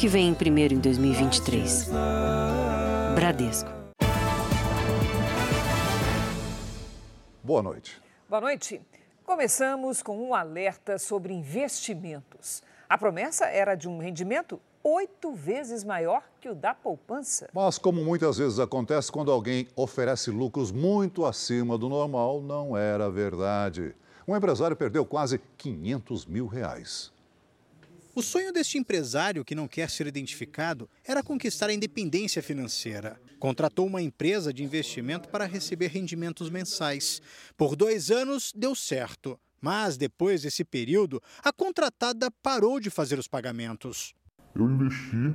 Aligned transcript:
que 0.00 0.08
vem 0.08 0.32
primeiro 0.32 0.72
em 0.72 0.78
2023. 0.78 1.90
Bradesco. 3.14 3.68
Boa 7.44 7.62
noite. 7.62 8.00
Boa 8.26 8.40
noite. 8.40 8.80
Começamos 9.26 10.02
com 10.02 10.16
um 10.16 10.32
alerta 10.34 10.98
sobre 10.98 11.34
investimentos. 11.34 12.62
A 12.88 12.96
promessa 12.96 13.44
era 13.44 13.74
de 13.74 13.90
um 13.90 13.98
rendimento 13.98 14.58
oito 14.82 15.34
vezes 15.34 15.84
maior 15.84 16.22
que 16.40 16.48
o 16.48 16.54
da 16.54 16.72
poupança. 16.72 17.50
Mas, 17.52 17.76
como 17.76 18.02
muitas 18.02 18.38
vezes 18.38 18.58
acontece 18.58 19.12
quando 19.12 19.30
alguém 19.30 19.68
oferece 19.76 20.30
lucros 20.30 20.72
muito 20.72 21.26
acima 21.26 21.76
do 21.76 21.90
normal, 21.90 22.40
não 22.40 22.74
era 22.74 23.10
verdade. 23.10 23.94
Um 24.26 24.34
empresário 24.34 24.74
perdeu 24.74 25.04
quase 25.04 25.38
500 25.58 26.24
mil 26.24 26.46
reais. 26.46 27.12
O 28.20 28.22
sonho 28.22 28.52
deste 28.52 28.76
empresário, 28.76 29.42
que 29.42 29.54
não 29.54 29.66
quer 29.66 29.88
ser 29.88 30.06
identificado, 30.06 30.90
era 31.02 31.22
conquistar 31.22 31.70
a 31.70 31.72
independência 31.72 32.42
financeira. 32.42 33.18
Contratou 33.38 33.86
uma 33.86 34.02
empresa 34.02 34.52
de 34.52 34.62
investimento 34.62 35.30
para 35.30 35.46
receber 35.46 35.86
rendimentos 35.86 36.50
mensais. 36.50 37.22
Por 37.56 37.74
dois 37.74 38.10
anos, 38.10 38.52
deu 38.54 38.74
certo. 38.74 39.40
Mas, 39.58 39.96
depois 39.96 40.42
desse 40.42 40.66
período, 40.66 41.18
a 41.42 41.50
contratada 41.50 42.30
parou 42.42 42.78
de 42.78 42.90
fazer 42.90 43.18
os 43.18 43.26
pagamentos. 43.26 44.12
Eu 44.54 44.70
investi 44.70 45.34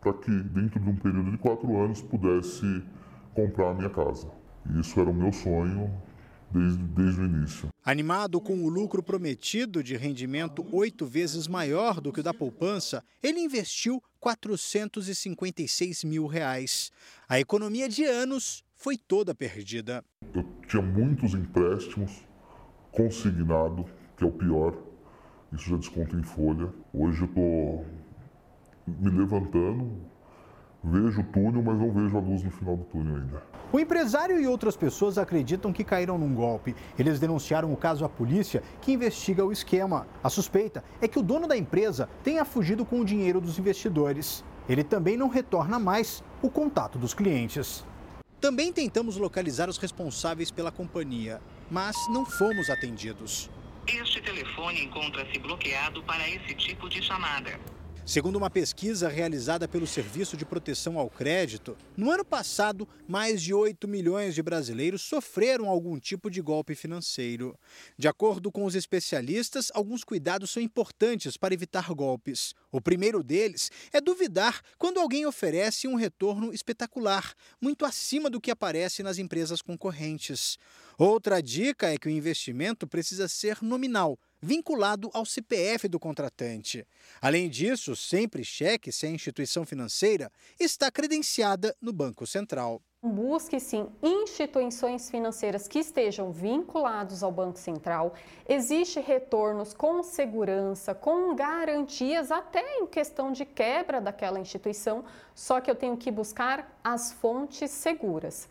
para 0.00 0.14
que, 0.14 0.30
dentro 0.30 0.80
de 0.80 0.88
um 0.88 0.96
período 0.96 1.30
de 1.32 1.36
quatro 1.36 1.76
anos, 1.76 2.00
pudesse 2.00 2.82
comprar 3.34 3.72
a 3.72 3.74
minha 3.74 3.90
casa. 3.90 4.30
Isso 4.80 4.98
era 4.98 5.10
o 5.10 5.14
meu 5.14 5.30
sonho 5.30 5.92
desde, 6.50 6.82
desde 6.82 7.20
o 7.20 7.24
início. 7.24 7.68
Animado 7.84 8.40
com 8.40 8.62
o 8.64 8.68
lucro 8.68 9.02
prometido 9.02 9.82
de 9.82 9.96
rendimento 9.96 10.66
oito 10.72 11.06
vezes 11.06 11.46
maior 11.46 12.00
do 12.00 12.12
que 12.12 12.20
o 12.20 12.22
da 12.22 12.34
poupança, 12.34 13.02
ele 13.22 13.40
investiu 13.40 14.02
456 14.20 16.04
mil 16.04 16.26
reais. 16.26 16.90
A 17.28 17.38
economia 17.38 17.88
de 17.88 18.04
anos 18.04 18.64
foi 18.74 18.96
toda 18.96 19.34
perdida. 19.34 20.04
Eu 20.34 20.44
tinha 20.66 20.82
muitos 20.82 21.34
empréstimos 21.34 22.24
consignado, 22.92 23.84
que 24.16 24.24
é 24.24 24.26
o 24.26 24.32
pior. 24.32 24.76
Isso 25.52 25.70
já 25.70 25.76
desconta 25.76 26.16
em 26.16 26.22
folha. 26.22 26.72
Hoje 26.92 27.22
eu 27.22 27.26
estou 27.26 27.86
me 28.86 29.10
levantando, 29.10 29.90
vejo 30.82 31.20
o 31.20 31.24
túnel, 31.24 31.62
mas 31.62 31.78
não 31.78 31.92
vejo 31.92 32.16
a 32.16 32.20
luz 32.20 32.42
no 32.42 32.50
final 32.50 32.76
do 32.76 32.84
túnel 32.84 33.16
ainda. 33.16 33.42
O 33.72 33.78
empresário 33.78 34.40
e 34.40 34.46
outras 34.46 34.76
pessoas 34.76 35.18
acreditam 35.18 35.72
que 35.72 35.84
caíram 35.84 36.16
num 36.16 36.34
golpe. 36.34 36.74
Eles 36.98 37.20
denunciaram 37.20 37.72
o 37.72 37.76
caso 37.76 38.04
à 38.04 38.08
polícia, 38.08 38.62
que 38.80 38.92
investiga 38.92 39.44
o 39.44 39.52
esquema. 39.52 40.06
A 40.22 40.30
suspeita 40.30 40.82
é 41.00 41.08
que 41.08 41.18
o 41.18 41.22
dono 41.22 41.46
da 41.46 41.56
empresa 41.56 42.08
tenha 42.22 42.44
fugido 42.44 42.84
com 42.84 43.00
o 43.00 43.04
dinheiro 43.04 43.40
dos 43.40 43.58
investidores. 43.58 44.44
Ele 44.68 44.84
também 44.84 45.16
não 45.16 45.28
retorna 45.28 45.78
mais 45.78 46.22
o 46.40 46.50
contato 46.50 46.98
dos 46.98 47.12
clientes. 47.12 47.84
Também 48.40 48.72
tentamos 48.72 49.16
localizar 49.16 49.68
os 49.68 49.78
responsáveis 49.78 50.50
pela 50.50 50.70
companhia, 50.70 51.40
mas 51.70 51.96
não 52.08 52.24
fomos 52.24 52.70
atendidos. 52.70 53.50
Este 53.86 54.20
telefone 54.20 54.84
encontra-se 54.84 55.38
bloqueado 55.38 56.02
para 56.04 56.28
esse 56.28 56.54
tipo 56.54 56.88
de 56.88 57.02
chamada. 57.02 57.58
Segundo 58.08 58.36
uma 58.36 58.48
pesquisa 58.48 59.06
realizada 59.06 59.68
pelo 59.68 59.86
Serviço 59.86 60.34
de 60.34 60.46
Proteção 60.46 60.98
ao 60.98 61.10
Crédito, 61.10 61.76
no 61.94 62.10
ano 62.10 62.24
passado, 62.24 62.88
mais 63.06 63.42
de 63.42 63.52
8 63.52 63.86
milhões 63.86 64.34
de 64.34 64.42
brasileiros 64.42 65.02
sofreram 65.02 65.68
algum 65.68 65.98
tipo 66.00 66.30
de 66.30 66.40
golpe 66.40 66.74
financeiro. 66.74 67.54
De 67.98 68.08
acordo 68.08 68.50
com 68.50 68.64
os 68.64 68.74
especialistas, 68.74 69.70
alguns 69.74 70.04
cuidados 70.04 70.48
são 70.48 70.62
importantes 70.62 71.36
para 71.36 71.52
evitar 71.52 71.92
golpes. 71.92 72.54
O 72.72 72.80
primeiro 72.80 73.22
deles 73.22 73.70
é 73.92 74.00
duvidar 74.00 74.62
quando 74.78 75.00
alguém 75.00 75.26
oferece 75.26 75.86
um 75.86 75.94
retorno 75.94 76.50
espetacular, 76.54 77.34
muito 77.60 77.84
acima 77.84 78.30
do 78.30 78.40
que 78.40 78.50
aparece 78.50 79.02
nas 79.02 79.18
empresas 79.18 79.60
concorrentes. 79.60 80.56
Outra 80.96 81.42
dica 81.42 81.92
é 81.92 81.98
que 81.98 82.08
o 82.08 82.10
investimento 82.10 82.86
precisa 82.86 83.28
ser 83.28 83.58
nominal 83.60 84.18
vinculado 84.40 85.10
ao 85.12 85.24
CPF 85.24 85.88
do 85.88 85.98
contratante. 85.98 86.86
Além 87.20 87.48
disso, 87.48 87.94
sempre 87.96 88.44
cheque 88.44 88.92
se 88.92 89.06
a 89.06 89.10
instituição 89.10 89.64
financeira 89.64 90.30
está 90.58 90.90
credenciada 90.90 91.74
no 91.80 91.92
Banco 91.92 92.26
Central. 92.26 92.80
Busque 93.00 93.60
sim 93.60 93.86
instituições 94.02 95.08
financeiras 95.08 95.68
que 95.68 95.78
estejam 95.78 96.32
vinculados 96.32 97.22
ao 97.22 97.30
Banco 97.30 97.56
Central. 97.56 98.12
Existe 98.48 98.98
retornos 98.98 99.72
com 99.72 100.02
segurança, 100.02 100.94
com 100.96 101.34
garantias, 101.36 102.32
até 102.32 102.78
em 102.78 102.86
questão 102.88 103.30
de 103.30 103.44
quebra 103.44 104.00
daquela 104.00 104.40
instituição, 104.40 105.04
só 105.32 105.60
que 105.60 105.70
eu 105.70 105.76
tenho 105.76 105.96
que 105.96 106.10
buscar 106.10 106.76
as 106.82 107.12
fontes 107.12 107.70
seguras. 107.70 108.48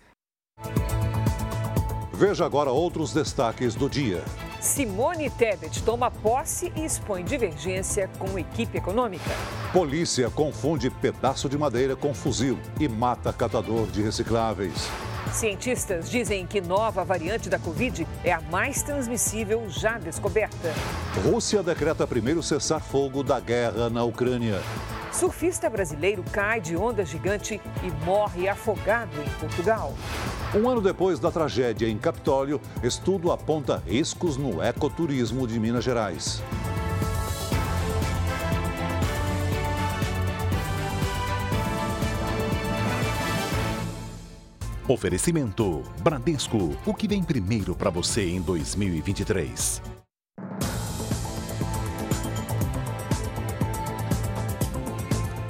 Veja 2.14 2.46
agora 2.46 2.72
outros 2.72 3.14
destaques 3.14 3.76
do 3.76 3.90
dia. 3.90 4.24
Simone 4.60 5.30
Tebet 5.30 5.84
toma 5.84 6.10
posse 6.10 6.72
e 6.76 6.84
expõe 6.84 7.24
divergência 7.24 8.10
com 8.18 8.38
equipe 8.40 8.78
econômica. 8.78 9.30
Polícia 9.72 10.30
confunde 10.30 10.90
pedaço 10.90 11.48
de 11.48 11.58
madeira 11.58 11.96
com 11.96 12.14
fuzil 12.14 12.58
e 12.80 12.88
mata 12.88 13.32
catador 13.32 13.86
de 13.88 14.02
recicláveis. 14.02 14.90
Cientistas 15.38 16.10
dizem 16.10 16.48
que 16.48 16.60
nova 16.60 17.04
variante 17.04 17.48
da 17.48 17.60
Covid 17.60 18.08
é 18.24 18.34
a 18.34 18.42
mais 18.42 18.82
transmissível 18.82 19.70
já 19.70 20.00
descoberta. 20.00 20.74
Rússia 21.24 21.62
decreta 21.62 22.08
primeiro 22.08 22.42
cessar-fogo 22.42 23.22
da 23.22 23.40
guerra 23.40 23.88
na 23.88 24.04
Ucrânia. 24.04 24.60
Surfista 25.14 25.70
brasileiro 25.70 26.24
cai 26.32 26.60
de 26.60 26.76
onda 26.76 27.06
gigante 27.06 27.62
e 27.84 28.04
morre 28.04 28.50
afogado 28.50 29.12
em 29.22 29.30
Portugal. 29.40 29.94
Um 30.56 30.68
ano 30.68 30.82
depois 30.82 31.20
da 31.20 31.30
tragédia 31.30 31.88
em 31.88 32.00
Capitólio, 32.00 32.60
estudo 32.82 33.32
aponta 33.32 33.84
riscos 33.86 34.38
no 34.38 34.64
ecoturismo 34.64 35.46
de 35.46 35.60
Minas 35.60 35.84
Gerais. 35.84 36.42
Oferecimento 44.90 45.84
Bradesco, 46.02 46.74
o 46.86 46.94
que 46.94 47.10
vem 47.10 47.22
primeiro 47.22 47.76
para 47.76 47.90
você 47.90 48.30
em 48.30 48.42
2023. 48.42 49.82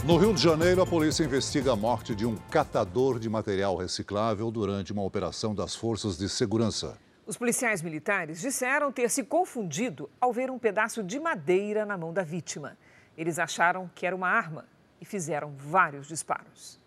No 0.03 0.17
Rio 0.17 0.33
de 0.33 0.41
Janeiro, 0.41 0.81
a 0.81 0.87
polícia 0.87 1.23
investiga 1.23 1.73
a 1.73 1.75
morte 1.75 2.15
de 2.15 2.25
um 2.25 2.35
catador 2.49 3.19
de 3.19 3.29
material 3.29 3.75
reciclável 3.75 4.49
durante 4.49 4.91
uma 4.91 5.03
operação 5.03 5.53
das 5.53 5.75
forças 5.75 6.17
de 6.17 6.27
segurança. 6.27 6.97
Os 7.23 7.37
policiais 7.37 7.83
militares 7.83 8.41
disseram 8.41 8.91
ter 8.91 9.07
se 9.07 9.23
confundido 9.23 10.09
ao 10.19 10.33
ver 10.33 10.49
um 10.49 10.57
pedaço 10.57 11.03
de 11.03 11.19
madeira 11.19 11.85
na 11.85 11.95
mão 11.95 12.11
da 12.11 12.23
vítima. 12.23 12.75
Eles 13.15 13.37
acharam 13.37 13.87
que 13.93 14.07
era 14.07 14.15
uma 14.15 14.29
arma 14.29 14.65
e 14.99 15.05
fizeram 15.05 15.53
vários 15.55 16.07
disparos. 16.07 16.86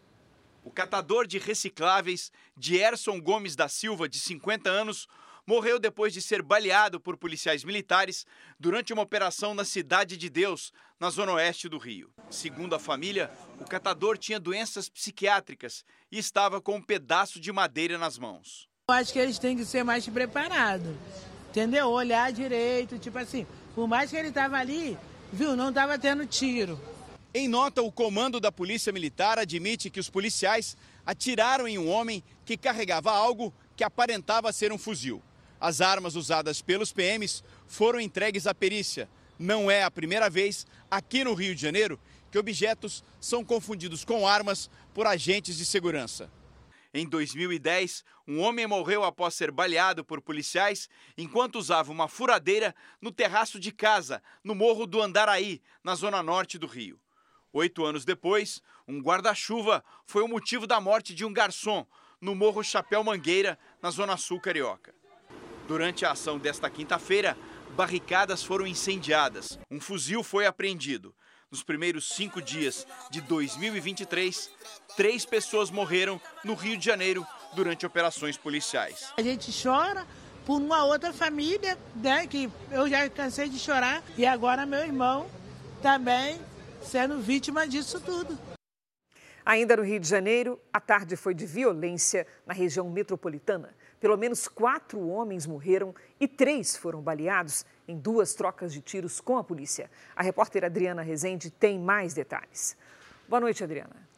O 0.63 0.71
catador 0.71 1.27
de 1.27 1.39
recicláveis, 1.39 2.31
Dierson 2.57 3.21
Gomes 3.21 3.57
da 3.57 3.69
Silva, 3.69 4.09
de 4.09 4.19
50 4.19 4.69
anos, 4.69 5.09
morreu 5.47 5.79
depois 5.79 6.13
de 6.13 6.21
ser 6.21 6.43
baleado 6.43 7.01
por 7.01 7.17
policiais 7.17 7.65
militares 7.65 8.27
durante 8.59 8.93
uma 8.93 9.03
operação 9.03 9.55
na 9.55 9.65
Cidade 9.65 10.17
de 10.17 10.29
Deus, 10.29 10.73
na 10.99 11.09
zona 11.09 11.33
oeste 11.33 11.69
do 11.69 11.79
Rio. 11.79 12.13
Segundo 12.31 12.75
a 12.75 12.79
família, 12.79 13.31
o 13.59 13.65
catador 13.65 14.19
tinha 14.19 14.39
doenças 14.39 14.89
psiquiátricas 14.89 15.85
e 16.13 16.19
estava 16.19 16.61
com 16.61 16.77
um 16.77 16.83
pedaço 16.83 17.41
de 17.41 17.51
madeira 17.51 17.97
nas 17.97 18.19
mãos. 18.19 18.69
Eu 18.89 18.95
acho 18.95 19.13
que 19.13 19.19
eles 19.19 19.39
têm 19.39 19.57
que 19.57 19.65
ser 19.65 19.83
mais 19.83 20.07
preparados, 20.07 20.95
entendeu? 21.49 21.89
Olhar 21.89 22.31
direito, 22.33 22.99
tipo 22.99 23.19
assim, 23.19 23.47
por 23.75 23.89
mais 23.89 24.11
que 24.11 24.17
ele 24.17 24.29
estava 24.29 24.59
ali, 24.59 24.99
viu, 25.33 25.57
não 25.57 25.71
estava 25.71 25.99
tendo 25.99 26.27
tiro. 26.27 26.79
Em 27.33 27.47
nota, 27.47 27.81
o 27.81 27.93
comando 27.93 28.41
da 28.41 28.51
Polícia 28.51 28.93
Militar 28.93 29.39
admite 29.39 29.89
que 29.89 30.01
os 30.01 30.11
policiais 30.11 30.77
atiraram 31.07 31.69
em 31.69 31.79
um 31.79 31.89
homem 31.89 32.25
que 32.45 32.57
carregava 32.57 33.13
algo 33.13 33.55
que 33.77 33.85
aparentava 33.85 34.53
ser 34.53 34.73
um 34.73 34.79
fuzil. 34.79 35.23
As 35.61 35.81
armas 35.81 36.17
usadas 36.17 36.61
pelos 36.61 36.93
PMs 36.93 37.45
foram 37.69 38.01
entregues 38.01 38.49
à 38.49 38.55
perícia. 38.55 39.09
Não 39.39 39.71
é 39.71 39.85
a 39.85 39.91
primeira 39.93 40.29
vez 40.29 40.67
aqui 40.91 41.23
no 41.23 41.33
Rio 41.33 41.55
de 41.55 41.63
Janeiro 41.63 42.01
que 42.33 42.39
objetos 42.39 43.05
são 43.21 43.45
confundidos 43.45 44.05
com 44.05 44.27
armas 44.27 44.69
por 44.93 45.07
agentes 45.07 45.57
de 45.57 45.65
segurança. 45.65 46.29
Em 46.93 47.09
2010, 47.09 48.05
um 48.27 48.41
homem 48.41 48.67
morreu 48.67 49.05
após 49.05 49.35
ser 49.35 49.53
baleado 49.53 50.05
por 50.05 50.21
policiais 50.21 50.89
enquanto 51.17 51.61
usava 51.61 51.93
uma 51.93 52.09
furadeira 52.09 52.75
no 53.01 53.13
terraço 53.13 53.61
de 53.61 53.71
casa, 53.71 54.21
no 54.43 54.53
Morro 54.53 54.85
do 54.85 55.01
Andaraí, 55.01 55.63
na 55.85 55.95
zona 55.95 56.25
norte 56.25 56.59
do 56.59 56.67
Rio. 56.67 56.99
Oito 57.53 57.85
anos 57.85 58.05
depois, 58.05 58.63
um 58.87 59.01
guarda-chuva 59.01 59.83
foi 60.07 60.23
o 60.23 60.29
motivo 60.29 60.69
da 60.69 60.81
morte 60.81 61.13
de 61.13 61.25
um 61.25 61.33
garçom 61.33 61.85
no 62.21 62.33
Morro 62.33 62.63
Chapéu 62.63 63.03
Mangueira, 63.03 63.59
na 63.83 63.91
zona 63.91 64.17
sul 64.17 64.41
carioca. 64.41 64.95
Durante 65.67 66.05
a 66.05 66.13
ação 66.13 66.39
desta 66.39 66.71
quinta-feira, 66.71 67.37
barricadas 67.71 68.45
foram 68.45 68.69
incendiadas. 68.69 69.59
Um 69.69 69.81
fuzil 69.81 70.23
foi 70.23 70.47
apreendido. 70.47 71.13
Nos 71.51 71.65
primeiros 71.65 72.11
cinco 72.11 72.41
dias 72.41 72.87
de 73.11 73.21
2023, 73.21 74.49
três 74.97 75.27
pessoas 75.27 75.73
morreram 75.73 76.21
no 76.45 76.55
Rio 76.55 76.77
de 76.77 76.85
Janeiro 76.85 77.27
durante 77.55 77.85
operações 77.85 78.37
policiais. 78.37 79.13
A 79.17 79.23
gente 79.23 79.51
chora 79.61 80.07
por 80.47 80.61
uma 80.61 80.85
outra 80.85 81.13
família, 81.13 81.77
né, 81.97 82.29
que 82.29 82.49
eu 82.71 82.89
já 82.89 83.09
cansei 83.11 83.49
de 83.49 83.59
chorar, 83.59 84.05
e 84.17 84.25
agora 84.25 84.65
meu 84.65 84.81
irmão 84.81 85.29
também 85.83 86.39
sendo 86.83 87.19
vítima 87.21 87.67
disso 87.67 88.01
tudo. 88.01 88.39
Ainda 89.45 89.77
no 89.77 89.83
Rio 89.83 89.99
de 89.99 90.09
Janeiro, 90.09 90.61
a 90.73 90.81
tarde 90.81 91.17
foi 91.17 91.35
de 91.35 91.47
violência 91.47 92.27
na 92.47 92.53
região 92.53 92.89
metropolitana. 92.91 93.75
Pelo 93.99 94.17
menos 94.17 94.47
quatro 94.47 95.09
homens 95.09 95.47
morreram 95.47 95.95
e 96.19 96.29
três 96.29 96.77
foram 96.77 97.01
baleados 97.01 97.65
em 97.89 97.99
duas 97.99 98.35
trocas 98.35 98.73
de 98.73 98.81
tiros 98.81 99.21
com 99.21 99.39
a 99.39 99.45
polícia. 99.45 99.91
A 100.15 100.23
repórter 100.23 100.65
Adriana 100.65 101.03
Rezende 101.03 101.51
tem 101.51 101.79
mais 101.79 102.15
detalhes. 102.15 102.77
Boa 103.29 103.41
noite, 103.41 103.65
Adriana. 103.65 104.10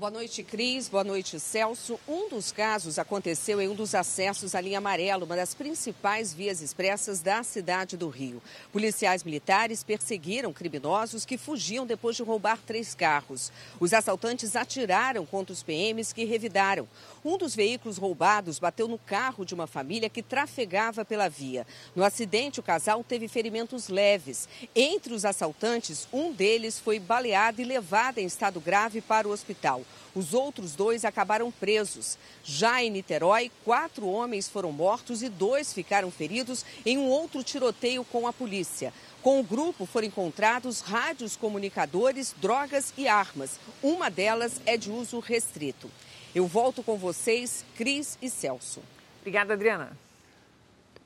Boa 0.00 0.10
noite, 0.10 0.42
Cris. 0.42 0.88
Boa 0.88 1.04
noite, 1.04 1.38
Celso. 1.38 2.00
Um 2.08 2.30
dos 2.30 2.50
casos 2.50 2.98
aconteceu 2.98 3.60
em 3.60 3.68
um 3.68 3.74
dos 3.74 3.94
acessos 3.94 4.54
à 4.54 4.60
linha 4.62 4.78
amarela, 4.78 5.26
uma 5.26 5.36
das 5.36 5.52
principais 5.52 6.32
vias 6.32 6.62
expressas 6.62 7.20
da 7.20 7.42
cidade 7.42 7.98
do 7.98 8.08
Rio. 8.08 8.40
Policiais 8.72 9.22
militares 9.22 9.84
perseguiram 9.84 10.54
criminosos 10.54 11.26
que 11.26 11.36
fugiam 11.36 11.84
depois 11.84 12.16
de 12.16 12.22
roubar 12.22 12.58
três 12.66 12.94
carros. 12.94 13.52
Os 13.78 13.92
assaltantes 13.92 14.56
atiraram 14.56 15.26
contra 15.26 15.52
os 15.52 15.62
PMs 15.62 16.14
que 16.14 16.24
revidaram. 16.24 16.88
Um 17.22 17.36
dos 17.36 17.54
veículos 17.54 17.98
roubados 17.98 18.58
bateu 18.58 18.88
no 18.88 18.96
carro 18.96 19.44
de 19.44 19.52
uma 19.52 19.66
família 19.66 20.08
que 20.08 20.22
trafegava 20.22 21.04
pela 21.04 21.28
via. 21.28 21.66
No 21.94 22.02
acidente, 22.02 22.58
o 22.58 22.62
casal 22.62 23.04
teve 23.04 23.28
ferimentos 23.28 23.88
leves. 23.88 24.48
Entre 24.74 25.12
os 25.12 25.26
assaltantes, 25.26 26.08
um 26.10 26.32
deles 26.32 26.78
foi 26.78 26.98
baleado 26.98 27.60
e 27.60 27.64
levado 27.64 28.16
em 28.16 28.24
estado 28.24 28.58
grave 28.60 29.02
para 29.02 29.28
o 29.28 29.30
hospital. 29.30 29.84
Os 30.14 30.34
outros 30.34 30.74
dois 30.74 31.04
acabaram 31.04 31.50
presos. 31.50 32.18
Já 32.44 32.82
em 32.82 32.90
Niterói, 32.90 33.50
quatro 33.64 34.08
homens 34.08 34.48
foram 34.48 34.72
mortos 34.72 35.22
e 35.22 35.28
dois 35.28 35.72
ficaram 35.72 36.10
feridos 36.10 36.64
em 36.84 36.98
um 36.98 37.06
outro 37.06 37.42
tiroteio 37.42 38.04
com 38.04 38.26
a 38.26 38.32
polícia. 38.32 38.92
Com 39.22 39.38
o 39.38 39.44
grupo 39.44 39.86
foram 39.86 40.08
encontrados 40.08 40.80
rádios 40.80 41.36
comunicadores, 41.36 42.34
drogas 42.40 42.92
e 42.96 43.06
armas. 43.06 43.60
Uma 43.82 44.10
delas 44.10 44.60
é 44.66 44.76
de 44.76 44.90
uso 44.90 45.18
restrito. 45.18 45.90
Eu 46.34 46.46
volto 46.46 46.82
com 46.82 46.96
vocês, 46.96 47.64
Cris 47.76 48.16
e 48.22 48.30
Celso. 48.30 48.80
Obrigada, 49.20 49.54
Adriana. 49.54 49.96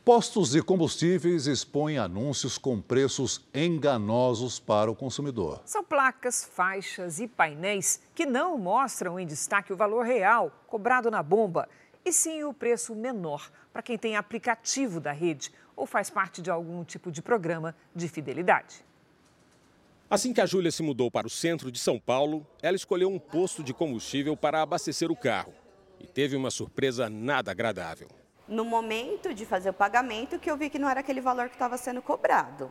Postos 0.04 0.50
de 0.50 0.62
combustíveis 0.62 1.46
expõem 1.46 1.96
anúncios 1.96 2.58
com 2.58 2.78
preços 2.78 3.42
enganosos 3.54 4.60
para 4.60 4.90
o 4.90 4.94
consumidor. 4.94 5.62
São 5.64 5.82
placas, 5.82 6.44
faixas 6.44 7.20
e 7.20 7.26
painéis 7.26 8.02
que 8.14 8.26
não 8.26 8.58
mostram 8.58 9.18
em 9.18 9.26
destaque 9.26 9.72
o 9.72 9.76
valor 9.76 10.04
real 10.04 10.52
cobrado 10.66 11.10
na 11.10 11.22
bomba, 11.22 11.66
e 12.04 12.12
sim 12.12 12.44
o 12.44 12.52
preço 12.52 12.94
menor 12.94 13.50
para 13.72 13.80
quem 13.80 13.96
tem 13.96 14.14
aplicativo 14.14 15.00
da 15.00 15.10
rede 15.10 15.50
ou 15.74 15.86
faz 15.86 16.10
parte 16.10 16.42
de 16.42 16.50
algum 16.50 16.84
tipo 16.84 17.10
de 17.10 17.22
programa 17.22 17.74
de 17.96 18.06
fidelidade. 18.06 18.84
Assim 20.10 20.34
que 20.34 20.40
a 20.42 20.46
Júlia 20.46 20.70
se 20.70 20.82
mudou 20.82 21.10
para 21.10 21.26
o 21.26 21.30
centro 21.30 21.72
de 21.72 21.78
São 21.78 21.98
Paulo, 21.98 22.46
ela 22.60 22.76
escolheu 22.76 23.08
um 23.08 23.18
posto 23.18 23.64
de 23.64 23.72
combustível 23.72 24.36
para 24.36 24.60
abastecer 24.60 25.10
o 25.10 25.16
carro 25.16 25.54
e 25.98 26.06
teve 26.06 26.36
uma 26.36 26.50
surpresa 26.50 27.08
nada 27.08 27.50
agradável 27.50 28.08
no 28.46 28.64
momento 28.64 29.32
de 29.32 29.46
fazer 29.46 29.70
o 29.70 29.74
pagamento 29.74 30.38
que 30.38 30.50
eu 30.50 30.56
vi 30.56 30.68
que 30.68 30.78
não 30.78 30.88
era 30.88 31.00
aquele 31.00 31.20
valor 31.20 31.48
que 31.48 31.54
estava 31.54 31.76
sendo 31.76 32.02
cobrado. 32.02 32.70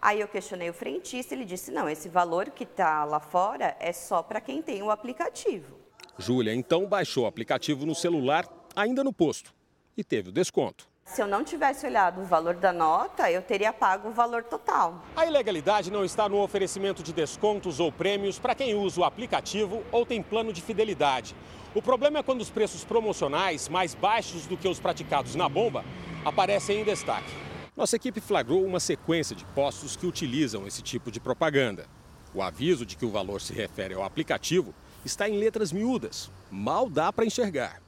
Aí 0.00 0.20
eu 0.20 0.28
questionei 0.28 0.70
o 0.70 0.74
frentista, 0.74 1.34
ele 1.34 1.44
disse: 1.44 1.70
"Não, 1.70 1.88
esse 1.88 2.08
valor 2.08 2.50
que 2.50 2.64
está 2.64 3.04
lá 3.04 3.20
fora 3.20 3.76
é 3.80 3.92
só 3.92 4.22
para 4.22 4.40
quem 4.40 4.62
tem 4.62 4.82
o 4.82 4.90
aplicativo". 4.90 5.76
Júlia 6.16 6.54
então 6.54 6.86
baixou 6.86 7.24
o 7.24 7.26
aplicativo 7.26 7.86
no 7.86 7.94
celular, 7.94 8.48
ainda 8.74 9.04
no 9.04 9.12
posto, 9.12 9.54
e 9.96 10.02
teve 10.02 10.30
o 10.30 10.32
desconto. 10.32 10.87
Se 11.08 11.22
eu 11.22 11.26
não 11.26 11.42
tivesse 11.42 11.86
olhado 11.86 12.20
o 12.20 12.24
valor 12.24 12.54
da 12.54 12.70
nota, 12.70 13.30
eu 13.30 13.40
teria 13.40 13.72
pago 13.72 14.10
o 14.10 14.12
valor 14.12 14.44
total. 14.44 15.02
A 15.16 15.24
ilegalidade 15.24 15.90
não 15.90 16.04
está 16.04 16.28
no 16.28 16.36
oferecimento 16.36 17.02
de 17.02 17.14
descontos 17.14 17.80
ou 17.80 17.90
prêmios 17.90 18.38
para 18.38 18.54
quem 18.54 18.74
usa 18.74 19.00
o 19.00 19.04
aplicativo 19.04 19.82
ou 19.90 20.04
tem 20.04 20.22
plano 20.22 20.52
de 20.52 20.60
fidelidade. 20.60 21.34
O 21.74 21.80
problema 21.80 22.18
é 22.18 22.22
quando 22.22 22.42
os 22.42 22.50
preços 22.50 22.84
promocionais, 22.84 23.70
mais 23.70 23.94
baixos 23.94 24.46
do 24.46 24.56
que 24.56 24.68
os 24.68 24.78
praticados 24.78 25.34
na 25.34 25.48
bomba, 25.48 25.82
aparecem 26.26 26.82
em 26.82 26.84
destaque. 26.84 27.32
Nossa 27.74 27.96
equipe 27.96 28.20
flagrou 28.20 28.62
uma 28.62 28.78
sequência 28.78 29.34
de 29.34 29.46
postos 29.46 29.96
que 29.96 30.06
utilizam 30.06 30.66
esse 30.66 30.82
tipo 30.82 31.10
de 31.10 31.18
propaganda. 31.18 31.86
O 32.34 32.42
aviso 32.42 32.84
de 32.84 32.96
que 32.96 33.06
o 33.06 33.10
valor 33.10 33.40
se 33.40 33.54
refere 33.54 33.94
ao 33.94 34.04
aplicativo 34.04 34.74
está 35.06 35.26
em 35.26 35.38
letras 35.38 35.72
miúdas. 35.72 36.30
Mal 36.50 36.90
dá 36.90 37.10
para 37.10 37.24
enxergar. 37.24 37.87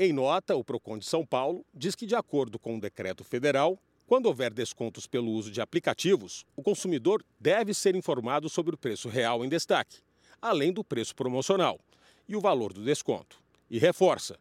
Em 0.00 0.12
nota, 0.12 0.54
o 0.54 0.62
Procon 0.62 0.96
de 0.96 1.04
São 1.04 1.26
Paulo 1.26 1.66
diz 1.74 1.96
que, 1.96 2.06
de 2.06 2.14
acordo 2.14 2.56
com 2.56 2.76
o 2.76 2.80
decreto 2.80 3.24
federal, 3.24 3.76
quando 4.06 4.26
houver 4.26 4.54
descontos 4.54 5.08
pelo 5.08 5.32
uso 5.32 5.50
de 5.50 5.60
aplicativos, 5.60 6.46
o 6.54 6.62
consumidor 6.62 7.20
deve 7.40 7.74
ser 7.74 7.96
informado 7.96 8.48
sobre 8.48 8.76
o 8.76 8.78
preço 8.78 9.08
real 9.08 9.44
em 9.44 9.48
destaque, 9.48 9.98
além 10.40 10.72
do 10.72 10.84
preço 10.84 11.16
promocional 11.16 11.80
e 12.28 12.36
o 12.36 12.40
valor 12.40 12.72
do 12.72 12.84
desconto. 12.84 13.42
E 13.68 13.76
reforça: 13.76 14.38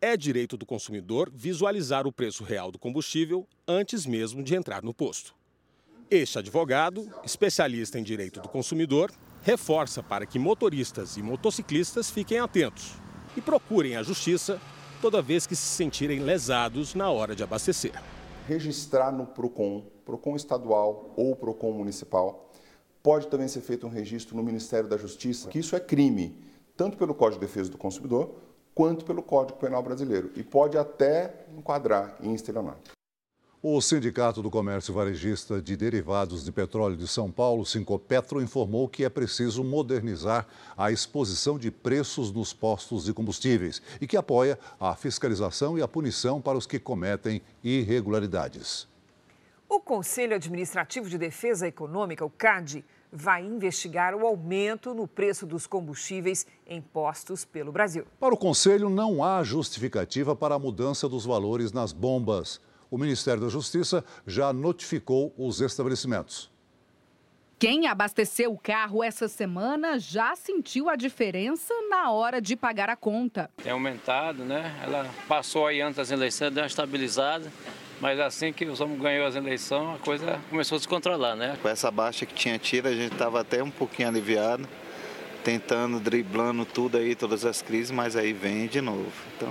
é 0.00 0.16
direito 0.16 0.56
do 0.56 0.66
consumidor 0.66 1.30
visualizar 1.32 2.04
o 2.04 2.12
preço 2.12 2.42
real 2.42 2.72
do 2.72 2.78
combustível 2.78 3.46
antes 3.66 4.06
mesmo 4.06 4.42
de 4.42 4.56
entrar 4.56 4.82
no 4.82 4.92
posto. 4.92 5.36
Este 6.10 6.40
advogado, 6.40 7.08
especialista 7.24 7.96
em 7.96 8.02
direito 8.02 8.40
do 8.40 8.48
consumidor, 8.48 9.12
reforça 9.44 10.02
para 10.02 10.26
que 10.26 10.36
motoristas 10.36 11.16
e 11.16 11.22
motociclistas 11.22 12.10
fiquem 12.10 12.40
atentos 12.40 12.94
e 13.36 13.40
procurem 13.40 13.96
a 13.96 14.02
justiça 14.02 14.60
toda 15.00 15.22
vez 15.22 15.46
que 15.46 15.54
se 15.54 15.66
sentirem 15.66 16.20
lesados 16.20 16.94
na 16.94 17.10
hora 17.10 17.34
de 17.34 17.42
abastecer. 17.42 17.92
Registrar 18.46 19.12
no 19.12 19.26
PROCON, 19.26 19.84
PROCON 20.04 20.36
estadual 20.36 21.12
ou 21.16 21.34
PROCON 21.34 21.72
municipal, 21.72 22.50
pode 23.02 23.28
também 23.28 23.48
ser 23.48 23.60
feito 23.60 23.86
um 23.86 23.90
registro 23.90 24.36
no 24.36 24.42
Ministério 24.42 24.88
da 24.88 24.96
Justiça, 24.96 25.48
que 25.48 25.58
isso 25.58 25.76
é 25.76 25.80
crime 25.80 26.36
tanto 26.76 26.98
pelo 26.98 27.14
Código 27.14 27.40
de 27.40 27.46
Defesa 27.46 27.70
do 27.70 27.78
Consumidor 27.78 28.34
quanto 28.74 29.04
pelo 29.04 29.22
Código 29.22 29.58
Penal 29.58 29.82
Brasileiro 29.82 30.30
e 30.36 30.42
pode 30.42 30.76
até 30.76 31.46
enquadrar 31.56 32.16
em 32.22 32.34
estelionato. 32.34 32.95
O 33.68 33.80
Sindicato 33.80 34.42
do 34.42 34.48
Comércio 34.48 34.94
Varejista 34.94 35.60
de 35.60 35.76
Derivados 35.76 36.44
de 36.44 36.52
Petróleo 36.52 36.96
de 36.96 37.08
São 37.08 37.32
Paulo, 37.32 37.66
Sincopetro, 37.66 38.40
informou 38.40 38.88
que 38.88 39.04
é 39.04 39.08
preciso 39.08 39.64
modernizar 39.64 40.46
a 40.76 40.92
exposição 40.92 41.58
de 41.58 41.72
preços 41.72 42.30
nos 42.30 42.52
postos 42.52 43.06
de 43.06 43.12
combustíveis 43.12 43.82
e 44.00 44.06
que 44.06 44.16
apoia 44.16 44.56
a 44.78 44.94
fiscalização 44.94 45.76
e 45.76 45.82
a 45.82 45.88
punição 45.88 46.40
para 46.40 46.56
os 46.56 46.64
que 46.64 46.78
cometem 46.78 47.42
irregularidades. 47.60 48.86
O 49.68 49.80
Conselho 49.80 50.36
Administrativo 50.36 51.10
de 51.10 51.18
Defesa 51.18 51.66
Econômica, 51.66 52.24
o 52.24 52.30
CAD, 52.30 52.84
vai 53.10 53.44
investigar 53.44 54.14
o 54.14 54.24
aumento 54.24 54.94
no 54.94 55.08
preço 55.08 55.44
dos 55.44 55.66
combustíveis 55.66 56.46
em 56.68 56.80
postos 56.80 57.44
pelo 57.44 57.72
Brasil. 57.72 58.04
Para 58.20 58.32
o 58.32 58.38
Conselho, 58.38 58.88
não 58.88 59.24
há 59.24 59.42
justificativa 59.42 60.36
para 60.36 60.54
a 60.54 60.58
mudança 60.58 61.08
dos 61.08 61.26
valores 61.26 61.72
nas 61.72 61.92
bombas. 61.92 62.60
O 62.90 62.98
Ministério 62.98 63.42
da 63.42 63.48
Justiça 63.48 64.04
já 64.26 64.52
notificou 64.52 65.34
os 65.36 65.60
estabelecimentos. 65.60 66.50
Quem 67.58 67.86
abasteceu 67.86 68.52
o 68.52 68.58
carro 68.58 69.02
essa 69.02 69.28
semana 69.28 69.98
já 69.98 70.36
sentiu 70.36 70.90
a 70.90 70.96
diferença 70.96 71.72
na 71.88 72.10
hora 72.10 72.38
de 72.38 72.54
pagar 72.54 72.90
a 72.90 72.96
conta. 72.96 73.50
Tem 73.62 73.72
aumentado, 73.72 74.44
né? 74.44 74.78
Ela 74.82 75.08
passou 75.26 75.66
aí 75.66 75.80
antes 75.80 75.96
das 75.96 76.10
eleições, 76.10 76.52
deu 76.52 76.62
uma 76.62 76.66
estabilizada. 76.66 77.50
Mas 77.98 78.20
assim 78.20 78.52
que 78.52 78.66
os 78.66 78.78
homens 78.78 79.00
ganhou 79.00 79.26
as 79.26 79.34
eleições, 79.36 79.96
a 79.96 79.98
coisa 79.98 80.38
começou 80.50 80.76
a 80.76 80.80
se 80.80 80.86
controlar, 80.86 81.34
né? 81.34 81.56
Com 81.62 81.68
essa 81.68 81.90
baixa 81.90 82.26
que 82.26 82.34
tinha 82.34 82.58
tido, 82.58 82.88
a 82.88 82.92
gente 82.94 83.14
estava 83.14 83.40
até 83.40 83.62
um 83.62 83.70
pouquinho 83.70 84.08
aliviado, 84.08 84.68
tentando, 85.42 85.98
driblando 85.98 86.66
tudo 86.66 86.98
aí, 86.98 87.14
todas 87.14 87.46
as 87.46 87.62
crises, 87.62 87.90
mas 87.90 88.14
aí 88.14 88.34
vem 88.34 88.66
de 88.66 88.82
novo. 88.82 89.10
Então, 89.34 89.50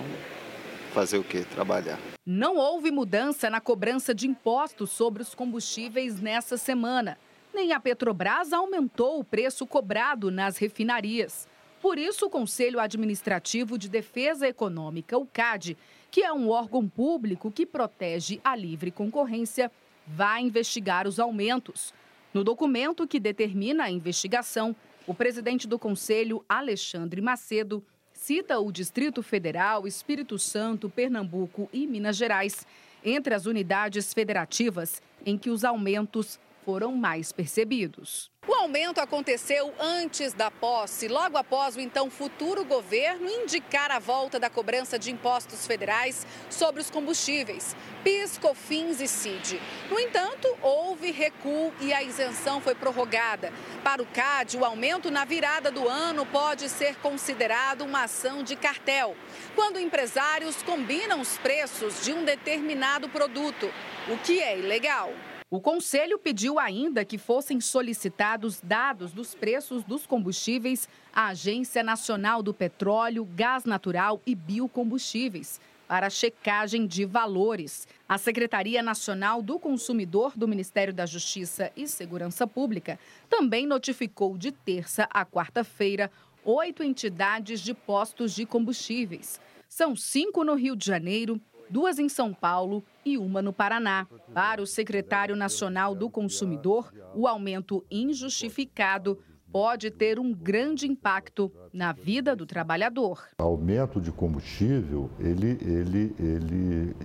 fazer 0.96 1.18
o 1.18 1.24
quê? 1.26 1.46
Trabalhar. 1.54 2.00
Não 2.26 2.56
houve 2.56 2.90
mudança 2.90 3.50
na 3.50 3.60
cobrança 3.60 4.16
de 4.16 4.30
impostos 4.30 4.92
sobre 4.92 5.22
os 5.22 5.36
combustíveis 5.36 6.22
nessa 6.22 6.56
semana. 6.56 7.18
Nem 7.54 7.74
a 7.74 7.82
Petrobras 7.82 8.54
aumentou 8.54 9.20
o 9.20 9.24
preço 9.24 9.68
cobrado 9.68 10.32
nas 10.32 10.58
refinarias. 10.58 11.50
Por 11.82 11.98
isso, 12.00 12.28
o 12.28 12.30
Conselho 12.30 12.80
Administrativo 12.80 13.78
de 13.78 13.90
Defesa 13.90 14.48
Econômica, 14.48 15.18
o 15.18 15.26
CAD, 15.26 15.78
que 16.10 16.24
é 16.24 16.32
um 16.32 16.50
órgão 16.50 16.88
público 16.88 17.52
que 17.52 17.66
protege 17.66 18.40
a 18.42 18.56
livre 18.56 18.90
concorrência, 18.90 19.70
vai 20.08 20.42
investigar 20.44 21.06
os 21.06 21.20
aumentos. 21.20 21.94
No 22.34 22.42
documento 22.42 23.06
que 23.06 23.20
determina 23.20 23.84
a 23.84 23.92
investigação, 23.92 24.74
o 25.06 25.14
presidente 25.14 25.68
do 25.68 25.78
Conselho, 25.78 26.44
Alexandre 26.48 27.20
Macedo, 27.22 27.84
cita 28.16 28.58
o 28.58 28.72
Distrito 28.72 29.22
Federal, 29.22 29.86
Espírito 29.86 30.40
Santo, 30.40 30.90
Pernambuco 30.90 31.70
e 31.72 31.86
Minas 31.86 32.16
Gerais 32.16 32.66
entre 33.04 33.36
as 33.36 33.46
unidades 33.46 34.14
federativas 34.14 35.02
em 35.24 35.38
que 35.38 35.52
os 35.52 35.64
aumentos 35.64 36.40
foram 36.66 36.92
mais 36.94 37.32
percebidos. 37.32 38.32
O 38.48 38.54
aumento 38.54 39.00
aconteceu 39.00 39.74
antes 39.80 40.34
da 40.34 40.50
posse, 40.50 41.08
logo 41.08 41.38
após 41.38 41.76
o 41.76 41.80
então 41.80 42.10
futuro 42.10 42.66
governo 42.66 43.30
indicar 43.30 43.92
a 43.92 44.00
volta 44.00 44.40
da 44.40 44.50
cobrança 44.50 45.00
de 45.00 45.12
impostos 45.12 45.66
federais 45.66 46.26
sobre 46.50 46.82
os 46.82 46.90
combustíveis, 46.90 47.76
PIS, 48.04 48.38
COFINS 48.38 49.02
e 49.02 49.08
CID. 49.08 49.62
No 49.90 50.00
entanto, 50.00 50.48
houve 50.62 51.12
recuo 51.12 51.72
e 51.82 51.94
a 51.94 52.04
isenção 52.04 52.60
foi 52.60 52.76
prorrogada. 52.76 53.52
Para 53.84 54.02
o 54.02 54.06
CAD, 54.08 54.58
o 54.58 54.66
aumento 54.66 55.10
na 55.12 55.26
virada 55.26 55.72
do 55.72 55.88
ano 55.88 56.26
pode 56.26 56.70
ser 56.70 56.96
considerado 56.98 57.82
uma 57.82 58.04
ação 58.04 58.44
de 58.44 58.56
cartel, 58.56 59.16
quando 59.56 59.80
empresários 59.80 60.62
combinam 60.64 61.22
os 61.22 61.38
preços 61.38 62.04
de 62.04 62.12
um 62.12 62.24
determinado 62.24 63.10
produto, 63.10 63.72
o 64.08 64.18
que 64.18 64.40
é 64.40 64.58
ilegal. 64.58 65.12
O 65.56 65.62
Conselho 65.62 66.20
pediu 66.20 66.60
ainda 66.60 67.06
que 67.06 67.18
fossem 67.18 67.62
solicitados 67.62 68.60
dados 68.60 69.14
dos 69.14 69.34
preços 69.34 69.86
dos 69.86 70.06
combustíveis 70.06 70.86
à 71.14 71.28
Agência 71.28 71.82
Nacional 71.82 72.44
do 72.44 72.54
Petróleo, 72.54 73.24
Gás 73.24 73.64
Natural 73.64 74.22
e 74.26 74.36
Biocombustíveis 74.36 75.62
para 75.88 76.10
checagem 76.10 76.86
de 76.86 77.06
valores. 77.06 77.88
A 78.06 78.18
Secretaria 78.18 78.84
Nacional 78.84 79.42
do 79.42 79.58
Consumidor 79.58 80.34
do 80.36 80.46
Ministério 80.46 80.94
da 80.94 81.06
Justiça 81.06 81.72
e 81.74 81.88
Segurança 81.88 82.46
Pública 82.46 83.00
também 83.30 83.66
notificou 83.66 84.38
de 84.38 84.52
terça 84.52 85.08
a 85.10 85.26
quarta-feira 85.26 86.12
oito 86.44 86.84
entidades 86.84 87.62
de 87.62 87.74
postos 87.74 88.36
de 88.36 88.46
combustíveis. 88.46 89.40
São 89.70 89.96
cinco 89.96 90.44
no 90.44 90.54
Rio 90.54 90.76
de 90.76 90.86
Janeiro, 90.86 91.40
duas 91.70 92.00
em 92.00 92.10
São 92.10 92.34
Paulo 92.34 92.84
e 93.06 93.18
uma 93.18 93.42
no 93.42 93.54
Paraná. 93.54 94.08
Para 94.34 94.62
o 94.62 94.68
secretário 94.68 95.36
nacional 95.36 95.96
do 95.96 96.10
consumidor, 96.10 96.92
o 97.14 97.28
aumento 97.28 97.84
injustificado 97.90 99.18
pode 99.52 99.90
ter 99.90 100.20
um 100.20 100.34
grande 100.34 100.86
impacto 100.86 101.52
na 101.72 101.94
vida 101.94 102.36
do 102.36 102.46
trabalhador. 102.46 103.24
O 103.40 103.44
aumento 103.44 104.02
de 104.02 104.12
combustível, 104.12 105.10
ele, 105.18 105.58
ele, 105.62 106.16
ele, 106.20 106.96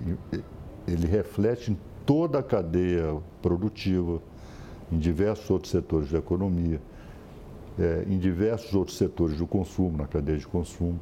ele 0.86 1.06
reflete 1.06 1.70
em 1.70 1.78
toda 2.04 2.40
a 2.40 2.42
cadeia 2.42 3.22
produtiva, 3.40 4.20
em 4.90 4.98
diversos 4.98 5.48
outros 5.48 5.70
setores 5.70 6.10
da 6.10 6.18
economia, 6.18 6.82
é, 7.78 8.04
em 8.08 8.18
diversos 8.18 8.74
outros 8.74 8.98
setores 8.98 9.38
do 9.38 9.46
consumo, 9.46 9.98
na 9.98 10.08
cadeia 10.08 10.36
de 10.36 10.46
consumo. 10.48 10.98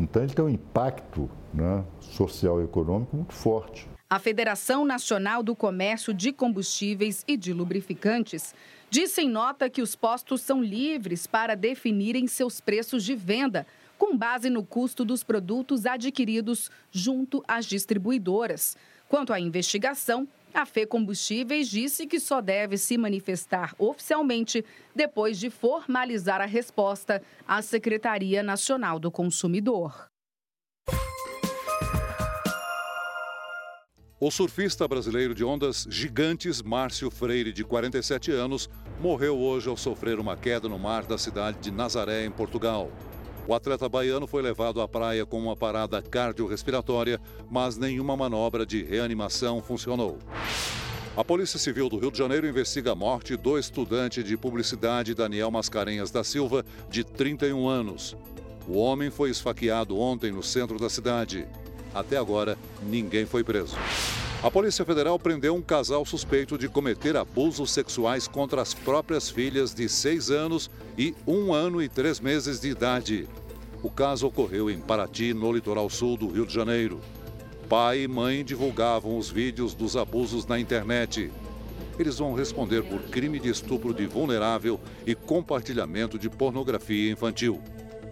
Então, 0.00 0.22
ele 0.22 0.32
tem 0.32 0.42
um 0.42 0.48
impacto 0.48 1.30
né, 1.52 1.84
social 2.00 2.60
e 2.60 2.64
econômico 2.64 3.14
muito 3.14 3.34
forte. 3.34 3.86
A 4.08 4.18
Federação 4.18 4.84
Nacional 4.84 5.42
do 5.42 5.54
Comércio 5.54 6.14
de 6.14 6.32
Combustíveis 6.32 7.22
e 7.28 7.36
de 7.36 7.52
Lubrificantes 7.52 8.54
disse 8.88 9.20
em 9.20 9.28
nota 9.28 9.68
que 9.68 9.82
os 9.82 9.94
postos 9.94 10.40
são 10.40 10.60
livres 10.60 11.26
para 11.26 11.54
definirem 11.54 12.26
seus 12.26 12.60
preços 12.60 13.04
de 13.04 13.14
venda, 13.14 13.66
com 13.98 14.16
base 14.16 14.48
no 14.48 14.64
custo 14.64 15.04
dos 15.04 15.22
produtos 15.22 15.84
adquiridos 15.84 16.70
junto 16.90 17.44
às 17.46 17.66
distribuidoras. 17.66 18.76
Quanto 19.06 19.32
à 19.32 19.38
investigação, 19.38 20.26
a 20.54 20.66
Fê 20.66 20.86
Combustíveis 20.86 21.68
disse 21.68 22.06
que 22.06 22.20
só 22.20 22.40
deve 22.40 22.76
se 22.76 22.96
manifestar 22.98 23.74
oficialmente 23.78 24.64
depois 24.94 25.38
de 25.38 25.50
formalizar 25.50 26.40
a 26.40 26.46
resposta 26.46 27.22
à 27.46 27.62
Secretaria 27.62 28.42
Nacional 28.42 28.98
do 28.98 29.10
Consumidor. 29.10 30.10
O 34.22 34.30
surfista 34.30 34.86
brasileiro 34.86 35.34
de 35.34 35.42
ondas 35.42 35.86
gigantes, 35.88 36.60
Márcio 36.60 37.10
Freire, 37.10 37.54
de 37.54 37.64
47 37.64 38.30
anos, 38.30 38.68
morreu 39.00 39.38
hoje 39.38 39.70
ao 39.70 39.78
sofrer 39.78 40.20
uma 40.20 40.36
queda 40.36 40.68
no 40.68 40.78
mar 40.78 41.06
da 41.06 41.16
cidade 41.16 41.58
de 41.58 41.70
Nazaré, 41.70 42.26
em 42.26 42.30
Portugal. 42.30 42.92
O 43.46 43.54
atleta 43.54 43.88
baiano 43.88 44.26
foi 44.26 44.42
levado 44.42 44.80
à 44.80 44.86
praia 44.88 45.26
com 45.26 45.38
uma 45.38 45.56
parada 45.56 46.00
cardiorrespiratória, 46.02 47.20
mas 47.50 47.76
nenhuma 47.76 48.16
manobra 48.16 48.64
de 48.64 48.82
reanimação 48.82 49.60
funcionou. 49.60 50.18
A 51.16 51.24
Polícia 51.24 51.58
Civil 51.58 51.88
do 51.88 51.98
Rio 51.98 52.12
de 52.12 52.18
Janeiro 52.18 52.46
investiga 52.46 52.92
a 52.92 52.94
morte 52.94 53.36
do 53.36 53.58
estudante 53.58 54.22
de 54.22 54.36
publicidade 54.36 55.14
Daniel 55.14 55.50
Mascarenhas 55.50 56.10
da 56.10 56.22
Silva, 56.22 56.64
de 56.88 57.02
31 57.02 57.68
anos. 57.68 58.16
O 58.68 58.78
homem 58.78 59.10
foi 59.10 59.30
esfaqueado 59.30 59.98
ontem 59.98 60.30
no 60.30 60.42
centro 60.42 60.78
da 60.78 60.88
cidade. 60.88 61.46
Até 61.92 62.16
agora, 62.16 62.56
ninguém 62.82 63.26
foi 63.26 63.42
preso. 63.42 63.76
A 64.42 64.50
Polícia 64.50 64.86
Federal 64.86 65.18
prendeu 65.18 65.54
um 65.54 65.60
casal 65.60 66.02
suspeito 66.06 66.56
de 66.56 66.66
cometer 66.66 67.14
abusos 67.14 67.70
sexuais 67.70 68.26
contra 68.26 68.62
as 68.62 68.72
próprias 68.72 69.28
filhas 69.28 69.74
de 69.74 69.86
seis 69.86 70.30
anos 70.30 70.70
e 70.96 71.14
um 71.26 71.52
ano 71.52 71.82
e 71.82 71.90
três 71.90 72.18
meses 72.20 72.58
de 72.58 72.70
idade. 72.70 73.28
O 73.82 73.90
caso 73.90 74.26
ocorreu 74.26 74.70
em 74.70 74.80
Paraty, 74.80 75.34
no 75.34 75.52
litoral 75.52 75.90
sul 75.90 76.16
do 76.16 76.26
Rio 76.26 76.46
de 76.46 76.54
Janeiro. 76.54 77.02
Pai 77.68 78.04
e 78.04 78.08
mãe 78.08 78.42
divulgavam 78.42 79.18
os 79.18 79.28
vídeos 79.28 79.74
dos 79.74 79.94
abusos 79.94 80.46
na 80.46 80.58
internet. 80.58 81.30
Eles 81.98 82.16
vão 82.16 82.32
responder 82.32 82.82
por 82.82 83.02
crime 83.10 83.38
de 83.38 83.50
estupro 83.50 83.92
de 83.92 84.06
vulnerável 84.06 84.80
e 85.06 85.14
compartilhamento 85.14 86.18
de 86.18 86.30
pornografia 86.30 87.12
infantil. 87.12 87.60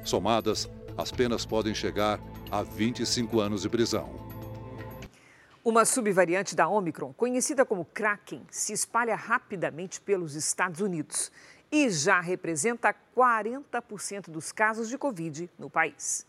Somadas, 0.04 0.68
as 0.94 1.10
penas 1.10 1.46
podem 1.46 1.74
chegar 1.74 2.20
a 2.50 2.62
25 2.62 3.40
anos 3.40 3.62
de 3.62 3.70
prisão. 3.70 4.27
Uma 5.64 5.84
subvariante 5.84 6.54
da 6.54 6.68
Omicron, 6.68 7.12
conhecida 7.12 7.64
como 7.64 7.84
Kraken, 7.84 8.42
se 8.48 8.72
espalha 8.72 9.16
rapidamente 9.16 10.00
pelos 10.00 10.34
Estados 10.34 10.80
Unidos 10.80 11.32
e 11.70 11.90
já 11.90 12.20
representa 12.20 12.94
40% 13.16 14.30
dos 14.30 14.52
casos 14.52 14.88
de 14.88 14.96
Covid 14.96 15.50
no 15.58 15.68
país. 15.68 16.24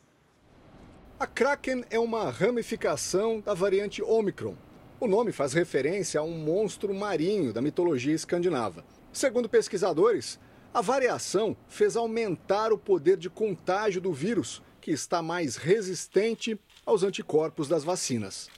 A 1.20 1.28
Kraken 1.28 1.86
é 1.92 2.00
uma 2.00 2.30
ramificação 2.32 3.40
da 3.40 3.54
variante 3.54 4.02
Omicron. 4.02 4.56
O 5.00 5.08
nome 5.08 5.32
faz 5.32 5.54
referência 5.54 6.20
a 6.20 6.24
um 6.24 6.38
monstro 6.38 6.94
marinho 6.94 7.54
da 7.54 7.62
mitologia 7.62 8.16
escandinava. 8.16 8.84
Segundo 9.14 9.48
pesquisadores, 9.48 10.40
a 10.74 10.82
variação 10.82 11.56
fez 11.68 11.96
aumentar 11.96 12.74
o 12.74 12.78
poder 12.78 13.16
de 13.16 13.30
contágio 13.30 14.02
do 14.02 14.12
vírus, 14.12 14.62
que 14.82 14.92
está 14.92 15.22
mais 15.22 15.56
resistente 15.56 16.60
aos 16.86 17.04
anticorpos 17.04 17.68
das 17.68 17.84
vacinas. 17.84 18.50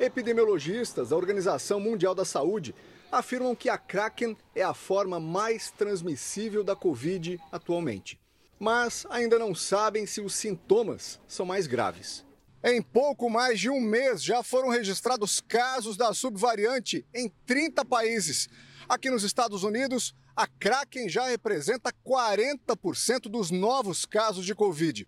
Epidemiologistas 0.00 1.10
da 1.10 1.16
Organização 1.16 1.78
Mundial 1.78 2.14
da 2.14 2.24
Saúde 2.24 2.74
afirmam 3.10 3.54
que 3.54 3.68
a 3.68 3.76
Kraken 3.76 4.36
é 4.54 4.62
a 4.62 4.72
forma 4.72 5.20
mais 5.20 5.70
transmissível 5.70 6.64
da 6.64 6.74
Covid 6.74 7.38
atualmente. 7.52 8.18
Mas 8.58 9.06
ainda 9.10 9.38
não 9.38 9.54
sabem 9.54 10.06
se 10.06 10.20
os 10.20 10.34
sintomas 10.34 11.20
são 11.26 11.44
mais 11.44 11.66
graves. 11.66 12.24
Em 12.64 12.80
pouco 12.80 13.28
mais 13.28 13.58
de 13.58 13.68
um 13.68 13.80
mês 13.80 14.22
já 14.22 14.42
foram 14.42 14.68
registrados 14.68 15.40
casos 15.40 15.96
da 15.96 16.14
subvariante 16.14 17.04
em 17.12 17.28
30 17.44 17.84
países. 17.84 18.48
Aqui 18.88 19.10
nos 19.10 19.24
Estados 19.24 19.62
Unidos, 19.62 20.14
a 20.34 20.46
Kraken 20.46 21.08
já 21.08 21.26
representa 21.26 21.92
40% 22.06 23.22
dos 23.28 23.50
novos 23.50 24.06
casos 24.06 24.46
de 24.46 24.54
Covid. 24.54 25.06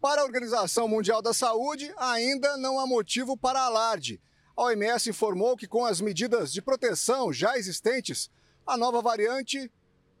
Para 0.00 0.20
a 0.20 0.24
Organização 0.24 0.86
Mundial 0.86 1.22
da 1.22 1.32
Saúde, 1.32 1.92
ainda 1.96 2.56
não 2.58 2.78
há 2.78 2.86
motivo 2.86 3.36
para 3.36 3.62
alarde. 3.62 4.20
A 4.56 4.64
OMS 4.64 5.08
informou 5.08 5.56
que, 5.56 5.66
com 5.66 5.84
as 5.84 6.00
medidas 6.00 6.52
de 6.52 6.60
proteção 6.60 7.32
já 7.32 7.56
existentes, 7.56 8.30
a 8.66 8.76
nova 8.76 9.00
variante 9.00 9.70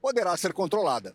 poderá 0.00 0.36
ser 0.36 0.52
controlada. 0.52 1.14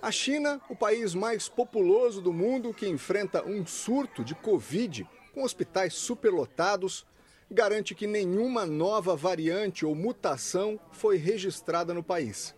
A 0.00 0.10
China, 0.10 0.60
o 0.70 0.76
país 0.76 1.14
mais 1.14 1.48
populoso 1.48 2.20
do 2.20 2.32
mundo 2.32 2.72
que 2.72 2.88
enfrenta 2.88 3.46
um 3.46 3.66
surto 3.66 4.24
de 4.24 4.34
Covid, 4.34 5.08
com 5.34 5.42
hospitais 5.42 5.94
superlotados, 5.94 7.06
garante 7.50 7.94
que 7.94 8.06
nenhuma 8.06 8.64
nova 8.64 9.14
variante 9.14 9.84
ou 9.84 9.94
mutação 9.94 10.80
foi 10.92 11.16
registrada 11.16 11.92
no 11.92 12.02
país. 12.02 12.54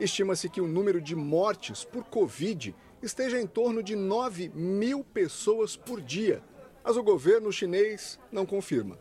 Estima-se 0.00 0.48
que 0.48 0.60
o 0.60 0.66
número 0.66 1.00
de 1.00 1.14
mortes 1.14 1.84
por 1.84 2.04
Covid 2.04 2.74
esteja 3.04 3.40
em 3.40 3.46
torno 3.46 3.82
de 3.82 3.94
9 3.94 4.50
mil 4.54 5.04
pessoas 5.04 5.76
por 5.76 6.00
dia, 6.00 6.42
mas 6.82 6.96
o 6.96 7.02
governo 7.02 7.52
chinês 7.52 8.18
não 8.32 8.46
confirma. 8.46 8.98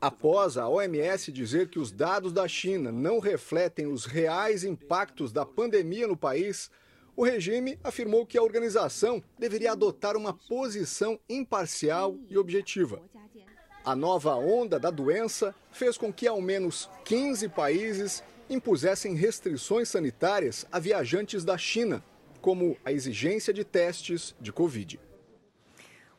Após 0.00 0.56
a 0.56 0.68
OMS 0.68 1.30
dizer 1.30 1.68
que 1.68 1.78
os 1.78 1.92
dados 1.92 2.32
da 2.32 2.48
China 2.48 2.90
não 2.90 3.20
refletem 3.20 3.86
os 3.86 4.04
reais 4.04 4.64
impactos 4.64 5.30
da 5.30 5.46
pandemia 5.46 6.08
no 6.08 6.16
país, 6.16 6.70
o 7.14 7.24
regime 7.24 7.78
afirmou 7.84 8.26
que 8.26 8.36
a 8.36 8.42
organização 8.42 9.22
deveria 9.38 9.72
adotar 9.72 10.16
uma 10.16 10.32
posição 10.32 11.20
imparcial 11.28 12.16
e 12.28 12.36
objetiva. 12.36 13.00
A 13.84 13.94
nova 13.94 14.34
onda 14.34 14.78
da 14.78 14.90
doença 14.90 15.54
fez 15.70 15.98
com 15.98 16.12
que 16.12 16.26
ao 16.26 16.40
menos 16.40 16.88
15 17.04 17.48
países 17.50 18.22
impusessem 18.48 19.14
restrições 19.14 19.88
sanitárias 19.88 20.66
a 20.70 20.78
viajantes 20.78 21.44
da 21.44 21.58
China, 21.58 22.02
como 22.42 22.76
a 22.84 22.90
exigência 22.90 23.54
de 23.54 23.64
testes 23.64 24.34
de 24.40 24.52
Covid. 24.52 25.00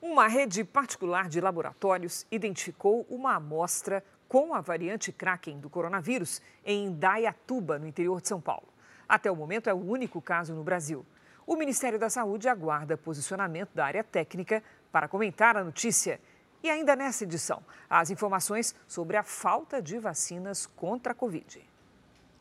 Uma 0.02 0.28
rede 0.28 0.64
particular 0.64 1.28
de 1.28 1.42
laboratórios 1.42 2.26
identificou 2.32 3.06
uma 3.10 3.36
amostra 3.36 4.04
com 4.28 4.56
a 4.56 4.62
variante 4.62 5.12
Kraken 5.12 5.60
do 5.60 5.70
coronavírus 5.70 6.42
em 6.66 6.86
Indaiatuba, 6.86 7.78
no 7.78 7.86
interior 7.86 8.22
de 8.22 8.30
São 8.30 8.40
Paulo. 8.40 8.68
Até 9.08 9.30
o 9.30 9.36
momento 9.36 9.70
é 9.70 9.74
o 9.74 9.86
único 9.86 10.22
caso 10.22 10.56
no 10.56 10.64
Brasil. 10.64 11.06
O 11.46 11.58
Ministério 11.58 12.00
da 12.00 12.10
Saúde 12.10 12.48
aguarda 12.48 12.98
posicionamento 12.98 13.72
da 13.76 13.86
área 13.86 14.04
técnica 14.04 14.64
para 14.94 15.10
comentar 15.10 15.58
a 15.58 15.64
notícia. 15.64 16.22
E 16.64 16.70
ainda 16.70 16.96
nessa 16.96 17.26
edição, 17.26 17.62
as 17.90 18.10
informações 18.10 18.74
sobre 18.88 19.18
a 19.18 19.24
falta 19.24 19.82
de 19.82 20.00
vacinas 20.00 20.66
contra 20.66 21.12
a 21.12 21.16
Covid. 21.16 21.73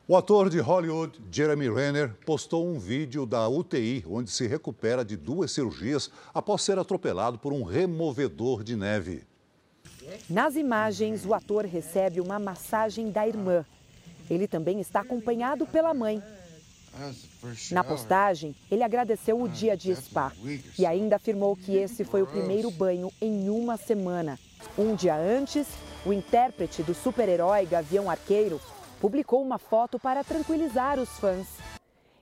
O 0.09 0.16
ator 0.16 0.50
de 0.50 0.59
Hollywood, 0.59 1.21
Jeremy 1.30 1.73
Renner, 1.73 2.12
postou 2.26 2.66
um 2.66 2.76
vídeo 2.76 3.25
da 3.25 3.49
UTI 3.49 4.04
onde 4.09 4.32
se 4.32 4.49
recupera 4.49 5.04
de 5.04 5.16
duas 5.16 5.52
cirurgias 5.52 6.11
após 6.35 6.62
ser 6.62 6.76
atropelado 6.76 7.38
por 7.38 7.52
um 7.52 7.62
removedor 7.62 8.64
de 8.64 8.75
neve. 8.75 9.23
Nas 10.28 10.56
imagens, 10.56 11.25
o 11.25 11.32
ator 11.32 11.64
recebe 11.64 12.21
uma 12.21 12.40
massagem 12.40 13.12
da 13.12 13.28
irmã. 13.28 13.64
Ele 14.28 14.49
também 14.49 14.80
está 14.80 15.00
acompanhado 15.02 15.66
pela 15.66 15.94
mãe. 15.94 16.21
Na 17.71 17.85
postagem, 17.85 18.56
ele 18.68 18.82
agradeceu 18.82 19.40
o 19.40 19.49
dia 19.49 19.76
de 19.76 19.94
spa 19.94 20.32
e 20.76 20.85
ainda 20.85 21.14
afirmou 21.14 21.54
que 21.56 21.76
esse 21.76 22.04
foi 22.04 22.23
o 22.23 22.26
primeiro 22.26 22.73
banho 22.73 23.11
em 23.21 23.49
uma 23.49 23.76
semana. 23.76 24.37
Um 24.76 24.97
dia 24.97 25.16
antes, 25.16 25.68
o 26.04 26.12
intérprete 26.12 26.82
do 26.82 26.92
super-herói 26.92 27.66
Gavião 27.66 28.11
Arqueiro 28.11 28.61
publicou 29.02 29.42
uma 29.42 29.59
foto 29.59 29.99
para 29.99 30.23
tranquilizar 30.23 30.97
os 30.97 31.18
fãs. 31.18 31.59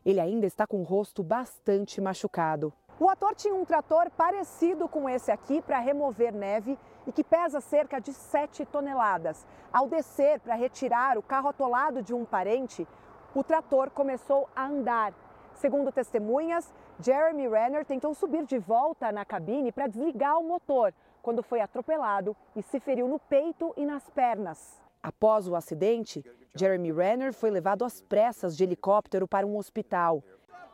Ele 0.02 0.18
ainda 0.18 0.46
está 0.46 0.66
com 0.66 0.80
o 0.80 0.82
rosto 0.82 1.22
bastante 1.22 2.00
machucado. 2.00 2.72
O 2.98 3.06
ator 3.06 3.34
tinha 3.34 3.54
um 3.54 3.66
trator 3.66 4.10
parecido 4.10 4.88
com 4.88 5.06
esse 5.06 5.30
aqui 5.30 5.60
para 5.60 5.78
remover 5.78 6.32
neve 6.32 6.78
e 7.06 7.12
que 7.12 7.22
pesa 7.22 7.60
cerca 7.60 8.00
de 8.00 8.14
7 8.14 8.64
toneladas. 8.64 9.46
Ao 9.70 9.88
descer 9.88 10.40
para 10.40 10.54
retirar 10.54 11.18
o 11.18 11.22
carro 11.22 11.50
atolado 11.50 12.02
de 12.02 12.14
um 12.14 12.24
parente, 12.24 12.88
o 13.34 13.44
trator 13.44 13.90
começou 13.90 14.48
a 14.56 14.66
andar. 14.66 15.12
Segundo 15.56 15.92
testemunhas, 15.92 16.72
Jeremy 16.98 17.46
Renner 17.46 17.84
tentou 17.84 18.14
subir 18.14 18.46
de 18.46 18.58
volta 18.58 19.12
na 19.12 19.26
cabine 19.26 19.70
para 19.70 19.86
desligar 19.86 20.38
o 20.38 20.48
motor 20.48 20.94
quando 21.20 21.42
foi 21.42 21.60
atropelado 21.60 22.34
e 22.56 22.62
se 22.62 22.80
feriu 22.80 23.06
no 23.06 23.18
peito 23.18 23.74
e 23.76 23.84
nas 23.84 24.08
pernas. 24.08 24.80
Após 25.02 25.48
o 25.48 25.54
acidente, 25.54 26.24
Jeremy 26.54 26.92
Renner 26.92 27.32
foi 27.32 27.50
levado 27.50 27.84
às 27.84 28.00
pressas 28.00 28.56
de 28.56 28.64
helicóptero 28.64 29.26
para 29.26 29.46
um 29.46 29.56
hospital. 29.56 30.22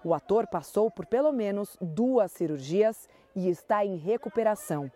O 0.03 0.15
ator 0.15 0.47
passou 0.47 0.91
por 0.91 1.07
pelo 1.07 1.33
menos 1.33 1.77
duas 1.81 2.33
cirurgias 2.33 3.09
e 3.35 3.49
está 3.49 3.85
em 3.85 3.97
recuperação. 3.97 4.91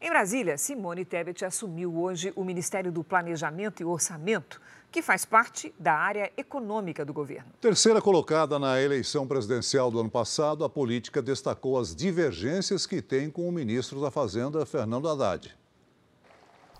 Em 0.00 0.08
Brasília, 0.08 0.56
Simone 0.56 1.04
Tebet 1.04 1.44
assumiu 1.44 1.94
hoje 1.98 2.32
o 2.34 2.42
Ministério 2.42 2.90
do 2.90 3.04
Planejamento 3.04 3.82
e 3.82 3.84
Orçamento 3.84 4.60
que 4.90 5.02
faz 5.02 5.24
parte 5.24 5.74
da 5.78 5.94
área 5.94 6.32
econômica 6.36 7.04
do 7.04 7.12
governo. 7.12 7.52
Terceira 7.60 8.00
colocada 8.00 8.58
na 8.58 8.80
eleição 8.80 9.26
presidencial 9.26 9.90
do 9.90 10.00
ano 10.00 10.10
passado, 10.10 10.64
a 10.64 10.70
política 10.70 11.20
destacou 11.20 11.78
as 11.78 11.94
divergências 11.94 12.86
que 12.86 13.02
tem 13.02 13.30
com 13.30 13.48
o 13.48 13.52
ministro 13.52 14.00
da 14.00 14.10
Fazenda, 14.10 14.64
Fernando 14.64 15.08
Haddad. 15.08 15.54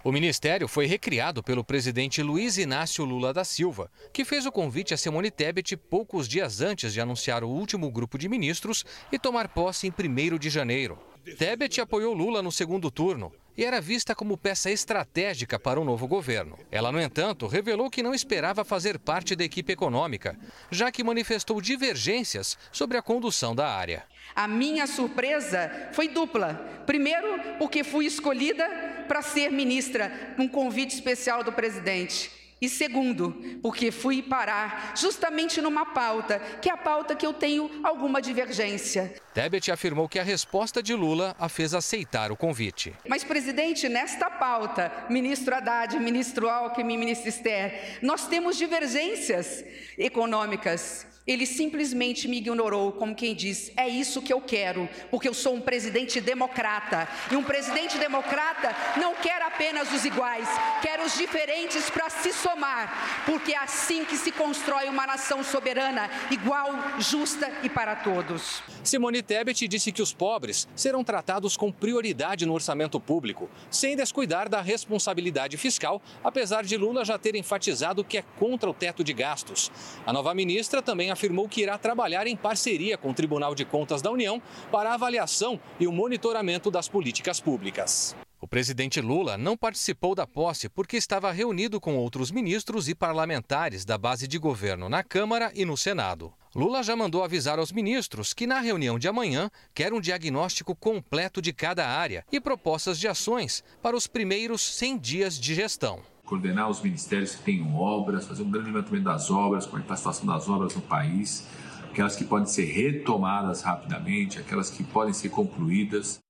O 0.02 0.10
ministério 0.10 0.66
foi 0.66 0.86
recriado 0.86 1.42
pelo 1.42 1.62
presidente 1.62 2.22
Luiz 2.22 2.56
Inácio 2.56 3.04
Lula 3.04 3.34
da 3.34 3.44
Silva, 3.44 3.90
que 4.14 4.24
fez 4.24 4.46
o 4.46 4.52
convite 4.52 4.94
a 4.94 4.96
Simone 4.96 5.30
Tebet 5.30 5.76
poucos 5.76 6.26
dias 6.26 6.62
antes 6.62 6.94
de 6.94 7.02
anunciar 7.02 7.44
o 7.44 7.50
último 7.50 7.90
grupo 7.90 8.16
de 8.16 8.26
ministros 8.26 8.82
e 9.12 9.18
tomar 9.18 9.48
posse 9.48 9.86
em 9.86 9.90
1 9.90 10.38
de 10.38 10.48
janeiro. 10.48 10.98
Tebet 11.36 11.82
apoiou 11.82 12.14
Lula 12.14 12.42
no 12.42 12.50
segundo 12.50 12.90
turno 12.90 13.30
e 13.54 13.62
era 13.62 13.78
vista 13.78 14.14
como 14.14 14.38
peça 14.38 14.70
estratégica 14.70 15.58
para 15.58 15.78
o 15.78 15.84
novo 15.84 16.08
governo. 16.08 16.58
Ela, 16.70 16.90
no 16.90 16.98
entanto, 16.98 17.46
revelou 17.46 17.90
que 17.90 18.02
não 18.02 18.14
esperava 18.14 18.64
fazer 18.64 18.98
parte 18.98 19.36
da 19.36 19.44
equipe 19.44 19.70
econômica, 19.70 20.34
já 20.70 20.90
que 20.90 21.04
manifestou 21.04 21.60
divergências 21.60 22.56
sobre 22.72 22.96
a 22.96 23.02
condução 23.02 23.54
da 23.54 23.68
área. 23.68 24.04
A 24.34 24.46
minha 24.48 24.86
surpresa 24.86 25.90
foi 25.92 26.08
dupla. 26.08 26.82
Primeiro, 26.86 27.58
porque 27.58 27.84
fui 27.84 28.06
escolhida 28.06 28.68
para 29.06 29.22
ser 29.22 29.50
ministra, 29.50 30.34
um 30.38 30.48
convite 30.48 30.94
especial 30.94 31.42
do 31.42 31.52
presidente. 31.52 32.40
E 32.60 32.68
segundo, 32.68 33.58
porque 33.62 33.90
fui 33.90 34.22
parar 34.22 34.92
justamente 34.94 35.62
numa 35.62 35.86
pauta, 35.86 36.38
que 36.60 36.68
é 36.68 36.72
a 36.72 36.76
pauta 36.76 37.16
que 37.16 37.24
eu 37.24 37.32
tenho 37.32 37.70
alguma 37.82 38.20
divergência. 38.20 39.14
Tebet 39.32 39.72
afirmou 39.72 40.06
que 40.06 40.18
a 40.18 40.22
resposta 40.22 40.82
de 40.82 40.94
Lula 40.94 41.34
a 41.38 41.48
fez 41.48 41.72
aceitar 41.72 42.30
o 42.30 42.36
convite. 42.36 42.92
Mas, 43.08 43.24
presidente, 43.24 43.88
nesta 43.88 44.28
pauta, 44.28 44.92
ministro 45.08 45.54
Haddad, 45.54 45.98
ministro 45.98 46.50
Alckmin, 46.50 46.98
ministro 46.98 47.30
Esther, 47.30 47.98
nós 48.02 48.26
temos 48.26 48.58
divergências 48.58 49.64
econômicas 49.96 51.06
ele 51.30 51.46
simplesmente 51.46 52.26
me 52.26 52.38
ignorou, 52.38 52.90
como 52.90 53.14
quem 53.14 53.36
diz: 53.36 53.70
é 53.76 53.88
isso 53.88 54.20
que 54.20 54.32
eu 54.32 54.40
quero, 54.40 54.88
porque 55.12 55.28
eu 55.28 55.34
sou 55.34 55.54
um 55.54 55.60
presidente 55.60 56.20
democrata. 56.20 57.08
E 57.30 57.36
um 57.36 57.44
presidente 57.44 57.98
democrata 57.98 58.74
não 58.98 59.14
quer 59.14 59.40
apenas 59.40 59.92
os 59.92 60.04
iguais, 60.04 60.48
quer 60.82 60.98
os 60.98 61.16
diferentes 61.16 61.88
para 61.88 62.10
se 62.10 62.32
somar, 62.32 63.22
porque 63.26 63.52
é 63.52 63.58
assim 63.58 64.04
que 64.04 64.16
se 64.16 64.32
constrói 64.32 64.88
uma 64.88 65.06
nação 65.06 65.44
soberana, 65.44 66.10
igual, 66.32 66.68
justa 66.98 67.48
e 67.62 67.68
para 67.68 67.94
todos. 67.94 68.60
Simone 68.82 69.22
Tebet 69.22 69.68
disse 69.68 69.92
que 69.92 70.02
os 70.02 70.12
pobres 70.12 70.66
serão 70.74 71.04
tratados 71.04 71.56
com 71.56 71.70
prioridade 71.70 72.44
no 72.44 72.54
orçamento 72.54 72.98
público, 72.98 73.48
sem 73.70 73.94
descuidar 73.94 74.48
da 74.48 74.60
responsabilidade 74.60 75.56
fiscal, 75.56 76.02
apesar 76.24 76.64
de 76.64 76.76
Lula 76.76 77.04
já 77.04 77.16
ter 77.16 77.36
enfatizado 77.36 78.02
que 78.02 78.18
é 78.18 78.24
contra 78.36 78.68
o 78.68 78.74
teto 78.74 79.04
de 79.04 79.12
gastos. 79.12 79.70
A 80.04 80.12
nova 80.12 80.34
ministra 80.34 80.82
também 80.82 81.10
afirmou 81.10 81.19
que 81.48 81.62
irá 81.62 81.76
trabalhar 81.76 82.26
em 82.26 82.36
parceria 82.36 82.96
com 82.96 83.10
o 83.10 83.14
Tribunal 83.14 83.54
de 83.54 83.64
Contas 83.64 84.00
da 84.00 84.10
União 84.10 84.40
para 84.70 84.90
a 84.90 84.94
avaliação 84.94 85.60
e 85.78 85.86
o 85.86 85.92
monitoramento 85.92 86.70
das 86.70 86.88
políticas 86.88 87.40
públicas. 87.40 88.16
O 88.40 88.48
presidente 88.48 89.02
Lula 89.02 89.36
não 89.36 89.54
participou 89.54 90.14
da 90.14 90.26
posse 90.26 90.66
porque 90.66 90.96
estava 90.96 91.30
reunido 91.30 91.78
com 91.78 91.96
outros 91.96 92.30
ministros 92.30 92.88
e 92.88 92.94
parlamentares 92.94 93.84
da 93.84 93.98
base 93.98 94.26
de 94.26 94.38
governo 94.38 94.88
na 94.88 95.02
Câmara 95.02 95.52
e 95.54 95.66
no 95.66 95.76
Senado. 95.76 96.32
Lula 96.54 96.82
já 96.82 96.96
mandou 96.96 97.22
avisar 97.22 97.58
aos 97.58 97.70
ministros 97.70 98.32
que 98.32 98.46
na 98.46 98.58
reunião 98.58 98.98
de 98.98 99.06
amanhã 99.06 99.50
quer 99.74 99.92
um 99.92 100.00
diagnóstico 100.00 100.74
completo 100.74 101.42
de 101.42 101.52
cada 101.52 101.86
área 101.86 102.24
e 102.32 102.40
propostas 102.40 102.98
de 102.98 103.06
ações 103.06 103.62
para 103.82 103.94
os 103.94 104.06
primeiros 104.06 104.62
100 104.62 104.98
dias 104.98 105.38
de 105.38 105.54
gestão 105.54 106.02
coordenar 106.30 106.70
os 106.70 106.80
ministérios 106.80 107.34
que 107.34 107.42
tenham 107.42 107.74
obras, 107.74 108.24
fazer 108.24 108.44
um 108.44 108.50
grande 108.50 108.70
levantamento 108.70 109.02
das 109.02 109.32
obras, 109.32 109.66
como 109.66 109.78
é 109.78 109.80
está 109.80 109.94
a 109.94 109.96
situação 109.96 110.26
das 110.26 110.48
obras 110.48 110.76
no 110.76 110.80
país, 110.80 111.44
aquelas 111.90 112.14
que 112.14 112.24
podem 112.24 112.46
ser 112.46 112.66
retomadas 112.66 113.62
rapidamente, 113.62 114.38
aquelas 114.38 114.70
que 114.70 114.84
podem 114.84 115.12
ser 115.12 115.30
concluídas. 115.30 116.20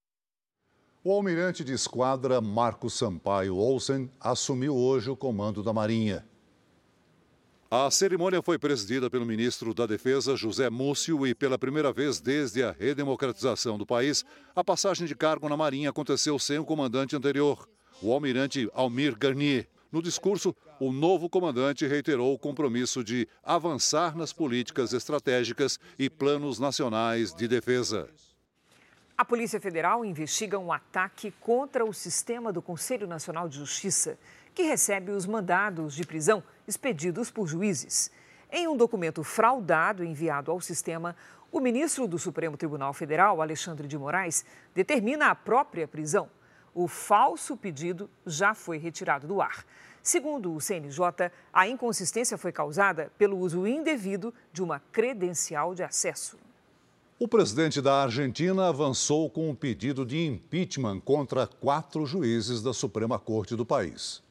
O 1.04 1.12
almirante 1.12 1.62
de 1.62 1.74
esquadra 1.74 2.40
Marcos 2.40 2.94
Sampaio 2.94 3.56
Olsen 3.56 4.10
assumiu 4.18 4.74
hoje 4.74 5.10
o 5.10 5.16
comando 5.16 5.62
da 5.62 5.72
Marinha. 5.72 6.24
A 7.70 7.90
cerimônia 7.90 8.42
foi 8.42 8.58
presidida 8.58 9.10
pelo 9.10 9.26
ministro 9.26 9.74
da 9.74 9.86
Defesa, 9.86 10.34
José 10.34 10.70
Múcio, 10.70 11.26
e 11.26 11.34
pela 11.34 11.58
primeira 11.58 11.92
vez 11.92 12.20
desde 12.20 12.62
a 12.62 12.72
redemocratização 12.72 13.76
do 13.76 13.86
país, 13.86 14.24
a 14.56 14.64
passagem 14.64 15.06
de 15.06 15.14
cargo 15.14 15.48
na 15.48 15.58
Marinha 15.58 15.90
aconteceu 15.90 16.38
sem 16.38 16.58
o 16.58 16.64
comandante 16.64 17.14
anterior, 17.14 17.68
o 18.02 18.12
almirante 18.12 18.68
Almir 18.74 19.16
Garnier. 19.16 19.68
No 19.92 20.00
discurso, 20.00 20.54
o 20.78 20.92
novo 20.92 21.28
comandante 21.28 21.84
reiterou 21.84 22.32
o 22.32 22.38
compromisso 22.38 23.02
de 23.02 23.28
avançar 23.42 24.16
nas 24.16 24.32
políticas 24.32 24.92
estratégicas 24.92 25.80
e 25.98 26.08
planos 26.08 26.60
nacionais 26.60 27.34
de 27.34 27.48
defesa. 27.48 28.08
A 29.18 29.24
Polícia 29.24 29.60
Federal 29.60 30.04
investiga 30.04 30.58
um 30.58 30.72
ataque 30.72 31.32
contra 31.40 31.84
o 31.84 31.92
sistema 31.92 32.52
do 32.52 32.62
Conselho 32.62 33.06
Nacional 33.08 33.48
de 33.48 33.58
Justiça, 33.58 34.16
que 34.54 34.62
recebe 34.62 35.10
os 35.10 35.26
mandados 35.26 35.94
de 35.94 36.06
prisão 36.06 36.42
expedidos 36.68 37.28
por 37.28 37.48
juízes. 37.48 38.12
Em 38.50 38.68
um 38.68 38.76
documento 38.76 39.24
fraudado 39.24 40.04
enviado 40.04 40.52
ao 40.52 40.60
sistema, 40.60 41.16
o 41.50 41.58
ministro 41.58 42.06
do 42.06 42.18
Supremo 42.18 42.56
Tribunal 42.56 42.94
Federal, 42.94 43.42
Alexandre 43.42 43.88
de 43.88 43.98
Moraes, 43.98 44.44
determina 44.72 45.30
a 45.30 45.34
própria 45.34 45.86
prisão 45.88 46.30
o 46.74 46.86
falso 46.88 47.56
pedido 47.56 48.08
já 48.26 48.54
foi 48.54 48.78
retirado 48.78 49.26
do 49.26 49.40
ar. 49.40 49.64
Segundo 50.02 50.54
o 50.54 50.60
CNJ, 50.60 51.30
a 51.52 51.68
inconsistência 51.68 52.38
foi 52.38 52.52
causada 52.52 53.12
pelo 53.18 53.38
uso 53.38 53.66
indevido 53.66 54.32
de 54.52 54.62
uma 54.62 54.80
credencial 54.92 55.74
de 55.74 55.82
acesso. 55.82 56.38
O 57.18 57.28
presidente 57.28 57.82
da 57.82 58.02
Argentina 58.04 58.66
avançou 58.66 59.28
com 59.28 59.50
um 59.50 59.54
pedido 59.54 60.06
de 60.06 60.24
impeachment 60.24 61.00
contra 61.00 61.46
quatro 61.46 62.06
juízes 62.06 62.62
da 62.62 62.72
Suprema 62.72 63.18
Corte 63.18 63.54
do 63.54 63.66
país. 63.66 64.22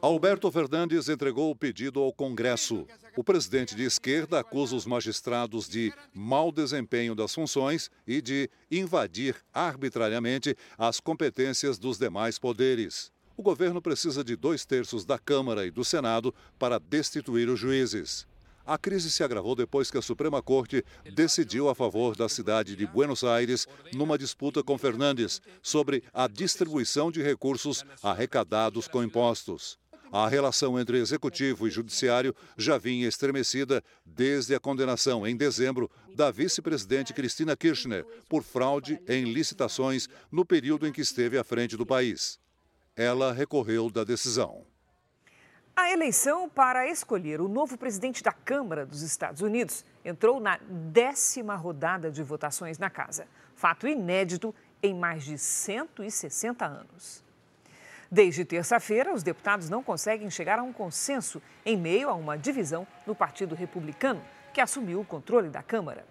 Alberto 0.00 0.48
Fernandes 0.52 1.08
entregou 1.08 1.50
o 1.50 1.56
pedido 1.56 2.00
ao 2.00 2.12
Congresso. 2.12 2.86
O 3.16 3.24
presidente 3.24 3.74
de 3.74 3.82
esquerda 3.82 4.38
acusa 4.38 4.76
os 4.76 4.86
magistrados 4.86 5.68
de 5.68 5.92
mau 6.14 6.52
desempenho 6.52 7.16
das 7.16 7.34
funções 7.34 7.90
e 8.06 8.22
de 8.22 8.48
invadir 8.70 9.34
arbitrariamente 9.52 10.56
as 10.78 11.00
competências 11.00 11.78
dos 11.78 11.98
demais 11.98 12.38
poderes. 12.38 13.10
o 13.36 13.42
governo 13.42 13.80
precisa 13.80 14.24
de 14.24 14.34
dois 14.34 14.64
terços 14.64 15.04
da 15.04 15.16
Câmara 15.16 15.64
e 15.64 15.70
do 15.70 15.84
Senado 15.84 16.34
para 16.58 16.78
destituir 16.78 17.48
os 17.48 17.58
juízes. 17.58 18.26
A 18.66 18.76
crise 18.76 19.10
se 19.10 19.24
agravou 19.24 19.54
depois 19.54 19.90
que 19.90 19.96
a 19.96 20.02
Suprema 20.02 20.42
Corte 20.42 20.84
decidiu 21.14 21.68
a 21.68 21.74
favor 21.74 22.14
da 22.14 22.28
cidade 22.28 22.76
de 22.76 22.86
Buenos 22.86 23.24
Aires 23.24 23.66
numa 23.94 24.18
disputa 24.18 24.62
com 24.62 24.76
Fernandes 24.76 25.40
sobre 25.62 26.02
a 26.12 26.28
distribuição 26.28 27.10
de 27.10 27.22
recursos 27.22 27.84
arrecadados 28.02 28.86
com 28.86 29.02
impostos. 29.02 29.78
A 30.10 30.26
relação 30.26 30.78
entre 30.78 30.98
executivo 30.98 31.66
e 31.66 31.70
judiciário 31.70 32.34
já 32.56 32.78
vinha 32.78 33.06
estremecida 33.06 33.84
desde 34.04 34.54
a 34.54 34.60
condenação, 34.60 35.26
em 35.26 35.36
dezembro, 35.36 35.90
da 36.14 36.30
vice-presidente 36.30 37.12
Cristina 37.12 37.56
Kirchner 37.56 38.06
por 38.28 38.42
fraude 38.42 39.00
em 39.06 39.24
licitações 39.24 40.08
no 40.32 40.44
período 40.44 40.86
em 40.86 40.92
que 40.92 41.02
esteve 41.02 41.36
à 41.36 41.44
frente 41.44 41.76
do 41.76 41.84
país. 41.84 42.38
Ela 42.96 43.32
recorreu 43.32 43.90
da 43.90 44.02
decisão. 44.02 44.64
A 45.76 45.92
eleição 45.92 46.48
para 46.48 46.90
escolher 46.90 47.40
o 47.40 47.46
novo 47.46 47.78
presidente 47.78 48.20
da 48.20 48.32
Câmara 48.32 48.84
dos 48.84 49.02
Estados 49.02 49.42
Unidos 49.42 49.84
entrou 50.04 50.40
na 50.40 50.58
décima 50.68 51.54
rodada 51.54 52.10
de 52.10 52.22
votações 52.22 52.78
na 52.78 52.90
casa. 52.90 53.28
Fato 53.54 53.86
inédito 53.86 54.52
em 54.82 54.92
mais 54.92 55.22
de 55.22 55.38
160 55.38 56.66
anos. 56.66 57.27
Desde 58.10 58.42
terça-feira, 58.42 59.12
os 59.12 59.22
deputados 59.22 59.68
não 59.68 59.82
conseguem 59.82 60.30
chegar 60.30 60.58
a 60.58 60.62
um 60.62 60.72
consenso 60.72 61.42
em 61.64 61.76
meio 61.76 62.08
a 62.08 62.14
uma 62.14 62.38
divisão 62.38 62.86
no 63.06 63.14
Partido 63.14 63.54
Republicano, 63.54 64.22
que 64.54 64.62
assumiu 64.62 65.00
o 65.00 65.04
controle 65.04 65.50
da 65.50 65.62
Câmara. 65.62 66.06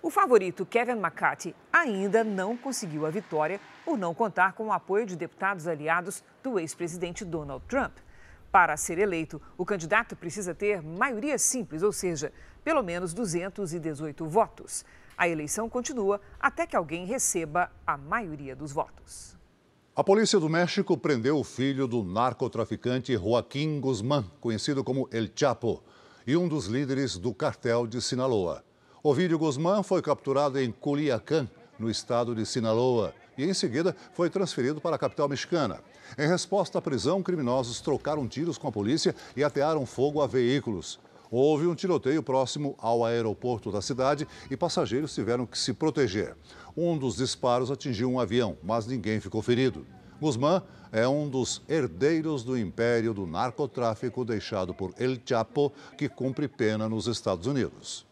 O 0.00 0.10
favorito 0.10 0.64
Kevin 0.64 0.92
McCarthy 0.92 1.54
ainda 1.72 2.22
não 2.22 2.56
conseguiu 2.56 3.04
a 3.04 3.10
vitória 3.10 3.60
por 3.84 3.98
não 3.98 4.14
contar 4.14 4.52
com 4.52 4.68
o 4.68 4.72
apoio 4.72 5.04
de 5.04 5.16
deputados 5.16 5.66
aliados 5.66 6.22
do 6.40 6.56
ex-presidente 6.56 7.24
Donald 7.24 7.64
Trump. 7.66 7.96
Para 8.52 8.76
ser 8.76 8.98
eleito, 8.98 9.42
o 9.58 9.66
candidato 9.66 10.14
precisa 10.14 10.54
ter 10.54 10.80
maioria 10.80 11.36
simples, 11.36 11.82
ou 11.82 11.92
seja, 11.92 12.32
pelo 12.62 12.82
menos 12.82 13.12
218 13.12 14.24
votos. 14.24 14.84
A 15.18 15.28
eleição 15.28 15.68
continua 15.68 16.20
até 16.38 16.64
que 16.64 16.76
alguém 16.76 17.04
receba 17.06 17.72
a 17.84 17.96
maioria 17.96 18.54
dos 18.54 18.70
votos. 18.70 19.39
A 19.96 20.04
polícia 20.04 20.38
do 20.38 20.48
México 20.48 20.96
prendeu 20.96 21.36
o 21.36 21.42
filho 21.42 21.88
do 21.88 22.04
narcotraficante 22.04 23.12
Joaquim 23.14 23.80
Guzmán, 23.80 24.24
conhecido 24.40 24.84
como 24.84 25.08
El 25.10 25.28
Chapo, 25.34 25.82
e 26.24 26.36
um 26.36 26.46
dos 26.46 26.66
líderes 26.66 27.16
do 27.16 27.34
cartel 27.34 27.88
de 27.88 28.00
Sinaloa. 28.00 28.64
Ovídio 29.02 29.36
Guzmán 29.36 29.82
foi 29.82 30.00
capturado 30.00 30.60
em 30.60 30.70
Culiacán, 30.70 31.50
no 31.76 31.90
estado 31.90 32.36
de 32.36 32.46
Sinaloa, 32.46 33.12
e 33.36 33.44
em 33.44 33.52
seguida 33.52 33.96
foi 34.12 34.30
transferido 34.30 34.80
para 34.80 34.94
a 34.94 34.98
capital 34.98 35.28
mexicana. 35.28 35.80
Em 36.16 36.28
resposta 36.28 36.78
à 36.78 36.80
prisão, 36.80 37.20
criminosos 37.20 37.80
trocaram 37.80 38.28
tiros 38.28 38.56
com 38.56 38.68
a 38.68 38.72
polícia 38.72 39.12
e 39.36 39.42
atearam 39.42 39.84
fogo 39.84 40.22
a 40.22 40.26
veículos. 40.26 41.00
Houve 41.30 41.66
um 41.66 41.74
tiroteio 41.74 42.22
próximo 42.22 42.74
ao 42.78 43.04
aeroporto 43.04 43.70
da 43.70 43.80
cidade 43.80 44.26
e 44.50 44.56
passageiros 44.56 45.14
tiveram 45.14 45.46
que 45.46 45.56
se 45.56 45.72
proteger. 45.72 46.34
Um 46.76 46.98
dos 46.98 47.16
disparos 47.16 47.70
atingiu 47.70 48.10
um 48.10 48.18
avião, 48.18 48.56
mas 48.62 48.86
ninguém 48.86 49.20
ficou 49.20 49.40
ferido. 49.40 49.86
Guzmán 50.20 50.62
é 50.90 51.06
um 51.06 51.28
dos 51.28 51.62
herdeiros 51.68 52.42
do 52.42 52.58
império 52.58 53.14
do 53.14 53.26
narcotráfico 53.26 54.24
deixado 54.24 54.74
por 54.74 54.92
El 54.98 55.18
Chapo, 55.24 55.72
que 55.96 56.08
cumpre 56.08 56.48
pena 56.48 56.88
nos 56.88 57.06
Estados 57.06 57.46
Unidos. 57.46 58.09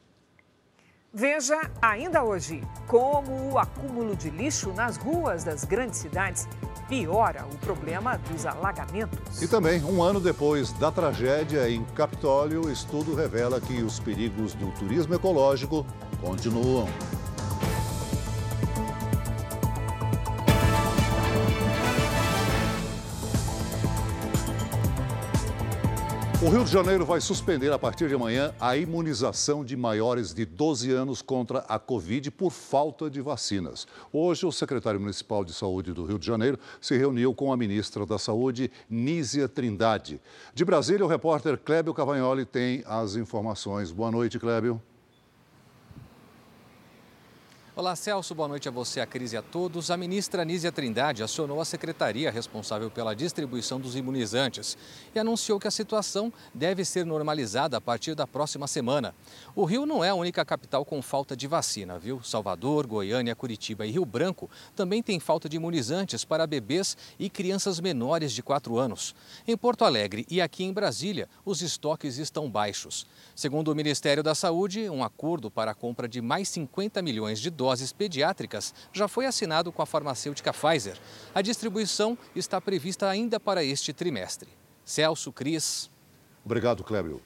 Veja 1.13 1.71
ainda 1.81 2.23
hoje 2.23 2.63
como 2.87 3.53
o 3.53 3.59
acúmulo 3.59 4.15
de 4.15 4.29
lixo 4.29 4.73
nas 4.75 4.99
ruas 4.99 5.43
das 5.43 5.65
grandes 5.65 5.99
cidades 5.99 6.47
piora 6.87 7.47
o 7.51 7.57
problema 7.59 8.19
dos 8.31 8.45
alagamentos. 8.45 9.41
E 9.41 9.49
também, 9.49 9.83
um 9.85 10.03
ano 10.03 10.21
depois 10.21 10.71
da 10.73 10.91
tragédia 10.91 11.69
em 11.69 11.83
Capitólio, 11.95 12.71
estudo 12.71 13.15
revela 13.15 13.59
que 13.59 13.83
os 13.83 13.99
perigos 13.99 14.53
do 14.55 14.71
turismo 14.73 15.15
ecológico 15.15 15.87
continuam. 16.21 16.89
O 26.49 26.51
Rio 26.51 26.65
de 26.65 26.73
Janeiro 26.73 27.05
vai 27.05 27.21
suspender 27.21 27.71
a 27.71 27.79
partir 27.79 28.09
de 28.09 28.15
amanhã 28.15 28.55
a 28.59 28.75
imunização 28.75 29.63
de 29.63 29.77
maiores 29.77 30.33
de 30.33 30.47
12 30.47 30.91
anos 30.91 31.21
contra 31.21 31.59
a 31.69 31.79
Covid 31.79 32.31
por 32.31 32.51
falta 32.51 33.11
de 33.11 33.21
vacinas. 33.21 33.87
Hoje, 34.11 34.47
o 34.47 34.51
secretário 34.51 34.99
municipal 34.99 35.45
de 35.45 35.53
saúde 35.53 35.93
do 35.93 36.07
Rio 36.07 36.19
de 36.19 36.27
Janeiro 36.27 36.59
se 36.81 36.97
reuniu 36.97 37.35
com 37.35 37.53
a 37.53 37.57
ministra 37.57 38.07
da 38.07 38.19
Saúde, 38.19 38.71
Nízia 38.89 39.47
Trindade. 39.47 40.23
De 40.55 40.65
Brasília, 40.65 41.05
o 41.05 41.09
repórter 41.09 41.59
Clébio 41.59 41.93
Cavagnoli 41.93 42.47
tem 42.47 42.83
as 42.87 43.15
informações. 43.15 43.93
Boa 43.93 44.11
noite, 44.11 44.39
Clébio. 44.39 44.81
Olá, 47.79 47.95
Celso. 47.95 48.35
Boa 48.35 48.49
noite 48.49 48.67
a 48.67 48.73
você, 48.73 49.01
a 49.01 49.07
Cris 49.07 49.33
e 49.33 49.37
a 49.37 49.41
todos. 49.41 49.89
A 49.89 49.97
ministra 49.97 50.45
Nízia 50.45 50.73
Trindade 50.73 51.23
acionou 51.23 51.61
a 51.61 51.65
secretaria 51.65 52.29
responsável 52.29 52.91
pela 52.91 53.15
distribuição 53.15 53.79
dos 53.79 53.95
imunizantes 53.95 54.77
e 55.15 55.19
anunciou 55.21 55.61
que 55.61 55.69
a 55.69 55.71
situação 55.71 56.33
deve 56.53 56.85
ser 56.85 57.07
normalizada 57.07 57.77
a 57.77 57.81
partir 57.81 58.17
da 58.17 58.27
próxima 58.27 58.67
semana. 58.67 59.15
O 59.55 59.65
Rio 59.65 59.87
não 59.87 60.03
é 60.03 60.09
a 60.09 60.15
única 60.17 60.45
capital 60.45 60.85
com 60.85 61.01
falta 61.01 61.37
de 61.37 61.47
vacina, 61.47 62.01
viu? 62.01 62.21
Salvador, 62.21 62.85
Goiânia, 62.85 63.37
Curitiba 63.37 63.87
e 63.87 63.93
Rio 63.93 64.05
Branco 64.05 64.51
também 64.75 65.01
têm 65.01 65.21
falta 65.21 65.49
de 65.49 65.55
imunizantes 65.55 66.25
para 66.25 66.49
bebês 66.49 66.97
e 67.17 67.31
crianças 67.31 67.79
menores 67.79 68.33
de 68.33 68.43
4 68.43 68.77
anos. 68.77 69.15
Em 69.47 69.57
Porto 69.57 69.85
Alegre 69.85 70.27
e 70.29 70.41
aqui 70.41 70.65
em 70.65 70.73
Brasília, 70.73 71.29
os 71.45 71.63
estoques 71.63 72.19
estão 72.19 72.51
baixos. 72.51 73.07
Segundo 73.37 73.71
o 73.71 73.75
Ministério 73.77 74.25
da 74.25 74.35
Saúde, 74.35 74.91
um 74.91 75.05
acordo 75.05 75.49
para 75.49 75.71
a 75.71 75.75
compra 75.77 76.09
de 76.09 76.21
mais 76.21 76.49
50 76.49 77.01
milhões 77.03 77.39
de 77.39 77.49
dólares 77.51 77.68
doses 77.69 77.93
pediátricas 77.93 78.75
já 78.95 79.07
foi 79.07 79.27
assinado 79.27 79.71
com 79.71 79.83
a 79.83 79.87
farmacêutica 79.87 80.55
Pfizer. 80.55 80.99
A 81.35 81.43
distribuição 81.43 82.17
está 82.35 82.59
prevista 82.63 83.07
ainda 83.07 83.39
para 83.39 83.63
este 83.63 83.93
trimestre. 83.93 84.49
Celso 84.87 85.31
Cris. 85.31 85.91
Obrigado, 86.43 86.83
Clébio. 86.83 87.21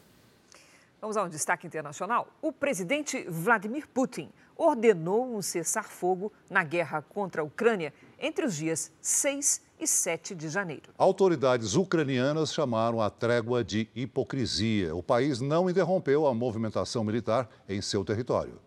Vamos 1.00 1.16
a 1.16 1.22
um 1.22 1.28
destaque 1.28 1.64
internacional. 1.64 2.26
O 2.40 2.50
presidente 2.52 3.24
Vladimir 3.28 3.86
Putin 3.88 4.30
ordenou 4.56 5.36
um 5.36 5.40
cessar-fogo 5.40 6.32
na 6.50 6.64
guerra 6.64 7.02
contra 7.02 7.42
a 7.42 7.44
Ucrânia 7.44 7.94
entre 8.18 8.44
os 8.44 8.56
dias 8.56 8.90
6 9.00 9.62
e 9.78 9.86
7 9.86 10.34
de 10.34 10.48
janeiro. 10.48 10.92
Autoridades 10.98 11.74
ucranianas 11.74 12.52
chamaram 12.52 13.00
a 13.00 13.08
trégua 13.10 13.62
de 13.62 13.88
hipocrisia. 13.94 14.94
O 14.94 15.02
país 15.02 15.40
não 15.40 15.70
interrompeu 15.70 16.26
a 16.26 16.34
movimentação 16.34 17.04
militar 17.04 17.48
em 17.68 17.80
seu 17.80 18.04
território 18.04 18.60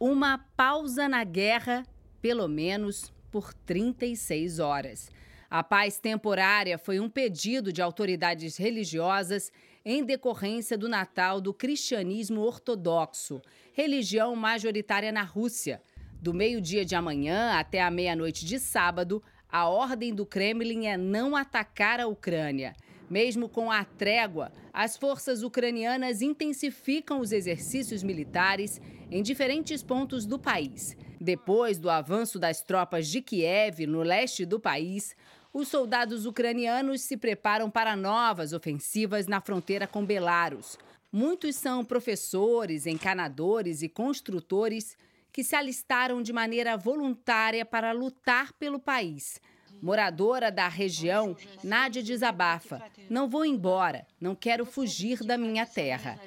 uma 0.00 0.38
pausa 0.38 1.06
na 1.06 1.22
guerra, 1.22 1.84
pelo 2.22 2.48
menos 2.48 3.12
por 3.30 3.52
36 3.52 4.58
horas. 4.58 5.10
A 5.50 5.62
paz 5.62 5.98
temporária 5.98 6.78
foi 6.78 6.98
um 6.98 7.10
pedido 7.10 7.70
de 7.70 7.82
autoridades 7.82 8.56
religiosas 8.56 9.52
em 9.84 10.02
decorrência 10.02 10.78
do 10.78 10.88
Natal 10.88 11.40
do 11.40 11.52
cristianismo 11.52 12.40
ortodoxo, 12.40 13.42
religião 13.74 14.34
majoritária 14.34 15.12
na 15.12 15.22
Rússia. 15.22 15.82
Do 16.12 16.32
meio-dia 16.32 16.84
de 16.84 16.94
amanhã 16.94 17.52
até 17.52 17.82
a 17.82 17.90
meia-noite 17.90 18.46
de 18.46 18.58
sábado, 18.58 19.22
a 19.48 19.68
ordem 19.68 20.14
do 20.14 20.24
Kremlin 20.24 20.86
é 20.86 20.96
não 20.96 21.36
atacar 21.36 22.00
a 22.00 22.06
Ucrânia. 22.06 22.74
Mesmo 23.08 23.48
com 23.48 23.72
a 23.72 23.84
trégua, 23.84 24.52
as 24.72 24.96
forças 24.96 25.42
ucranianas 25.42 26.22
intensificam 26.22 27.20
os 27.20 27.32
exercícios 27.32 28.04
militares 28.04 28.80
em 29.10 29.22
diferentes 29.22 29.82
pontos 29.82 30.24
do 30.24 30.38
país. 30.38 30.96
Depois 31.20 31.78
do 31.78 31.90
avanço 31.90 32.38
das 32.38 32.62
tropas 32.62 33.08
de 33.08 33.20
Kiev 33.20 33.86
no 33.86 34.02
leste 34.02 34.46
do 34.46 34.60
país, 34.60 35.16
os 35.52 35.68
soldados 35.68 36.26
ucranianos 36.26 37.02
se 37.02 37.16
preparam 37.16 37.68
para 37.68 37.96
novas 37.96 38.52
ofensivas 38.52 39.26
na 39.26 39.40
fronteira 39.40 39.86
com 39.86 40.06
Belarus. 40.06 40.78
Muitos 41.12 41.56
são 41.56 41.84
professores, 41.84 42.86
encanadores 42.86 43.82
e 43.82 43.88
construtores 43.88 44.96
que 45.32 45.42
se 45.42 45.56
alistaram 45.56 46.22
de 46.22 46.32
maneira 46.32 46.76
voluntária 46.76 47.64
para 47.64 47.92
lutar 47.92 48.52
pelo 48.52 48.78
país. 48.78 49.40
Moradora 49.82 50.50
da 50.50 50.68
região, 50.68 51.36
Nádia 51.62 52.02
desabafa. 52.02 52.82
Não 53.08 53.28
vou 53.28 53.44
embora, 53.44 54.06
não 54.20 54.34
quero 54.34 54.64
fugir 54.66 55.24
da 55.24 55.36
minha 55.38 55.66
terra. 55.66 56.18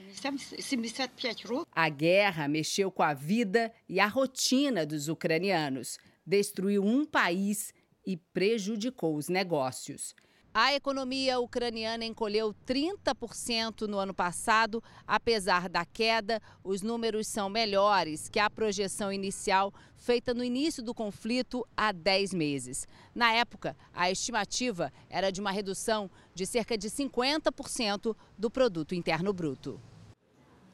A 1.71 1.89
guerra 1.89 2.47
mexeu 2.47 2.91
com 2.91 3.03
a 3.03 3.13
vida 3.13 3.71
e 3.87 3.99
a 3.99 4.07
rotina 4.07 4.85
dos 4.85 5.07
ucranianos, 5.07 5.97
destruiu 6.25 6.83
um 6.83 7.05
país 7.05 7.73
e 8.05 8.17
prejudicou 8.17 9.15
os 9.15 9.29
negócios. 9.29 10.13
A 10.55 10.71
economia 10.71 11.39
ucraniana 11.39 12.05
encolheu 12.05 12.53
30% 12.67 13.87
no 13.87 13.97
ano 13.97 14.13
passado. 14.13 14.83
Apesar 15.07 15.67
da 15.67 15.83
queda, 15.83 16.39
os 16.63 16.83
números 16.83 17.25
são 17.25 17.49
melhores 17.49 18.29
que 18.29 18.37
a 18.37 18.51
projeção 18.51 19.11
inicial 19.11 19.73
feita 19.97 20.31
no 20.31 20.43
início 20.43 20.83
do 20.83 20.93
conflito 20.93 21.67
há 21.75 21.91
10 21.91 22.35
meses. 22.35 22.87
Na 23.15 23.33
época, 23.33 23.75
a 23.91 24.11
estimativa 24.11 24.93
era 25.09 25.31
de 25.31 25.41
uma 25.41 25.49
redução 25.49 26.07
de 26.35 26.45
cerca 26.45 26.77
de 26.77 26.87
50% 26.87 28.15
do 28.37 28.51
produto 28.51 28.93
interno 28.93 29.33
bruto. 29.33 29.81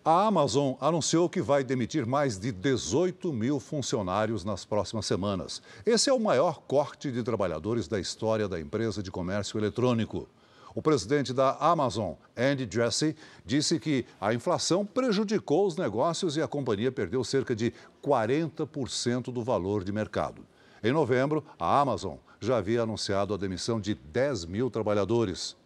A 0.03 0.27
Amazon 0.27 0.75
anunciou 0.79 1.27
que 1.27 1.41
vai 1.41 1.61
demitir 1.61 2.05
mais 2.05 2.37
de 2.37 2.53
18 2.53 3.33
mil 3.33 3.59
funcionários 3.59 4.45
nas 4.45 4.63
próximas 4.63 5.05
semanas. 5.05 5.61
Esse 5.85 6.09
é 6.09 6.13
o 6.13 6.19
maior 6.19 6.61
corte 6.61 7.11
de 7.11 7.21
trabalhadores 7.21 7.85
da 7.85 7.99
história 7.99 8.47
da 8.47 8.57
empresa 8.61 9.03
de 9.03 9.11
comércio 9.11 9.59
eletrônico. 9.59 10.25
O 10.73 10.81
presidente 10.81 11.33
da 11.33 11.57
Amazon, 11.57 12.13
Andy 12.37 12.65
Jassy, 12.71 13.13
disse 13.45 13.77
que 13.77 14.05
a 14.21 14.33
inflação 14.33 14.85
prejudicou 14.85 15.67
os 15.67 15.75
negócios 15.75 16.37
e 16.37 16.41
a 16.41 16.47
companhia 16.47 16.93
perdeu 16.93 17.21
cerca 17.25 17.53
de 17.53 17.73
40% 18.01 19.33
do 19.33 19.43
valor 19.43 19.83
de 19.83 19.91
mercado. 19.91 20.45
Em 20.81 20.93
novembro, 20.93 21.43
a 21.59 21.77
Amazon 21.77 22.15
já 22.39 22.55
havia 22.55 22.83
anunciado 22.83 23.33
a 23.33 23.37
demissão 23.37 23.81
de 23.81 23.95
10 23.95 24.45
mil 24.45 24.69
trabalhadores. 24.69 25.58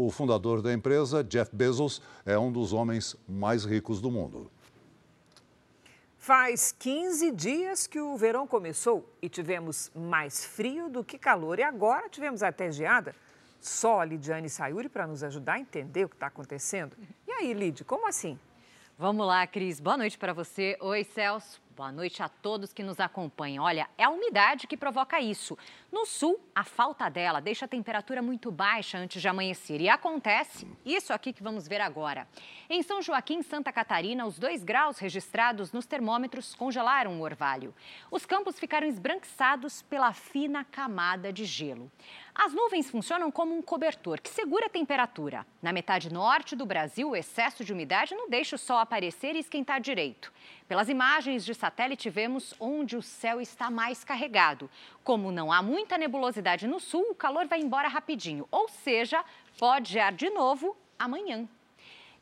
O 0.00 0.12
fundador 0.12 0.62
da 0.62 0.72
empresa, 0.72 1.24
Jeff 1.24 1.50
Bezos, 1.52 2.00
é 2.24 2.38
um 2.38 2.52
dos 2.52 2.72
homens 2.72 3.16
mais 3.28 3.64
ricos 3.64 4.00
do 4.00 4.12
mundo. 4.12 4.48
Faz 6.16 6.70
15 6.70 7.32
dias 7.32 7.88
que 7.88 7.98
o 7.98 8.16
verão 8.16 8.46
começou 8.46 9.12
e 9.20 9.28
tivemos 9.28 9.90
mais 9.96 10.44
frio 10.44 10.88
do 10.88 11.02
que 11.02 11.18
calor. 11.18 11.58
E 11.58 11.64
agora 11.64 12.08
tivemos 12.08 12.44
até 12.44 12.70
geada. 12.70 13.12
Só 13.60 13.98
a 13.98 14.04
Lidiane 14.04 14.48
Sayuri 14.48 14.88
para 14.88 15.04
nos 15.04 15.24
ajudar 15.24 15.54
a 15.54 15.58
entender 15.58 16.04
o 16.04 16.08
que 16.08 16.14
está 16.14 16.28
acontecendo. 16.28 16.96
E 17.26 17.32
aí, 17.32 17.52
Lid, 17.52 17.82
como 17.82 18.06
assim? 18.06 18.38
Vamos 18.96 19.26
lá, 19.26 19.44
Cris. 19.48 19.80
Boa 19.80 19.96
noite 19.96 20.16
para 20.16 20.32
você. 20.32 20.78
Oi, 20.80 21.02
Celso. 21.02 21.60
Boa 21.76 21.92
noite 21.92 22.20
a 22.20 22.28
todos 22.28 22.72
que 22.72 22.82
nos 22.82 22.98
acompanham. 22.98 23.62
Olha, 23.62 23.88
é 23.96 24.02
a 24.02 24.10
umidade 24.10 24.66
que 24.66 24.76
provoca 24.76 25.20
isso. 25.20 25.56
No 25.90 26.04
sul, 26.04 26.38
a 26.54 26.64
falta 26.64 27.08
dela 27.08 27.40
deixa 27.40 27.64
a 27.64 27.68
temperatura 27.68 28.20
muito 28.20 28.50
baixa 28.50 28.98
antes 28.98 29.22
de 29.22 29.26
amanhecer. 29.26 29.80
E 29.80 29.88
acontece 29.88 30.68
isso 30.84 31.14
aqui 31.14 31.32
que 31.32 31.42
vamos 31.42 31.66
ver 31.66 31.80
agora. 31.80 32.28
Em 32.68 32.82
São 32.82 33.00
Joaquim, 33.00 33.40
Santa 33.40 33.72
Catarina, 33.72 34.26
os 34.26 34.38
dois 34.38 34.62
graus 34.62 34.98
registrados 34.98 35.72
nos 35.72 35.86
termômetros 35.86 36.54
congelaram 36.54 37.18
o 37.18 37.22
orvalho. 37.22 37.74
Os 38.10 38.26
campos 38.26 38.58
ficaram 38.58 38.86
esbranquiçados 38.86 39.80
pela 39.80 40.12
fina 40.12 40.62
camada 40.62 41.32
de 41.32 41.46
gelo. 41.46 41.90
As 42.34 42.52
nuvens 42.52 42.90
funcionam 42.90 43.32
como 43.32 43.56
um 43.56 43.62
cobertor 43.62 44.20
que 44.20 44.28
segura 44.28 44.66
a 44.66 44.70
temperatura. 44.70 45.44
Na 45.60 45.72
metade 45.72 46.12
norte 46.12 46.54
do 46.54 46.66
Brasil, 46.66 47.10
o 47.10 47.16
excesso 47.16 47.64
de 47.64 47.72
umidade 47.72 48.14
não 48.14 48.28
deixa 48.28 48.56
o 48.56 48.58
sol 48.58 48.78
aparecer 48.78 49.34
e 49.34 49.40
esquentar 49.40 49.80
direito. 49.80 50.32
Pelas 50.68 50.88
imagens 50.88 51.44
de 51.44 51.54
satélite, 51.54 52.10
vemos 52.10 52.54
onde 52.60 52.96
o 52.96 53.02
céu 53.02 53.40
está 53.40 53.70
mais 53.70 54.04
carregado. 54.04 54.70
Como 55.08 55.32
não 55.32 55.50
há 55.50 55.62
muita 55.62 55.96
nebulosidade 55.96 56.66
no 56.66 56.78
sul, 56.78 57.00
o 57.12 57.14
calor 57.14 57.46
vai 57.46 57.60
embora 57.60 57.88
rapidinho, 57.88 58.46
ou 58.50 58.68
seja, 58.68 59.24
pode 59.58 59.94
gear 59.94 60.12
de 60.12 60.28
novo 60.28 60.76
amanhã. 60.98 61.48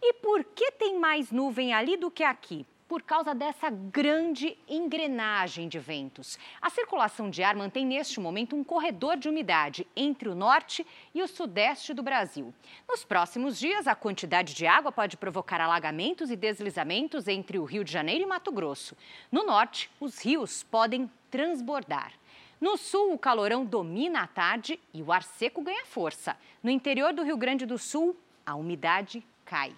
E 0.01 0.12
por 0.12 0.44
que 0.44 0.70
tem 0.70 0.96
mais 0.96 1.33
nuvem 1.33 1.75
ali 1.75 1.96
do 1.96 2.12
que 2.12 2.22
aqui? 2.22 2.64
por 2.88 3.03
causa 3.03 3.35
dessa 3.35 3.68
grande 3.68 4.57
engrenagem 4.68 5.68
de 5.68 5.77
ventos. 5.77 6.38
A 6.62 6.70
circulação 6.70 7.29
de 7.29 7.42
ar 7.42 7.57
mantém 7.57 7.85
neste 7.85 8.20
momento 8.20 8.55
um 8.55 8.62
corredor 8.62 9.16
de 9.16 9.29
umidade 9.29 9.85
entre 9.96 10.29
o 10.29 10.37
norte 10.37 10.87
e 11.12 11.20
o 11.20 11.27
sudeste 11.27 11.92
do 11.92 12.01
Brasil. 12.01 12.55
Nos 12.88 13.05
próximos 13.05 13.59
dias, 13.59 13.88
a 13.88 13.96
quantidade 13.96 14.55
de 14.55 14.68
água 14.68 14.92
pode 14.92 15.16
provocar 15.16 15.61
alagamentos 15.61 16.31
e 16.31 16.37
deslizamentos 16.37 17.27
entre 17.27 17.59
o 17.59 17.64
Rio 17.64 17.83
de 17.83 17.90
Janeiro 17.90 18.22
e 18.22 18.27
Mato 18.27 18.53
Grosso. 18.53 18.96
No 19.33 19.44
norte, 19.44 19.90
os 19.99 20.20
rios 20.20 20.62
podem 20.62 21.11
transbordar. 21.29 22.12
No 22.58 22.78
sul, 22.78 23.12
o 23.12 23.18
calorão 23.18 23.66
domina 23.66 24.22
à 24.22 24.26
tarde 24.26 24.80
e 24.94 25.02
o 25.02 25.12
ar 25.12 25.22
seco 25.22 25.60
ganha 25.60 25.84
força. 25.84 26.36
No 26.62 26.70
interior 26.70 27.12
do 27.12 27.22
Rio 27.22 27.36
Grande 27.36 27.66
do 27.66 27.76
Sul, 27.76 28.16
a 28.46 28.54
umidade 28.54 29.22
cai. 29.44 29.74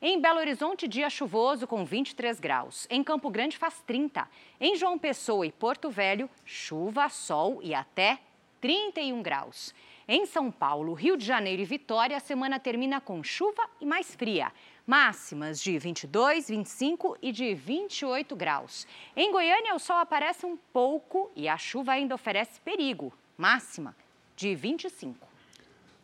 Em 0.00 0.20
Belo 0.20 0.38
Horizonte, 0.38 0.86
dia 0.86 1.10
chuvoso 1.10 1.66
com 1.66 1.84
23 1.84 2.38
graus. 2.38 2.86
Em 2.88 3.02
Campo 3.02 3.30
Grande 3.30 3.58
faz 3.58 3.82
30. 3.82 4.28
Em 4.60 4.76
João 4.76 4.96
Pessoa 4.96 5.44
e 5.44 5.50
Porto 5.50 5.90
Velho, 5.90 6.30
chuva, 6.44 7.08
sol 7.08 7.58
e 7.62 7.74
até 7.74 8.20
31 8.60 9.22
graus. 9.22 9.74
Em 10.06 10.24
São 10.24 10.50
Paulo, 10.50 10.94
Rio 10.94 11.16
de 11.16 11.24
Janeiro 11.24 11.62
e 11.62 11.64
Vitória, 11.64 12.16
a 12.16 12.20
semana 12.20 12.60
termina 12.60 13.00
com 13.00 13.22
chuva 13.22 13.68
e 13.80 13.86
mais 13.86 14.14
fria. 14.14 14.52
Máximas 14.90 15.62
de 15.62 15.78
22, 15.78 16.48
25 16.48 17.16
e 17.22 17.30
de 17.30 17.54
28 17.54 18.34
graus. 18.34 18.88
Em 19.14 19.30
Goiânia, 19.30 19.72
o 19.72 19.78
sol 19.78 19.98
aparece 19.98 20.44
um 20.44 20.56
pouco 20.72 21.30
e 21.36 21.48
a 21.48 21.56
chuva 21.56 21.92
ainda 21.92 22.12
oferece 22.12 22.60
perigo. 22.64 23.12
Máxima 23.38 23.94
de 24.34 24.52
25. 24.56 25.28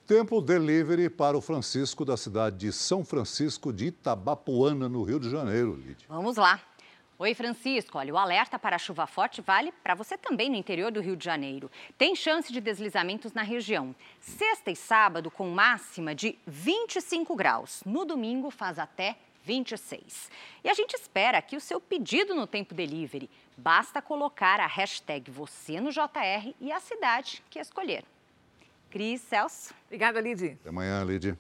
Tempo 0.07 0.41
delivery 0.41 1.11
para 1.11 1.37
o 1.37 1.41
Francisco 1.41 2.05
da 2.05 2.17
cidade 2.17 2.59
de 2.59 2.73
São 2.73 3.05
Francisco 3.05 3.73
de 3.73 3.87
Itabapuana, 3.87 4.89
no 4.89 5.03
Rio 5.03 5.19
de 5.19 5.31
Janeiro, 5.31 5.75
Lídia. 5.75 6.07
Vamos 6.09 6.37
lá. 6.37 6.61
Oi, 7.19 7.33
Francisco. 7.33 7.97
Olha, 7.97 8.13
o 8.13 8.19
alerta 8.19 8.59
para 8.59 8.77
chuva 8.77 9.07
forte 9.07 9.41
vale 9.41 9.73
para 9.83 9.95
você 9.95 10.19
também 10.19 10.51
no 10.51 10.57
interior 10.57 10.93
do 10.93 11.01
Rio 11.01 11.17
de 11.17 11.25
Janeiro. 11.25 11.71
Tem 11.97 12.15
chance 12.15 12.53
de 12.53 12.61
deslizamentos 12.61 13.33
na 13.33 13.41
região. 13.41 13.97
Sexta 14.21 14.71
e 14.71 14.77
sábado 14.77 15.31
com 15.31 15.49
máxima 15.49 16.15
de 16.15 16.39
25 16.47 17.35
graus. 17.35 17.83
No 17.87 18.05
domingo 18.05 18.51
faz 18.51 18.79
até 18.79 19.17
26. 19.45 20.31
E 20.63 20.69
a 20.69 20.75
gente 20.75 20.93
espera 20.93 21.39
aqui 21.39 21.57
o 21.57 21.61
seu 21.61 21.81
pedido 21.81 22.35
no 22.35 22.47
Tempo 22.47 22.75
Delivery. 22.75 23.31
Basta 23.57 24.03
colocar 24.03 24.61
a 24.61 24.67
hashtag 24.67 25.31
você 25.31 25.81
no 25.81 25.91
JR 25.91 26.55
e 26.61 26.71
a 26.71 26.81
cidade 26.81 27.43
que 27.49 27.59
escolher. 27.59 28.05
Cris, 28.91 29.23
Celso. 29.23 29.73
Obrigada, 29.87 30.21
Lidy. 30.21 30.59
Até 30.61 30.69
amanhã, 30.69 31.03
Lidy. 31.03 31.35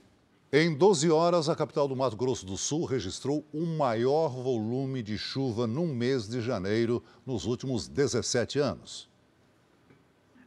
Em 0.58 0.74
12 0.74 1.10
horas, 1.10 1.50
a 1.50 1.54
capital 1.54 1.86
do 1.86 1.94
Mato 1.94 2.16
Grosso 2.16 2.46
do 2.46 2.56
Sul 2.56 2.86
registrou 2.86 3.46
o 3.52 3.66
maior 3.66 4.30
volume 4.30 5.02
de 5.02 5.18
chuva 5.18 5.66
num 5.66 5.94
mês 5.94 6.26
de 6.26 6.40
janeiro 6.40 7.04
nos 7.26 7.44
últimos 7.44 7.86
17 7.86 8.58
anos. 8.58 9.06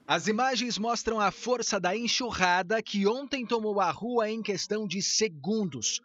As 0.08 0.26
imagens 0.26 0.80
mostram 0.80 1.20
a 1.20 1.30
força 1.30 1.80
da 1.80 1.96
enxurrada 1.96 2.82
que 2.82 3.06
ontem 3.06 3.46
tomou 3.46 3.80
a 3.80 3.92
rua 3.92 4.28
em 4.28 4.42
questão 4.42 4.88
de 4.88 5.00
segundos. 5.00 6.02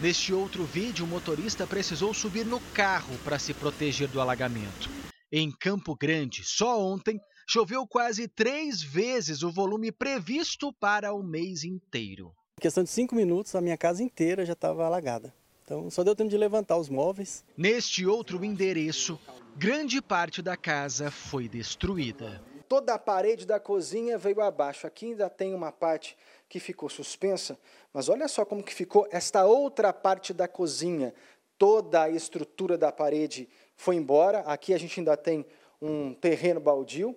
Neste 0.00 0.32
outro 0.32 0.64
vídeo, 0.64 1.04
o 1.04 1.08
motorista 1.08 1.66
precisou 1.66 2.14
subir 2.14 2.46
no 2.46 2.58
carro 2.72 3.14
para 3.22 3.38
se 3.38 3.52
proteger 3.52 4.08
do 4.08 4.18
alagamento. 4.18 4.88
Em 5.30 5.52
Campo 5.52 5.94
Grande, 5.94 6.42
só 6.42 6.80
ontem, 6.80 7.20
choveu 7.46 7.86
quase 7.86 8.26
três 8.28 8.80
vezes 8.80 9.42
o 9.42 9.52
volume 9.52 9.92
previsto 9.92 10.72
para 10.72 11.12
o 11.12 11.22
mês 11.22 11.64
inteiro. 11.64 12.32
Em 12.60 12.68
questão 12.68 12.84
de 12.84 12.90
cinco 12.90 13.14
minutos, 13.14 13.54
a 13.54 13.60
minha 13.62 13.78
casa 13.78 14.02
inteira 14.02 14.44
já 14.44 14.52
estava 14.52 14.84
alagada. 14.84 15.32
Então 15.64 15.88
só 15.88 16.04
deu 16.04 16.14
tempo 16.14 16.28
de 16.28 16.36
levantar 16.36 16.76
os 16.76 16.90
móveis. 16.90 17.42
Neste 17.56 18.04
outro 18.04 18.44
endereço, 18.44 19.18
grande 19.56 20.02
parte 20.02 20.42
da 20.42 20.58
casa 20.58 21.10
foi 21.10 21.48
destruída. 21.48 22.44
Toda 22.68 22.92
a 22.92 22.98
parede 22.98 23.46
da 23.46 23.58
cozinha 23.58 24.18
veio 24.18 24.42
abaixo. 24.42 24.86
Aqui 24.86 25.06
ainda 25.06 25.30
tem 25.30 25.54
uma 25.54 25.72
parte 25.72 26.14
que 26.50 26.60
ficou 26.60 26.90
suspensa, 26.90 27.58
mas 27.94 28.10
olha 28.10 28.28
só 28.28 28.44
como 28.44 28.62
que 28.62 28.74
ficou 28.74 29.08
esta 29.10 29.46
outra 29.46 29.90
parte 29.90 30.34
da 30.34 30.46
cozinha. 30.46 31.14
Toda 31.56 32.02
a 32.02 32.10
estrutura 32.10 32.76
da 32.76 32.92
parede 32.92 33.48
foi 33.74 33.96
embora. 33.96 34.40
Aqui 34.40 34.74
a 34.74 34.78
gente 34.78 35.00
ainda 35.00 35.16
tem 35.16 35.46
um 35.80 36.12
terreno 36.12 36.60
baldio. 36.60 37.16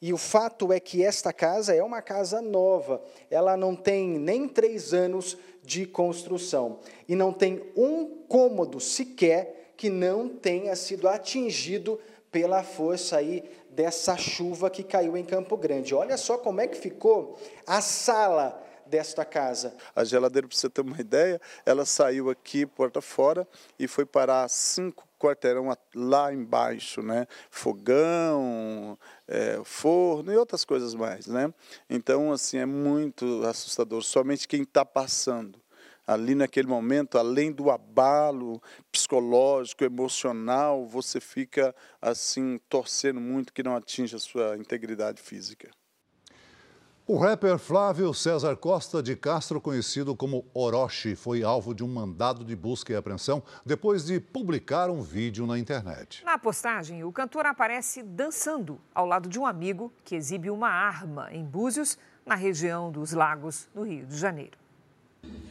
E 0.00 0.12
o 0.12 0.16
fato 0.16 0.72
é 0.72 0.80
que 0.80 1.04
esta 1.04 1.32
casa 1.32 1.74
é 1.74 1.82
uma 1.82 2.00
casa 2.00 2.40
nova, 2.40 3.02
ela 3.30 3.56
não 3.56 3.76
tem 3.76 4.18
nem 4.18 4.48
três 4.48 4.94
anos 4.94 5.36
de 5.62 5.84
construção 5.86 6.80
e 7.06 7.14
não 7.14 7.32
tem 7.32 7.62
um 7.76 8.06
cômodo 8.26 8.80
sequer 8.80 9.74
que 9.76 9.90
não 9.90 10.28
tenha 10.28 10.74
sido 10.74 11.06
atingido 11.06 12.00
pela 12.32 12.62
força 12.62 13.16
aí 13.18 13.44
dessa 13.70 14.16
chuva 14.16 14.70
que 14.70 14.82
caiu 14.82 15.16
em 15.16 15.24
Campo 15.24 15.56
Grande. 15.56 15.94
Olha 15.94 16.16
só 16.16 16.38
como 16.38 16.60
é 16.60 16.66
que 16.66 16.76
ficou 16.76 17.38
a 17.66 17.80
sala 17.80 18.62
desta 18.86 19.24
casa. 19.24 19.74
A 19.94 20.02
geladeira, 20.04 20.48
para 20.48 20.56
você 20.56 20.68
ter 20.68 20.80
uma 20.80 21.00
ideia, 21.00 21.40
ela 21.64 21.84
saiu 21.84 22.30
aqui 22.30 22.66
porta 22.66 23.00
fora 23.00 23.46
e 23.78 23.86
foi 23.86 24.04
parar 24.04 24.48
cinco 24.48 25.06
quarteirão 25.20 25.68
lá 25.94 26.32
embaixo, 26.32 27.02
né? 27.02 27.26
Fogão, 27.50 28.98
é, 29.28 29.60
forno 29.64 30.32
e 30.32 30.36
outras 30.36 30.64
coisas 30.64 30.94
mais, 30.94 31.26
né? 31.26 31.52
Então, 31.88 32.32
assim, 32.32 32.58
é 32.58 32.66
muito 32.66 33.44
assustador. 33.44 34.02
Somente 34.02 34.48
quem 34.48 34.62
está 34.62 34.84
passando 34.84 35.60
ali 36.06 36.34
naquele 36.34 36.66
momento, 36.66 37.18
além 37.18 37.52
do 37.52 37.70
abalo 37.70 38.60
psicológico, 38.90 39.84
emocional, 39.84 40.84
você 40.86 41.20
fica 41.20 41.74
assim 42.00 42.58
torcendo 42.68 43.20
muito 43.20 43.52
que 43.52 43.62
não 43.62 43.76
atinja 43.76 44.16
a 44.16 44.20
sua 44.20 44.56
integridade 44.56 45.22
física. 45.22 45.70
O 47.12 47.18
rapper 47.18 47.58
Flávio 47.58 48.14
César 48.14 48.54
Costa 48.54 49.02
de 49.02 49.16
Castro, 49.16 49.60
conhecido 49.60 50.14
como 50.14 50.44
Orochi, 50.54 51.16
foi 51.16 51.42
alvo 51.42 51.74
de 51.74 51.82
um 51.82 51.88
mandado 51.88 52.44
de 52.44 52.54
busca 52.54 52.92
e 52.92 52.96
apreensão 52.96 53.42
depois 53.66 54.04
de 54.04 54.20
publicar 54.20 54.88
um 54.88 55.02
vídeo 55.02 55.44
na 55.44 55.58
internet. 55.58 56.24
Na 56.24 56.38
postagem, 56.38 57.02
o 57.02 57.10
cantor 57.10 57.46
aparece 57.46 58.00
dançando 58.04 58.80
ao 58.94 59.06
lado 59.06 59.28
de 59.28 59.40
um 59.40 59.44
amigo 59.44 59.92
que 60.04 60.14
exibe 60.14 60.50
uma 60.50 60.68
arma 60.68 61.28
em 61.32 61.44
Búzios, 61.44 61.98
na 62.24 62.36
região 62.36 62.92
dos 62.92 63.10
Lagos, 63.10 63.68
no 63.74 63.82
Rio 63.82 64.06
de 64.06 64.16
Janeiro. 64.16 64.56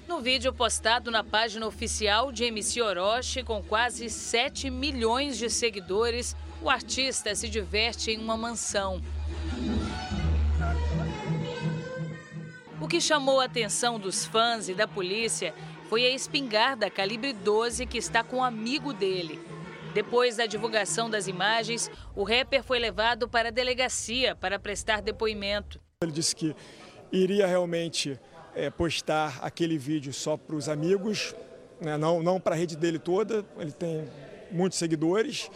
No 0.07 0.21
vídeo 0.21 0.53
postado 0.53 1.11
na 1.11 1.25
página 1.25 1.67
oficial 1.67 2.31
de 2.31 2.45
MC 2.45 2.81
Orochi, 2.81 3.43
com 3.43 3.61
quase 3.61 4.09
7 4.09 4.69
milhões 4.69 5.37
de 5.37 5.49
seguidores, 5.49 6.37
o 6.61 6.69
artista 6.69 7.35
se 7.35 7.49
diverte 7.49 8.11
em 8.11 8.17
uma 8.17 8.37
mansão. 8.37 9.01
Que 12.89 12.99
chamou 12.99 13.39
a 13.39 13.45
atenção 13.45 13.99
dos 13.99 14.25
fãs 14.25 14.67
e 14.67 14.73
da 14.73 14.87
polícia 14.87 15.53
foi 15.87 16.07
a 16.07 16.09
espingarda 16.09 16.89
calibre 16.89 17.33
12 17.33 17.85
que 17.85 17.99
está 17.99 18.23
com 18.23 18.37
um 18.37 18.43
amigo 18.43 18.93
dele. 18.93 19.39
Depois 19.93 20.37
da 20.37 20.47
divulgação 20.47 21.07
das 21.07 21.27
imagens, 21.27 21.89
o 22.15 22.23
rapper 22.23 22.63
foi 22.63 22.79
levado 22.79 23.29
para 23.29 23.49
a 23.49 23.51
delegacia 23.51 24.35
para 24.35 24.57
prestar 24.57 25.03
depoimento. 25.03 25.79
Ele 26.01 26.11
disse 26.11 26.35
que 26.35 26.55
iria 27.11 27.45
realmente 27.45 28.19
é, 28.55 28.71
postar 28.71 29.37
aquele 29.43 29.77
vídeo 29.77 30.11
só 30.11 30.35
para 30.35 30.55
os 30.55 30.67
amigos, 30.67 31.35
né, 31.79 31.95
não, 31.95 32.23
não 32.23 32.39
para 32.39 32.55
a 32.55 32.57
rede 32.57 32.75
dele 32.75 32.97
toda. 32.97 33.45
Ele 33.59 33.71
tem 33.71 34.07
muitos 34.51 34.79
seguidores 34.79 35.47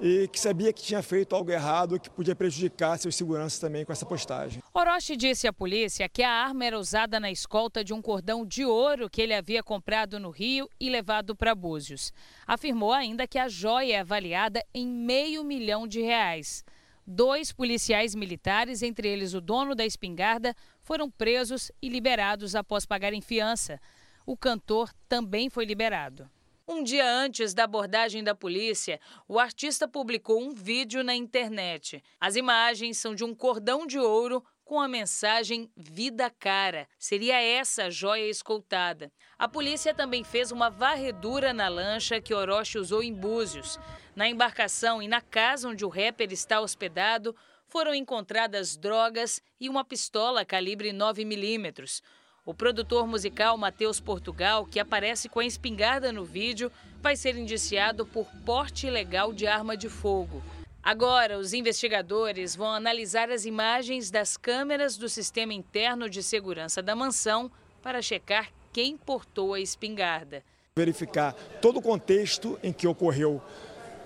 e 0.00 0.28
que 0.28 0.38
sabia 0.38 0.72
que 0.72 0.82
tinha 0.82 1.02
feito 1.02 1.34
algo 1.34 1.50
errado 1.50 1.98
que 1.98 2.10
podia 2.10 2.34
prejudicar 2.34 2.98
seus 2.98 3.14
seguranças 3.14 3.58
também 3.58 3.84
com 3.84 3.92
essa 3.92 4.06
postagem. 4.06 4.62
Orochi 4.74 5.16
disse 5.16 5.46
à 5.46 5.52
polícia 5.52 6.08
que 6.08 6.22
a 6.22 6.30
arma 6.30 6.64
era 6.64 6.78
usada 6.78 7.18
na 7.18 7.30
escolta 7.30 7.82
de 7.82 7.92
um 7.92 8.02
cordão 8.02 8.44
de 8.44 8.64
ouro 8.64 9.08
que 9.08 9.22
ele 9.22 9.34
havia 9.34 9.62
comprado 9.62 10.20
no 10.20 10.30
Rio 10.30 10.68
e 10.78 10.90
levado 10.90 11.34
para 11.34 11.54
Búzios. 11.54 12.12
Afirmou 12.46 12.92
ainda 12.92 13.26
que 13.26 13.38
a 13.38 13.48
joia 13.48 13.96
é 13.96 14.00
avaliada 14.00 14.62
em 14.74 14.86
meio 14.86 15.42
milhão 15.44 15.86
de 15.86 16.00
reais. 16.00 16.64
Dois 17.06 17.52
policiais 17.52 18.14
militares, 18.14 18.82
entre 18.82 19.08
eles 19.08 19.32
o 19.32 19.40
dono 19.40 19.74
da 19.76 19.86
espingarda, 19.86 20.54
foram 20.80 21.08
presos 21.08 21.70
e 21.80 21.88
liberados 21.88 22.56
após 22.56 22.84
pagarem 22.84 23.20
fiança. 23.20 23.80
O 24.26 24.36
cantor 24.36 24.92
também 25.08 25.48
foi 25.48 25.64
liberado. 25.64 26.28
Um 26.68 26.82
dia 26.82 27.08
antes 27.08 27.54
da 27.54 27.62
abordagem 27.62 28.24
da 28.24 28.34
polícia, 28.34 28.98
o 29.28 29.38
artista 29.38 29.86
publicou 29.86 30.42
um 30.42 30.52
vídeo 30.52 31.04
na 31.04 31.14
internet. 31.14 32.02
As 32.20 32.34
imagens 32.34 32.98
são 32.98 33.14
de 33.14 33.22
um 33.22 33.32
cordão 33.32 33.86
de 33.86 34.00
ouro 34.00 34.44
com 34.64 34.80
a 34.80 34.88
mensagem 34.88 35.70
Vida 35.76 36.28
Cara. 36.28 36.88
Seria 36.98 37.40
essa 37.40 37.84
a 37.84 37.90
joia 37.90 38.28
escoltada. 38.28 39.12
A 39.38 39.46
polícia 39.46 39.94
também 39.94 40.24
fez 40.24 40.50
uma 40.50 40.68
varredura 40.68 41.52
na 41.52 41.68
lancha 41.68 42.20
que 42.20 42.34
Orochi 42.34 42.78
usou 42.78 43.00
em 43.00 43.14
Búzios. 43.14 43.78
Na 44.16 44.28
embarcação 44.28 45.00
e 45.00 45.06
na 45.06 45.20
casa 45.20 45.68
onde 45.68 45.84
o 45.84 45.88
rapper 45.88 46.32
está 46.32 46.60
hospedado, 46.60 47.36
foram 47.68 47.94
encontradas 47.94 48.76
drogas 48.76 49.40
e 49.60 49.68
uma 49.68 49.84
pistola 49.84 50.44
calibre 50.44 50.92
9 50.92 51.24
milímetros. 51.24 52.02
O 52.46 52.54
produtor 52.54 53.08
musical 53.08 53.58
Matheus 53.58 53.98
Portugal, 53.98 54.64
que 54.64 54.78
aparece 54.78 55.28
com 55.28 55.40
a 55.40 55.44
espingarda 55.44 56.12
no 56.12 56.24
vídeo, 56.24 56.70
vai 57.02 57.16
ser 57.16 57.36
indiciado 57.36 58.06
por 58.06 58.24
porte 58.44 58.86
ilegal 58.86 59.32
de 59.32 59.48
arma 59.48 59.76
de 59.76 59.88
fogo. 59.88 60.40
Agora, 60.80 61.38
os 61.38 61.52
investigadores 61.52 62.54
vão 62.54 62.70
analisar 62.70 63.32
as 63.32 63.44
imagens 63.46 64.12
das 64.12 64.36
câmeras 64.36 64.96
do 64.96 65.08
sistema 65.08 65.52
interno 65.52 66.08
de 66.08 66.22
segurança 66.22 66.80
da 66.80 66.94
mansão 66.94 67.50
para 67.82 68.00
checar 68.00 68.52
quem 68.72 68.96
portou 68.96 69.52
a 69.52 69.58
espingarda. 69.58 70.44
Verificar 70.76 71.32
todo 71.60 71.80
o 71.80 71.82
contexto 71.82 72.56
em 72.62 72.72
que 72.72 72.86
ocorreu 72.86 73.42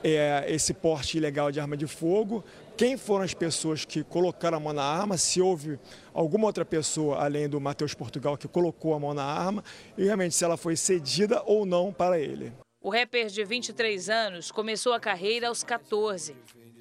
é, 0.02 0.46
esse 0.48 0.72
porte 0.72 1.18
ilegal 1.18 1.52
de 1.52 1.60
arma 1.60 1.76
de 1.76 1.86
fogo, 1.86 2.42
quem 2.80 2.96
foram 2.96 3.26
as 3.26 3.34
pessoas 3.34 3.84
que 3.84 4.02
colocaram 4.02 4.56
a 4.56 4.60
mão 4.60 4.72
na 4.72 4.82
arma, 4.82 5.18
se 5.18 5.38
houve 5.38 5.78
alguma 6.14 6.46
outra 6.46 6.64
pessoa 6.64 7.22
além 7.22 7.46
do 7.46 7.60
Matheus 7.60 7.92
Portugal 7.92 8.38
que 8.38 8.48
colocou 8.48 8.94
a 8.94 8.98
mão 8.98 9.12
na 9.12 9.22
arma 9.22 9.62
e 9.98 10.04
realmente 10.04 10.34
se 10.34 10.42
ela 10.42 10.56
foi 10.56 10.76
cedida 10.76 11.42
ou 11.44 11.66
não 11.66 11.92
para 11.92 12.18
ele. 12.18 12.50
O 12.80 12.88
rapper 12.88 13.26
de 13.26 13.44
23 13.44 14.08
anos 14.08 14.50
começou 14.50 14.94
a 14.94 14.98
carreira 14.98 15.48
aos 15.48 15.62
14. 15.62 16.34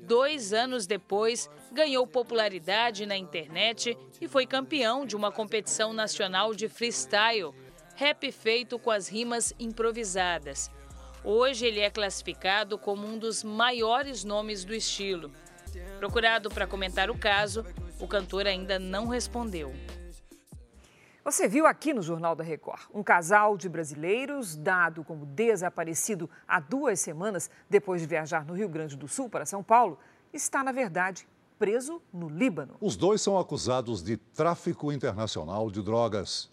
Dois 0.03 0.53
anos 0.53 0.87
depois, 0.87 1.49
ganhou 1.69 2.07
popularidade 2.07 3.05
na 3.05 3.17
internet 3.17 3.97
e 4.21 4.27
foi 4.29 4.45
campeão 4.45 5.05
de 5.05 5.17
uma 5.17 5.33
competição 5.33 5.91
nacional 5.91 6.55
de 6.55 6.69
freestyle, 6.69 7.53
rap 7.97 8.31
feito 8.31 8.79
com 8.79 8.89
as 8.89 9.09
rimas 9.09 9.53
improvisadas. 9.59 10.71
Hoje 11.25 11.65
ele 11.65 11.81
é 11.81 11.89
classificado 11.89 12.77
como 12.77 13.05
um 13.05 13.17
dos 13.17 13.43
maiores 13.43 14.23
nomes 14.23 14.63
do 14.63 14.73
estilo. 14.73 15.29
Procurado 15.97 16.49
para 16.49 16.67
comentar 16.67 17.09
o 17.09 17.17
caso, 17.17 17.65
o 17.99 18.07
cantor 18.07 18.47
ainda 18.47 18.79
não 18.79 19.07
respondeu. 19.07 19.73
Você 21.23 21.47
viu 21.47 21.67
aqui 21.67 21.93
no 21.93 22.01
Jornal 22.01 22.35
da 22.35 22.43
Record 22.43 22.81
um 22.93 23.03
casal 23.03 23.57
de 23.57 23.67
brasileiros 23.69 24.55
dado 24.55 25.03
como 25.03 25.25
desaparecido 25.25 26.29
há 26.47 26.59
duas 26.59 26.99
semanas 26.99 27.51
depois 27.69 28.01
de 28.01 28.07
viajar 28.07 28.45
no 28.45 28.53
Rio 28.53 28.69
Grande 28.69 28.95
do 28.95 29.07
Sul 29.07 29.29
para 29.29 29.45
São 29.45 29.61
Paulo, 29.61 29.99
está, 30.33 30.63
na 30.63 30.71
verdade, 30.71 31.27
preso 31.59 32.01
no 32.11 32.29
Líbano. 32.29 32.75
Os 32.79 32.95
dois 32.95 33.21
são 33.21 33.37
acusados 33.37 34.01
de 34.01 34.15
tráfico 34.15 34.91
internacional 34.91 35.69
de 35.69 35.83
drogas. 35.83 36.49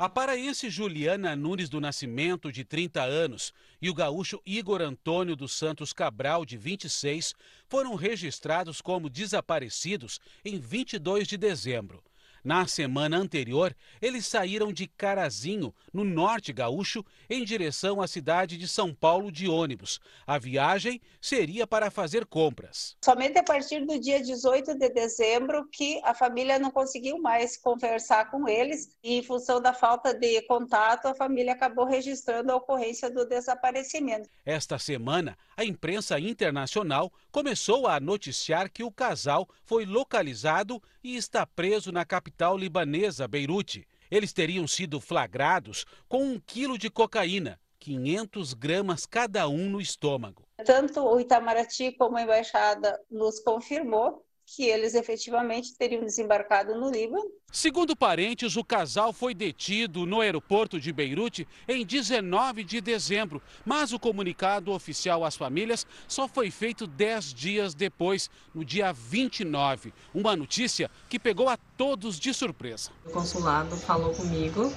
A 0.00 0.08
paraense 0.08 0.70
Juliana 0.70 1.36
Nunes 1.36 1.68
do 1.68 1.78
Nascimento, 1.78 2.50
de 2.50 2.64
30 2.64 3.02
anos, 3.02 3.52
e 3.82 3.90
o 3.90 3.94
gaúcho 3.94 4.40
Igor 4.46 4.80
Antônio 4.80 5.36
dos 5.36 5.52
Santos 5.52 5.92
Cabral, 5.92 6.46
de 6.46 6.56
26, 6.56 7.34
foram 7.68 7.94
registrados 7.96 8.80
como 8.80 9.10
desaparecidos 9.10 10.18
em 10.42 10.58
22 10.58 11.28
de 11.28 11.36
dezembro. 11.36 12.02
Na 12.42 12.66
semana 12.66 13.18
anterior, 13.18 13.76
eles 14.00 14.26
saíram 14.26 14.72
de 14.72 14.86
Carazinho, 14.86 15.74
no 15.92 16.04
norte 16.04 16.52
gaúcho, 16.52 17.04
em 17.28 17.44
direção 17.44 18.00
à 18.00 18.08
cidade 18.08 18.56
de 18.56 18.66
São 18.66 18.94
Paulo 18.94 19.30
de 19.30 19.48
ônibus. 19.48 20.00
A 20.26 20.38
viagem 20.38 21.00
seria 21.20 21.66
para 21.66 21.90
fazer 21.90 22.24
compras. 22.24 22.96
Somente 23.04 23.38
a 23.38 23.42
partir 23.42 23.84
do 23.84 23.98
dia 23.98 24.22
18 24.22 24.74
de 24.74 24.88
dezembro 24.88 25.68
que 25.70 26.00
a 26.02 26.14
família 26.14 26.58
não 26.58 26.70
conseguiu 26.70 27.18
mais 27.18 27.56
conversar 27.56 28.30
com 28.30 28.48
eles 28.48 28.96
e 29.02 29.18
em 29.18 29.22
função 29.22 29.60
da 29.60 29.74
falta 29.74 30.14
de 30.14 30.40
contato, 30.42 31.06
a 31.06 31.14
família 31.14 31.52
acabou 31.52 31.84
registrando 31.84 32.52
a 32.52 32.56
ocorrência 32.56 33.10
do 33.10 33.26
desaparecimento. 33.26 34.28
Esta 34.46 34.78
semana, 34.78 35.36
a 35.56 35.64
imprensa 35.64 36.18
internacional 36.18 37.12
começou 37.30 37.86
a 37.86 38.00
noticiar 38.00 38.70
que 38.70 38.82
o 38.82 38.90
casal 38.90 39.48
foi 39.64 39.86
localizado 39.86 40.82
e 41.02 41.16
está 41.16 41.46
preso 41.46 41.92
na 41.92 42.04
capital 42.04 42.56
libanesa, 42.56 43.28
Beirute. 43.28 43.86
Eles 44.10 44.32
teriam 44.32 44.66
sido 44.66 45.00
flagrados 45.00 45.84
com 46.08 46.24
um 46.24 46.40
quilo 46.40 46.76
de 46.76 46.90
cocaína, 46.90 47.60
500 47.78 48.54
gramas 48.54 49.06
cada 49.06 49.48
um 49.48 49.70
no 49.70 49.80
estômago. 49.80 50.46
Tanto 50.64 51.00
o 51.00 51.20
Itamaraty 51.20 51.92
como 51.92 52.16
a 52.16 52.22
embaixada 52.22 53.00
nos 53.10 53.40
confirmou 53.40 54.24
que 54.54 54.64
eles 54.64 54.94
efetivamente 54.94 55.74
teriam 55.74 56.02
desembarcado 56.02 56.74
no 56.74 56.90
Líbano. 56.90 57.30
Segundo 57.52 57.94
parentes, 57.96 58.56
o 58.56 58.64
casal 58.64 59.12
foi 59.12 59.32
detido 59.32 60.04
no 60.04 60.20
aeroporto 60.20 60.80
de 60.80 60.92
Beirute 60.92 61.46
em 61.68 61.84
19 61.86 62.64
de 62.64 62.80
dezembro, 62.80 63.40
mas 63.64 63.92
o 63.92 63.98
comunicado 63.98 64.72
oficial 64.72 65.24
às 65.24 65.36
famílias 65.36 65.86
só 66.08 66.26
foi 66.26 66.50
feito 66.50 66.86
10 66.86 67.32
dias 67.32 67.74
depois, 67.74 68.28
no 68.52 68.64
dia 68.64 68.92
29. 68.92 69.92
Uma 70.12 70.34
notícia 70.34 70.90
que 71.08 71.18
pegou 71.18 71.48
a 71.48 71.56
todos 71.56 72.18
de 72.18 72.34
surpresa. 72.34 72.90
O 73.06 73.10
consulado 73.10 73.76
falou 73.76 74.12
comigo 74.14 74.72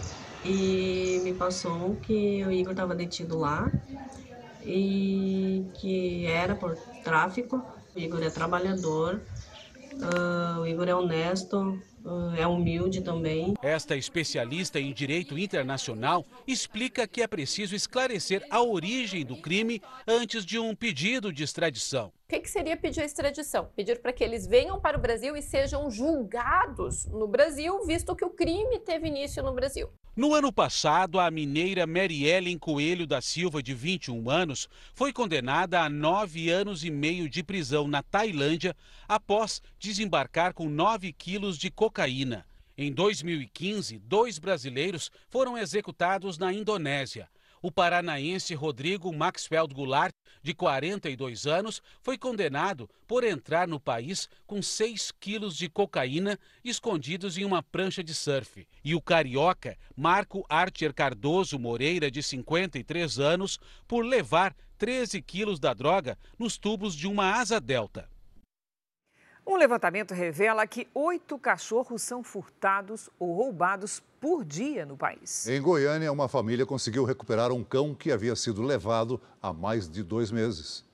e 0.46 1.20
me 1.24 1.34
passou 1.34 1.96
que 1.96 2.44
o 2.44 2.52
Igor 2.52 2.74
estava 2.74 2.94
detido 2.94 3.40
lá 3.40 3.72
e 4.64 5.66
que 5.76 6.28
era 6.28 6.56
por 6.56 6.76
tráfico. 7.04 7.64
O 7.96 8.00
Igor 8.00 8.24
é 8.24 8.30
trabalhador, 8.30 9.22
Uh, 10.02 10.62
o 10.62 10.68
Igor 10.68 10.88
é 10.88 10.96
honesto, 10.96 11.80
uh, 12.04 12.36
é 12.38 12.46
humilde 12.48 13.02
também. 13.02 13.54
Esta 13.62 13.96
especialista 13.96 14.80
em 14.80 14.94
direito 14.94 15.38
internacional 15.38 16.26
explica 16.48 17.08
que 17.08 17.22
é 17.22 17.28
preciso 17.28 17.76
esclarecer 17.76 18.46
a 18.50 18.62
origem 18.62 19.26
do 19.26 19.38
crime 19.38 19.82
antes 20.08 20.46
de 20.46 20.60
um 20.60 20.76
pedido 20.76 21.32
de 21.32 21.44
extradição. 21.44 22.12
O 22.26 22.30
que, 22.34 22.40
que 22.40 22.50
seria 22.50 22.78
pedir 22.78 23.02
a 23.02 23.06
extradição? 23.06 23.70
Pedir 23.76 24.02
para 24.02 24.14
que 24.14 24.24
eles 24.24 24.48
venham 24.48 24.80
para 24.80 24.98
o 24.98 25.02
Brasil 25.02 25.36
e 25.36 25.42
sejam 25.42 25.92
julgados 25.92 27.06
no 27.06 27.28
Brasil, 27.28 27.86
visto 27.86 28.16
que 28.16 28.24
o 28.24 28.30
crime 28.30 28.80
teve 28.80 29.08
início 29.08 29.44
no 29.44 29.54
Brasil. 29.54 29.90
No 30.16 30.34
ano 30.34 30.52
passado, 30.52 31.20
a 31.20 31.30
mineira 31.30 31.86
Mary 31.86 32.26
Ellen 32.26 32.58
Coelho 32.58 33.06
da 33.06 33.20
Silva, 33.20 33.62
de 33.62 33.74
21 33.74 34.30
anos, 34.30 34.70
foi 34.94 35.12
condenada 35.12 35.82
a 35.82 35.90
nove 35.90 36.50
anos 36.50 36.84
e 36.84 36.90
meio 36.90 37.30
de 37.30 37.44
prisão 37.44 37.88
na 37.88 38.02
Tailândia 38.02 38.76
após 39.08 39.62
desembarcar 39.78 40.54
com 40.54 40.70
9 40.70 41.12
quilos 41.12 41.58
de 41.58 41.70
cocaína. 41.70 42.46
Em 42.76 42.92
2015, 42.92 44.00
dois 44.00 44.40
brasileiros 44.40 45.12
foram 45.30 45.58
executados 45.58 46.40
na 46.40 46.52
Indonésia. 46.52 47.30
O 47.66 47.72
paranaense 47.72 48.54
Rodrigo 48.54 49.10
Maxfeld 49.14 49.74
Goulart, 49.74 50.14
de 50.42 50.54
42 50.54 51.48
anos, 51.48 51.82
foi 52.02 52.18
condenado 52.18 52.90
por 53.08 53.24
entrar 53.24 53.70
no 53.70 53.80
país 53.80 54.28
com 54.46 54.62
6 54.62 55.14
quilos 55.18 55.56
de 55.56 55.70
cocaína 55.70 56.38
escondidos 56.62 57.38
em 57.38 57.46
uma 57.46 57.64
prancha 57.64 58.04
de 58.04 58.14
surf. 58.14 58.68
E 58.84 58.94
o 58.94 59.02
carioca 59.02 59.78
Marco 59.96 60.46
Archer 60.50 60.94
Cardoso 60.94 61.58
Moreira, 61.58 62.12
de 62.12 62.22
53 62.22 63.18
anos, 63.18 63.58
por 63.88 64.04
levar 64.04 64.54
13 64.78 65.22
quilos 65.22 65.58
da 65.58 65.74
droga 65.74 66.18
nos 66.38 66.58
tubos 66.58 66.94
de 66.94 67.08
uma 67.08 67.40
asa 67.40 67.62
delta. 67.62 68.10
Um 69.48 69.56
levantamento 69.56 70.14
revela 70.14 70.68
que 70.68 70.88
oito 70.94 71.40
cachorros 71.40 72.02
são 72.02 72.24
furtados 72.24 73.10
ou 73.18 73.34
roubados 73.34 74.04
por 74.24 74.46
dia 74.46 74.86
no 74.86 74.96
país. 74.96 75.46
Em 75.50 75.62
Goiânia, 75.62 76.10
uma 76.10 76.30
família 76.30 76.66
conseguiu 76.66 77.04
recuperar 77.04 77.52
um 77.52 77.62
cão 77.62 77.94
que 77.94 78.10
havia 78.10 78.38
sido 78.38 78.62
levado 78.62 79.20
há 79.42 79.52
mais 79.52 79.90
de 79.90 80.02
dois 80.02 80.32
meses. 80.32 80.86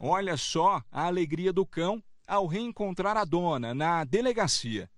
Olha 0.00 0.36
só 0.36 0.82
a 0.90 1.04
alegria 1.04 1.52
do 1.52 1.64
cão 1.64 2.02
ao 2.26 2.48
reencontrar 2.48 3.16
a 3.16 3.24
dona 3.24 3.72
na 3.72 4.02
delegacia. 4.02 4.90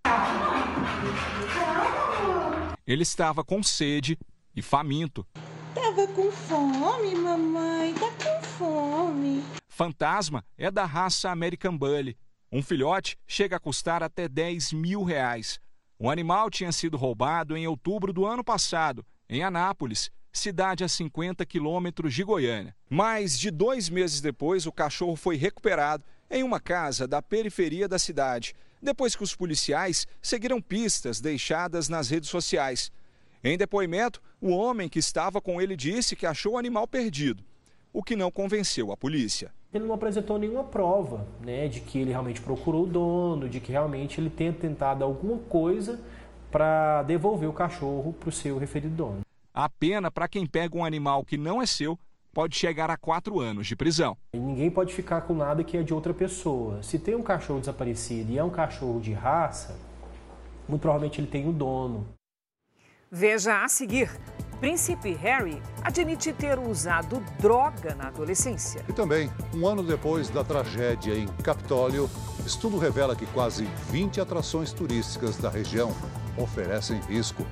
Ele 2.86 3.02
estava 3.02 3.44
com 3.44 3.62
sede 3.62 4.18
e 4.56 4.62
faminto. 4.62 5.26
Tava 5.74 6.06
com 6.06 6.32
fome, 6.32 7.14
mamãe, 7.14 7.92
tá 7.92 8.10
com 8.12 8.42
fome. 8.46 9.44
Fantasma 9.68 10.42
é 10.56 10.70
da 10.70 10.86
raça 10.86 11.28
American 11.28 11.76
Bully 11.76 12.16
um 12.54 12.62
filhote 12.62 13.16
chega 13.26 13.56
a 13.56 13.58
custar 13.58 14.02
até 14.02 14.28
10 14.28 14.74
mil 14.74 15.02
reais. 15.02 15.58
O 16.02 16.10
animal 16.10 16.50
tinha 16.50 16.72
sido 16.72 16.96
roubado 16.96 17.56
em 17.56 17.64
outubro 17.68 18.12
do 18.12 18.26
ano 18.26 18.42
passado, 18.42 19.06
em 19.28 19.44
Anápolis, 19.44 20.10
cidade 20.32 20.82
a 20.82 20.88
50 20.88 21.46
quilômetros 21.46 22.12
de 22.12 22.24
Goiânia. 22.24 22.74
Mais 22.90 23.38
de 23.38 23.52
dois 23.52 23.88
meses 23.88 24.20
depois, 24.20 24.66
o 24.66 24.72
cachorro 24.72 25.14
foi 25.14 25.36
recuperado 25.36 26.02
em 26.28 26.42
uma 26.42 26.58
casa 26.58 27.06
da 27.06 27.22
periferia 27.22 27.86
da 27.86 28.00
cidade, 28.00 28.52
depois 28.82 29.14
que 29.14 29.22
os 29.22 29.36
policiais 29.36 30.04
seguiram 30.20 30.60
pistas 30.60 31.20
deixadas 31.20 31.88
nas 31.88 32.10
redes 32.10 32.30
sociais. 32.30 32.90
Em 33.44 33.56
depoimento, 33.56 34.20
o 34.40 34.50
homem 34.50 34.88
que 34.88 34.98
estava 34.98 35.40
com 35.40 35.62
ele 35.62 35.76
disse 35.76 36.16
que 36.16 36.26
achou 36.26 36.54
o 36.54 36.58
animal 36.58 36.88
perdido, 36.88 37.44
o 37.92 38.02
que 38.02 38.16
não 38.16 38.28
convenceu 38.28 38.90
a 38.90 38.96
polícia 38.96 39.54
ele 39.72 39.84
não 39.84 39.94
apresentou 39.94 40.38
nenhuma 40.38 40.64
prova 40.64 41.26
né, 41.40 41.66
de 41.66 41.80
que 41.80 41.98
ele 41.98 42.10
realmente 42.10 42.40
procurou 42.40 42.84
o 42.84 42.86
dono, 42.86 43.48
de 43.48 43.58
que 43.58 43.72
realmente 43.72 44.20
ele 44.20 44.28
tenha 44.28 44.52
tentado 44.52 45.02
alguma 45.02 45.38
coisa 45.38 45.98
para 46.50 47.02
devolver 47.04 47.48
o 47.48 47.52
cachorro 47.52 48.12
para 48.12 48.28
o 48.28 48.32
seu 48.32 48.58
referido 48.58 48.94
dono. 48.94 49.20
A 49.54 49.68
pena 49.68 50.10
para 50.10 50.28
quem 50.28 50.46
pega 50.46 50.76
um 50.76 50.84
animal 50.84 51.24
que 51.24 51.38
não 51.38 51.62
é 51.62 51.66
seu 51.66 51.98
pode 52.32 52.56
chegar 52.56 52.90
a 52.90 52.96
quatro 52.96 53.40
anos 53.40 53.66
de 53.66 53.76
prisão. 53.76 54.16
E 54.34 54.38
ninguém 54.38 54.70
pode 54.70 54.94
ficar 54.94 55.22
com 55.22 55.34
nada 55.34 55.64
que 55.64 55.76
é 55.76 55.82
de 55.82 55.92
outra 55.92 56.14
pessoa. 56.14 56.82
Se 56.82 56.98
tem 56.98 57.14
um 57.14 57.22
cachorro 57.22 57.60
desaparecido 57.60 58.32
e 58.32 58.38
é 58.38 58.44
um 58.44 58.50
cachorro 58.50 59.00
de 59.00 59.12
raça, 59.12 59.78
muito 60.68 60.80
provavelmente 60.80 61.20
ele 61.20 61.26
tem 61.26 61.46
o 61.46 61.48
um 61.48 61.52
dono. 61.52 62.06
Veja 63.10 63.62
a 63.62 63.68
seguir. 63.68 64.10
Príncipe 64.62 65.12
Harry 65.14 65.60
admite 65.82 66.32
ter 66.32 66.56
usado 66.56 67.20
droga 67.40 67.96
na 67.96 68.06
adolescência. 68.06 68.84
E 68.88 68.92
também, 68.92 69.28
um 69.52 69.66
ano 69.66 69.82
depois 69.82 70.30
da 70.30 70.44
tragédia 70.44 71.16
em 71.16 71.26
Capitólio, 71.42 72.08
estudo 72.46 72.78
revela 72.78 73.16
que 73.16 73.26
quase 73.26 73.64
20 73.90 74.20
atrações 74.20 74.72
turísticas 74.72 75.36
da 75.36 75.50
região 75.50 75.92
oferecem 76.38 77.00
risco 77.08 77.44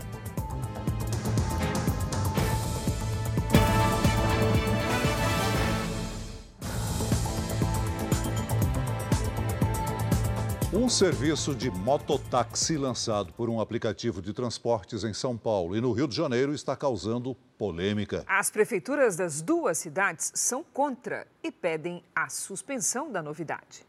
Um 10.81 10.89
serviço 10.89 11.55
de 11.55 11.71
mototáxi 11.71 12.79
lançado 12.79 13.35
por 13.35 13.51
um 13.51 13.61
aplicativo 13.61 14.23
de 14.23 14.33
transportes 14.33 15.05
em 15.05 15.13
São 15.13 15.37
Paulo 15.37 15.77
e 15.77 15.81
no 15.81 15.93
Rio 15.93 16.09
de 16.09 16.17
Janeiro 16.17 16.55
está 16.55 16.75
causando 16.75 17.37
polêmica. 17.59 18.25
As 18.27 18.51
prefeituras 18.51 19.15
das 19.15 19.43
duas 19.43 19.77
cidades 19.77 20.33
são 20.35 20.65
contra 20.65 21.27
e 21.43 21.53
pedem 21.53 22.03
a 22.17 22.31
suspensão 22.31 23.13
da 23.13 23.23
novidade. 23.23 23.87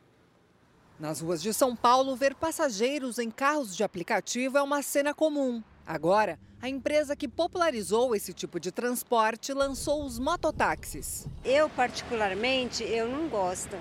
Nas 1.00 1.22
ruas 1.22 1.42
de 1.42 1.54
São 1.54 1.78
Paulo, 1.78 2.14
ver 2.14 2.36
passageiros 2.36 3.20
em 3.20 3.32
carros 3.32 3.74
de 3.74 3.86
aplicativo 3.86 4.58
é 4.58 4.62
uma 4.62 4.82
cena 4.82 5.14
comum. 5.14 5.64
Agora, 5.88 6.38
a 6.62 6.68
empresa 6.68 7.16
que 7.16 7.26
popularizou 7.26 8.14
esse 8.14 8.34
tipo 8.34 8.60
de 8.60 8.70
transporte 8.70 9.54
lançou 9.54 10.04
os 10.06 10.20
mototáxis. 10.20 11.26
Eu, 11.46 11.70
particularmente, 11.70 12.84
eu 12.84 13.08
não 13.08 13.30
gosto 13.30 13.78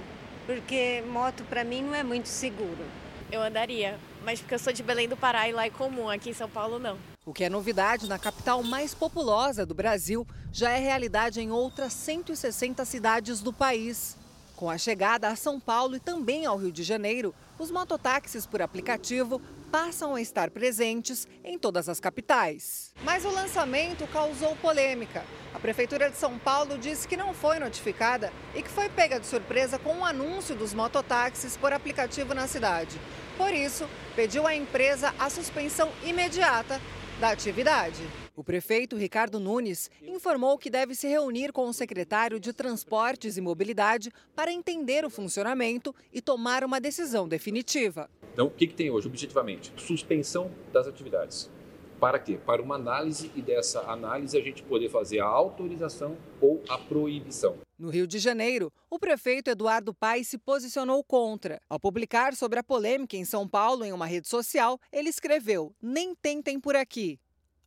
porque 0.47 1.03
moto 1.07 1.45
para 1.45 1.64
mim 1.64 1.82
não 1.82 1.95
é 1.95 2.03
muito 2.03 2.28
seguro. 2.28 2.84
Eu 3.30 3.43
andaria, 3.43 3.99
mas 4.24 4.41
porque 4.41 4.55
eu 4.55 4.59
sou 4.59 4.72
de 4.72 4.82
Belém 4.82 5.09
do 5.09 5.16
Pará 5.16 5.49
e 5.49 5.53
lá 5.53 5.66
é 5.66 5.70
comum, 5.70 6.09
aqui 6.09 6.30
em 6.30 6.34
São 6.34 6.49
Paulo 6.49 6.78
não. 6.78 6.99
O 7.24 7.32
que 7.32 7.45
é 7.45 7.49
novidade 7.49 8.09
na 8.09 8.18
capital 8.18 8.62
mais 8.62 8.95
populosa 8.95 9.64
do 9.64 9.74
Brasil 9.74 10.26
já 10.53 10.70
é 10.70 10.78
realidade 10.78 11.41
em 11.41 11.51
outras 11.51 11.93
160 11.93 12.84
cidades 12.84 13.41
do 13.41 13.53
país. 13.53 14.16
Com 14.57 14.68
a 14.68 14.76
chegada 14.76 15.28
a 15.28 15.36
São 15.36 15.61
Paulo 15.61 15.97
e 15.97 16.01
também 16.01 16.45
ao 16.45 16.57
Rio 16.57 16.72
de 16.72 16.82
Janeiro, 16.82 17.34
os 17.59 17.70
mototáxis 17.70 18.47
por 18.47 18.61
aplicativo 18.61 19.41
passam 19.71 20.14
a 20.14 20.21
estar 20.21 20.51
presentes 20.51 21.29
em 21.45 21.59
todas 21.59 21.89
as 21.89 22.01
capitais. 22.01 22.93
Mas 23.03 23.25
o 23.25 23.31
lançamento 23.31 24.07
causou 24.09 24.57
polêmica. 24.57 25.25
A 25.55 25.59
Prefeitura 25.59 26.11
de 26.11 26.16
São 26.16 26.39
Paulo 26.39 26.77
disse 26.77 27.07
que 27.07 27.16
não 27.16 27.33
foi 27.33 27.59
notificada 27.59 28.33
e 28.55 28.62
que 28.62 28.68
foi 28.68 28.89
pega 28.89 29.21
de 29.21 29.27
surpresa 29.27 29.79
com 29.79 29.99
o 29.99 30.05
anúncio 30.05 30.55
dos 30.55 30.75
mototáxis 30.75 31.57
por 31.57 31.73
aplicativo 31.73 32.35
na 32.35 32.47
cidade. 32.47 33.01
Por 33.37 33.55
isso, 33.55 33.89
pediu 34.16 34.47
à 34.47 34.55
empresa 34.55 35.14
a 35.18 35.31
suspensão 35.31 35.91
imediata 36.05 36.81
da 37.21 37.31
atividade. 37.31 38.03
O 38.41 38.43
prefeito 38.43 38.97
Ricardo 38.97 39.38
Nunes 39.38 39.91
informou 40.01 40.57
que 40.57 40.70
deve 40.70 40.95
se 40.95 41.07
reunir 41.07 41.53
com 41.53 41.68
o 41.68 41.74
secretário 41.74 42.41
de 42.41 42.55
Transportes 42.55 43.36
e 43.36 43.41
Mobilidade 43.43 44.11
para 44.34 44.51
entender 44.51 45.05
o 45.05 45.11
funcionamento 45.11 45.95
e 46.11 46.22
tomar 46.22 46.64
uma 46.64 46.80
decisão 46.80 47.28
definitiva. 47.28 48.09
Então, 48.32 48.47
o 48.47 48.51
que, 48.51 48.66
que 48.66 48.72
tem 48.72 48.91
hoje, 48.91 49.09
objetivamente? 49.09 49.70
Suspensão 49.76 50.51
das 50.72 50.86
atividades. 50.86 51.51
Para 52.01 52.18
quê? 52.18 52.38
Para 52.38 52.62
uma 52.62 52.76
análise 52.76 53.30
e 53.36 53.43
dessa 53.43 53.80
análise 53.82 54.38
a 54.38 54.41
gente 54.41 54.62
poder 54.62 54.88
fazer 54.88 55.20
a 55.20 55.26
autorização 55.26 56.16
ou 56.41 56.62
a 56.66 56.78
proibição. 56.78 57.59
No 57.78 57.91
Rio 57.91 58.07
de 58.07 58.18
Janeiro, 58.18 58.72
o 58.88 58.99
prefeito 58.99 59.51
Eduardo 59.51 59.93
Paes 59.93 60.28
se 60.28 60.38
posicionou 60.38 61.05
contra. 61.05 61.61
Ao 61.68 61.78
publicar 61.78 62.34
sobre 62.34 62.59
a 62.59 62.64
polêmica 62.64 63.18
em 63.18 63.24
São 63.26 63.47
Paulo 63.47 63.84
em 63.84 63.93
uma 63.93 64.07
rede 64.07 64.28
social, 64.28 64.80
ele 64.91 65.11
escreveu: 65.11 65.74
Nem 65.82 66.14
tentem 66.14 66.59
por 66.59 66.74
aqui. 66.74 67.20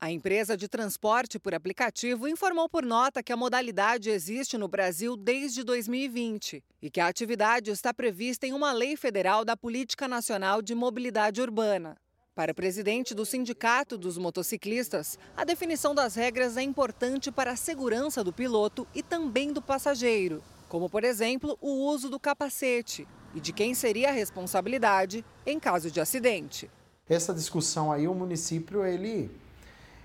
A 0.03 0.11
empresa 0.11 0.57
de 0.57 0.67
transporte 0.67 1.39
por 1.39 1.55
aplicativo 1.55 2.27
informou 2.27 2.67
por 2.67 2.83
nota 2.83 3.23
que 3.23 3.31
a 3.31 3.37
modalidade 3.37 4.09
existe 4.09 4.57
no 4.57 4.67
Brasil 4.67 5.15
desde 5.15 5.63
2020 5.63 6.61
e 6.81 6.89
que 6.89 6.99
a 6.99 7.07
atividade 7.07 7.71
está 7.71 7.93
prevista 7.93 8.45
em 8.45 8.51
uma 8.51 8.73
lei 8.73 8.97
federal 8.97 9.45
da 9.45 9.55
Política 9.55 10.05
Nacional 10.05 10.61
de 10.61 10.75
Mobilidade 10.75 11.41
Urbana. 11.41 11.95
Para 12.35 12.51
o 12.51 12.53
presidente 12.53 13.15
do 13.15 13.25
Sindicato 13.25 13.97
dos 13.97 14.17
Motociclistas, 14.17 15.17
a 15.37 15.45
definição 15.45 15.95
das 15.95 16.15
regras 16.15 16.57
é 16.57 16.61
importante 16.61 17.31
para 17.31 17.51
a 17.51 17.55
segurança 17.55 18.21
do 18.25 18.33
piloto 18.33 18.85
e 18.93 19.01
também 19.01 19.53
do 19.53 19.61
passageiro, 19.61 20.43
como, 20.67 20.89
por 20.89 21.05
exemplo, 21.05 21.57
o 21.61 21.87
uso 21.87 22.09
do 22.09 22.19
capacete 22.19 23.07
e 23.33 23.39
de 23.39 23.53
quem 23.53 23.73
seria 23.73 24.09
a 24.09 24.11
responsabilidade 24.11 25.23
em 25.45 25.57
caso 25.57 25.89
de 25.89 26.01
acidente. 26.01 26.69
Essa 27.07 27.33
discussão 27.33 27.89
aí, 27.89 28.05
o 28.05 28.13
município, 28.13 28.83
ele 28.83 29.31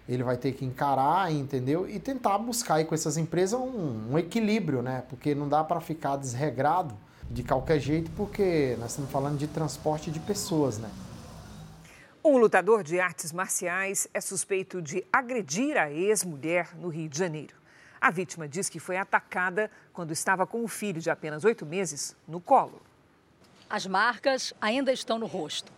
ele 0.09 0.23
vai 0.23 0.37
ter 0.37 0.53
que 0.53 0.65
encarar, 0.65 1.31
entendeu? 1.31 1.89
E 1.89 2.01
tentar 2.01 2.39
buscar 2.39 2.77
aí 2.77 2.85
com 2.85 2.95
essas 2.95 3.19
empresas 3.19 3.61
um, 3.61 4.13
um 4.13 4.19
equilíbrio, 4.19 4.81
né? 4.81 5.05
Porque 5.09 5.35
não 5.35 5.49
dá 5.49 5.63
para 5.63 5.81
ficar 5.81 6.17
desregrado 6.17 6.97
de 7.31 7.43
qualquer 7.43 7.79
jeito, 7.79 8.11
porque 8.17 8.75
nós 8.81 8.91
estamos 8.91 9.11
falando 9.11 9.37
de 9.37 9.47
transporte 9.47 10.11
de 10.11 10.19
pessoas, 10.19 10.79
né? 10.79 10.91
Um 12.25 12.39
lutador 12.39 12.83
de 12.83 12.99
artes 12.99 13.33
marciais 13.33 14.09
é 14.15 14.21
suspeito 14.21 14.81
de 14.81 15.05
agredir 15.13 15.77
a 15.77 15.91
ex-mulher 15.91 16.71
no 16.77 16.89
Rio 16.89 17.09
de 17.09 17.19
Janeiro. 17.19 17.55
A 18.01 18.11
vítima 18.11 18.49
diz 18.49 18.69
que 18.69 18.79
foi 18.79 18.97
atacada 18.97 19.71
quando 19.93 20.13
estava 20.13 20.47
com 20.47 20.65
o 20.65 20.69
filho 20.69 21.01
de 21.01 21.11
apenas 21.11 21.45
oito 21.45 21.67
meses 21.67 22.17
no 22.27 22.41
colo. 22.41 22.81
As 23.69 23.87
marcas 23.87 24.55
ainda 24.61 24.93
estão 24.93 25.19
no 25.19 25.27
rosto. 25.27 25.71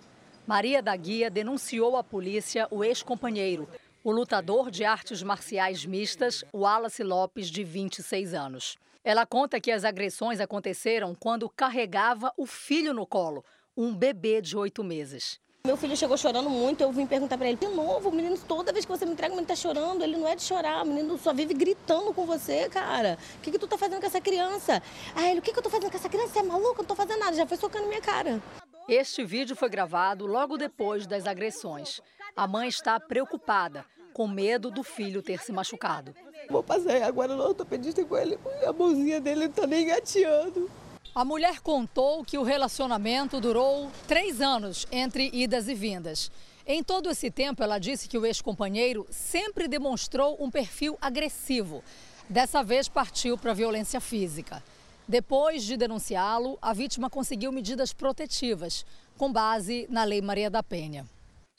Maria 0.46 0.82
da 0.82 0.94
Guia 0.96 1.30
denunciou 1.30 1.96
à 1.96 2.04
polícia 2.04 2.66
o 2.70 2.84
ex-companheiro, 2.84 3.68
o 4.02 4.10
lutador 4.10 4.70
de 4.70 4.84
artes 4.84 5.22
marciais 5.22 5.84
mistas, 5.84 6.44
Wallace 6.54 7.02
Lopes, 7.02 7.50
de 7.50 7.62
26 7.62 8.34
anos. 8.34 8.76
Ela 9.04 9.26
conta 9.26 9.60
que 9.60 9.70
as 9.70 9.84
agressões 9.84 10.40
aconteceram 10.40 11.14
quando 11.14 11.48
carregava 11.48 12.32
o 12.36 12.46
filho 12.46 12.92
no 12.92 13.06
colo, 13.06 13.44
um 13.76 13.94
bebê 13.94 14.40
de 14.40 14.56
oito 14.56 14.82
meses. 14.84 15.40
Meu 15.66 15.76
filho 15.76 15.94
chegou 15.94 16.16
chorando 16.16 16.48
muito, 16.48 16.80
eu 16.80 16.90
vim 16.90 17.06
perguntar 17.06 17.36
para 17.36 17.46
ele, 17.46 17.58
de 17.58 17.68
novo, 17.68 18.08
o 18.08 18.12
menino, 18.12 18.38
toda 18.38 18.72
vez 18.72 18.86
que 18.86 18.90
você 18.90 19.04
me 19.04 19.12
entrega, 19.12 19.34
o 19.34 19.36
menino 19.36 19.46
tá 19.46 19.54
chorando, 19.54 20.02
ele 20.02 20.16
não 20.16 20.26
é 20.26 20.34
de 20.34 20.42
chorar, 20.42 20.82
o 20.82 20.86
menino 20.86 21.18
só 21.18 21.34
vive 21.34 21.52
gritando 21.52 22.14
com 22.14 22.24
você, 22.24 22.66
cara. 22.70 23.18
O 23.36 23.40
que 23.42 23.50
que 23.50 23.58
tu 23.58 23.66
tá 23.66 23.76
fazendo 23.76 24.00
com 24.00 24.06
essa 24.06 24.22
criança? 24.22 24.82
Aí 25.14 25.30
ele, 25.30 25.40
o 25.40 25.42
que 25.42 25.52
que 25.52 25.58
eu 25.58 25.62
tô 25.62 25.68
fazendo 25.68 25.90
com 25.90 25.98
essa 25.98 26.08
criança? 26.08 26.32
Você 26.32 26.38
é 26.38 26.42
maluco? 26.42 26.76
Eu 26.76 26.78
não 26.78 26.84
tô 26.86 26.94
fazendo 26.94 27.20
nada, 27.20 27.36
já 27.36 27.46
foi 27.46 27.58
socando 27.58 27.88
minha 27.88 28.00
cara. 28.00 28.42
Este 28.88 29.22
vídeo 29.22 29.54
foi 29.54 29.68
gravado 29.68 30.26
logo 30.26 30.56
depois 30.56 31.06
das 31.06 31.26
agressões. 31.26 32.00
A 32.36 32.46
mãe 32.46 32.68
está 32.68 32.98
preocupada, 32.98 33.84
com 34.12 34.26
medo 34.26 34.70
do 34.70 34.82
filho 34.82 35.22
ter 35.22 35.42
se 35.42 35.52
machucado. 35.52 36.14
Vou 36.48 36.62
passar 36.62 37.02
agora 37.02 37.34
no 37.36 37.42
ortopedista 37.42 38.04
com 38.04 38.16
ele, 38.16 38.38
a 38.66 38.72
mãozinha 38.72 39.20
dele 39.20 39.46
não 39.46 39.52
tá 39.52 39.66
nem 39.66 39.86
gateando. 39.86 40.70
A 41.14 41.24
mulher 41.24 41.60
contou 41.60 42.24
que 42.24 42.38
o 42.38 42.42
relacionamento 42.42 43.40
durou 43.40 43.90
três 44.06 44.40
anos 44.40 44.86
entre 44.92 45.28
idas 45.32 45.68
e 45.68 45.74
vindas. 45.74 46.30
Em 46.64 46.84
todo 46.84 47.10
esse 47.10 47.30
tempo, 47.30 47.62
ela 47.62 47.78
disse 47.78 48.08
que 48.08 48.16
o 48.16 48.24
ex-companheiro 48.24 49.06
sempre 49.10 49.66
demonstrou 49.66 50.36
um 50.40 50.50
perfil 50.50 50.96
agressivo. 51.00 51.82
Dessa 52.28 52.62
vez, 52.62 52.88
partiu 52.88 53.36
para 53.36 53.50
a 53.50 53.54
violência 53.54 54.00
física. 54.00 54.62
Depois 55.08 55.64
de 55.64 55.76
denunciá-lo, 55.76 56.56
a 56.62 56.72
vítima 56.72 57.10
conseguiu 57.10 57.50
medidas 57.50 57.92
protetivas, 57.92 58.86
com 59.18 59.32
base 59.32 59.88
na 59.90 60.04
Lei 60.04 60.22
Maria 60.22 60.48
da 60.48 60.62
Penha. 60.62 61.04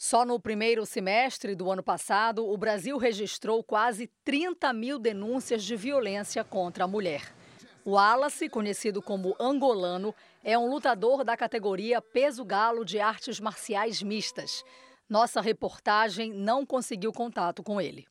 Só 0.04 0.26
no 0.26 0.40
primeiro 0.40 0.84
semestre 0.84 1.54
do 1.54 1.70
ano 1.70 1.84
passado, 1.84 2.44
o 2.50 2.58
Brasil 2.58 2.98
registrou 2.98 3.64
quase 3.64 4.10
30 4.26 4.74
mil 4.74 4.98
denúncias 4.98 5.64
de 5.64 5.76
violência 5.76 6.44
contra 6.44 6.86
a 6.86 6.88
mulher. 6.88 7.32
O 7.86 7.92
Wallace, 7.92 8.50
conhecido 8.50 9.00
como 9.00 9.36
angolano, 9.40 10.12
é 10.44 10.58
um 10.58 10.68
lutador 10.68 11.24
da 11.24 11.38
categoria 11.38 12.02
peso 12.02 12.44
galo 12.44 12.84
de 12.84 13.00
artes 13.00 13.40
marciais 13.40 14.02
mistas. 14.02 14.64
Nossa 15.08 15.40
reportagem 15.40 16.34
não 16.34 16.66
conseguiu 16.66 17.14
contato 17.14 17.62
com 17.62 17.80
ele. 17.80 18.08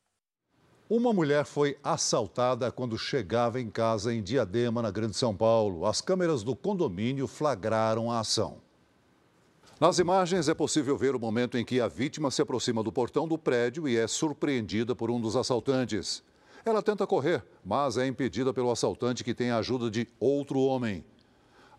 Uma 0.89 1.11
mulher 1.11 1.43
foi 1.43 1.77
assaltada 1.83 2.71
quando 2.71 2.97
chegava 2.97 3.59
em 3.59 3.69
casa 3.69 4.13
em 4.13 4.23
Diadema, 4.23 4.81
na 4.81 4.91
Grande 4.91 5.17
São 5.17 5.35
Paulo. 5.35 5.85
As 5.85 5.99
câmeras 5.99 6.41
do 6.41 6.55
condomínio 6.55 7.27
flagraram 7.27 8.09
a 8.09 8.21
ação. 8.21 8.61
Nas 9.81 9.97
imagens 9.97 10.47
é 10.47 10.53
possível 10.53 10.95
ver 10.95 11.15
o 11.15 11.19
momento 11.19 11.57
em 11.57 11.65
que 11.65 11.81
a 11.81 11.87
vítima 11.87 12.29
se 12.29 12.39
aproxima 12.39 12.83
do 12.83 12.91
portão 12.91 13.27
do 13.27 13.35
prédio 13.35 13.87
e 13.87 13.97
é 13.97 14.05
surpreendida 14.05 14.95
por 14.95 15.09
um 15.09 15.19
dos 15.19 15.35
assaltantes. 15.35 16.23
Ela 16.63 16.83
tenta 16.83 17.07
correr, 17.07 17.43
mas 17.65 17.97
é 17.97 18.05
impedida 18.05 18.53
pelo 18.53 18.69
assaltante 18.69 19.23
que 19.23 19.33
tem 19.33 19.49
a 19.49 19.57
ajuda 19.57 19.89
de 19.89 20.07
outro 20.19 20.59
homem. 20.59 21.03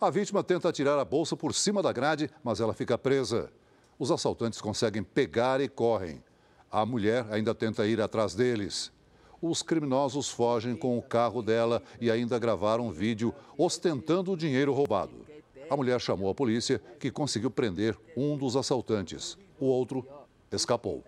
A 0.01 0.11
vítima 0.11 0.43
tenta 0.43 0.73
tirar 0.73 0.99
a 0.99 1.05
bolsa 1.05 1.37
por 1.37 1.55
cima 1.55 1.81
da 1.81 1.93
grade, 1.93 2.29
mas 2.43 2.59
ela 2.59 2.75
fica 2.75 2.99
presa. 2.99 3.53
Os 3.97 4.11
assaltantes 4.11 4.61
conseguem 4.61 5.05
pegar 5.05 5.61
e 5.61 5.69
correm. 5.69 6.21
A 6.73 6.85
mulher 6.85 7.25
ainda 7.31 7.55
tenta 7.55 7.87
ir 7.87 8.01
atrás 8.01 8.35
deles. 8.35 8.91
Os 9.41 9.63
criminosos 9.63 10.29
fogem 10.29 10.75
com 10.75 10.99
o 10.99 11.03
carro 11.03 11.41
dela 11.41 11.81
e 12.01 12.11
ainda 12.11 12.37
gravaram 12.37 12.89
um 12.89 12.91
vídeo 12.91 13.33
ostentando 13.57 14.33
o 14.33 14.37
dinheiro 14.37 14.73
roubado. 14.73 15.32
A 15.73 15.77
mulher 15.77 15.99
chamou 16.03 16.29
a 16.29 16.35
polícia, 16.35 16.83
que 17.01 17.11
conseguiu 17.11 17.51
prender 17.51 17.99
um 18.15 18.37
dos 18.37 18.57
assaltantes. 18.57 19.39
O 19.59 19.65
outro 19.65 20.07
escapou. 20.53 21.03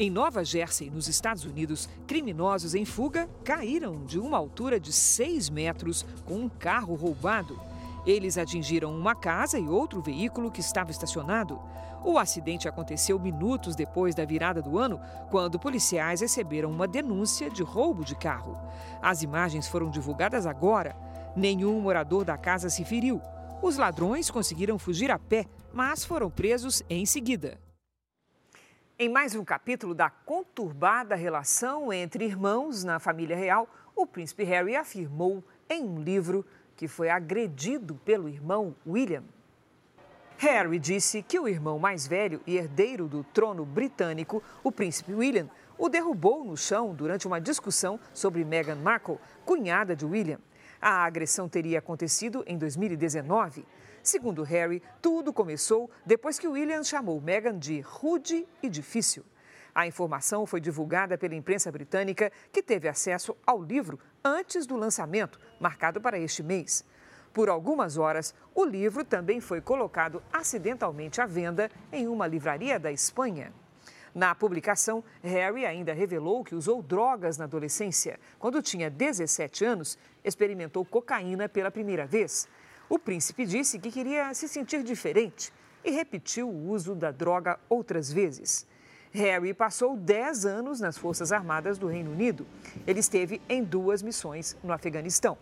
Em 0.00 0.10
Nova 0.10 0.44
Jersey, 0.44 0.90
nos 0.90 1.06
Estados 1.06 1.44
Unidos, 1.44 1.88
criminosos 2.08 2.74
em 2.74 2.84
fuga 2.84 3.30
caíram 3.44 4.04
de 4.04 4.18
uma 4.18 4.36
altura 4.36 4.80
de 4.80 4.92
6 4.92 5.48
metros 5.48 6.04
com 6.24 6.34
um 6.34 6.48
carro 6.48 6.96
roubado. 6.96 7.67
Eles 8.06 8.38
atingiram 8.38 8.94
uma 8.94 9.14
casa 9.14 9.58
e 9.58 9.68
outro 9.68 10.00
veículo 10.00 10.50
que 10.50 10.60
estava 10.60 10.90
estacionado. 10.90 11.60
O 12.04 12.18
acidente 12.18 12.68
aconteceu 12.68 13.18
minutos 13.18 13.74
depois 13.74 14.14
da 14.14 14.24
virada 14.24 14.62
do 14.62 14.78
ano, 14.78 15.00
quando 15.30 15.58
policiais 15.58 16.20
receberam 16.20 16.70
uma 16.70 16.86
denúncia 16.86 17.50
de 17.50 17.62
roubo 17.62 18.04
de 18.04 18.14
carro. 18.14 18.56
As 19.02 19.22
imagens 19.22 19.66
foram 19.66 19.90
divulgadas 19.90 20.46
agora. 20.46 20.96
Nenhum 21.36 21.80
morador 21.80 22.24
da 22.24 22.36
casa 22.36 22.70
se 22.70 22.84
feriu. 22.84 23.20
Os 23.60 23.76
ladrões 23.76 24.30
conseguiram 24.30 24.78
fugir 24.78 25.10
a 25.10 25.18
pé, 25.18 25.44
mas 25.72 26.04
foram 26.04 26.30
presos 26.30 26.82
em 26.88 27.04
seguida. 27.04 27.58
Em 29.00 29.08
mais 29.08 29.34
um 29.34 29.44
capítulo 29.44 29.94
da 29.94 30.10
conturbada 30.10 31.14
relação 31.14 31.92
entre 31.92 32.24
irmãos 32.24 32.82
na 32.82 32.98
família 32.98 33.36
real, 33.36 33.68
o 33.94 34.06
príncipe 34.06 34.42
Harry 34.44 34.74
afirmou 34.74 35.44
em 35.68 35.84
um 35.84 36.00
livro 36.00 36.44
que 36.78 36.86
foi 36.86 37.10
agredido 37.10 37.96
pelo 38.04 38.28
irmão 38.28 38.72
William. 38.86 39.24
Harry 40.36 40.78
disse 40.78 41.20
que 41.24 41.36
o 41.36 41.48
irmão 41.48 41.76
mais 41.76 42.06
velho 42.06 42.40
e 42.46 42.56
herdeiro 42.56 43.08
do 43.08 43.24
trono 43.24 43.66
britânico, 43.66 44.40
o 44.62 44.70
príncipe 44.70 45.12
William, 45.12 45.50
o 45.76 45.88
derrubou 45.88 46.44
no 46.44 46.56
chão 46.56 46.94
durante 46.94 47.26
uma 47.26 47.40
discussão 47.40 47.98
sobre 48.14 48.44
Meghan 48.44 48.76
Markle, 48.76 49.18
cunhada 49.44 49.96
de 49.96 50.06
William. 50.06 50.38
A 50.80 51.04
agressão 51.04 51.48
teria 51.48 51.80
acontecido 51.80 52.44
em 52.46 52.56
2019. 52.56 53.66
Segundo 54.00 54.44
Harry, 54.44 54.80
tudo 55.02 55.32
começou 55.32 55.90
depois 56.06 56.38
que 56.38 56.46
William 56.46 56.84
chamou 56.84 57.20
Meghan 57.20 57.58
de 57.58 57.80
rude 57.80 58.46
e 58.62 58.68
difícil. 58.70 59.24
A 59.78 59.86
informação 59.86 60.44
foi 60.44 60.60
divulgada 60.60 61.16
pela 61.16 61.36
imprensa 61.36 61.70
britânica, 61.70 62.32
que 62.52 62.60
teve 62.60 62.88
acesso 62.88 63.36
ao 63.46 63.62
livro 63.62 63.96
antes 64.24 64.66
do 64.66 64.74
lançamento, 64.74 65.38
marcado 65.60 66.00
para 66.00 66.18
este 66.18 66.42
mês. 66.42 66.84
Por 67.32 67.48
algumas 67.48 67.96
horas, 67.96 68.34
o 68.56 68.64
livro 68.64 69.04
também 69.04 69.40
foi 69.40 69.60
colocado 69.60 70.20
acidentalmente 70.32 71.20
à 71.20 71.26
venda 71.26 71.70
em 71.92 72.08
uma 72.08 72.26
livraria 72.26 72.76
da 72.76 72.90
Espanha. 72.90 73.52
Na 74.12 74.34
publicação, 74.34 75.04
Harry 75.22 75.64
ainda 75.64 75.92
revelou 75.92 76.42
que 76.42 76.56
usou 76.56 76.82
drogas 76.82 77.38
na 77.38 77.44
adolescência. 77.44 78.18
Quando 78.36 78.60
tinha 78.60 78.90
17 78.90 79.64
anos, 79.64 79.96
experimentou 80.24 80.84
cocaína 80.84 81.48
pela 81.48 81.70
primeira 81.70 82.04
vez. 82.04 82.48
O 82.88 82.98
príncipe 82.98 83.46
disse 83.46 83.78
que 83.78 83.92
queria 83.92 84.34
se 84.34 84.48
sentir 84.48 84.82
diferente 84.82 85.52
e 85.84 85.92
repetiu 85.92 86.48
o 86.48 86.68
uso 86.68 86.96
da 86.96 87.12
droga 87.12 87.60
outras 87.68 88.12
vezes. 88.12 88.66
Harry 89.12 89.54
passou 89.54 89.96
10 89.96 90.44
anos 90.44 90.80
nas 90.80 90.98
Forças 90.98 91.32
Armadas 91.32 91.78
do 91.78 91.86
Reino 91.86 92.12
Unido. 92.12 92.46
Ele 92.86 93.00
esteve 93.00 93.40
em 93.48 93.62
duas 93.62 94.02
missões 94.02 94.56
no 94.62 94.72
Afeganistão. 94.72 95.38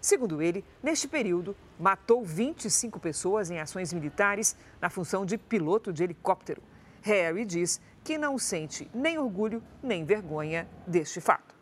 Segundo 0.00 0.40
ele, 0.40 0.64
neste 0.82 1.06
período, 1.06 1.54
matou 1.78 2.24
25 2.24 2.98
pessoas 2.98 3.50
em 3.50 3.60
ações 3.60 3.92
militares 3.92 4.56
na 4.80 4.88
função 4.88 5.26
de 5.26 5.36
piloto 5.36 5.92
de 5.92 6.02
helicóptero. 6.02 6.62
Harry 7.02 7.44
diz 7.44 7.80
que 8.02 8.16
não 8.16 8.38
sente 8.38 8.90
nem 8.94 9.18
orgulho 9.18 9.62
nem 9.82 10.04
vergonha 10.04 10.66
deste 10.86 11.20
fato. 11.20 11.59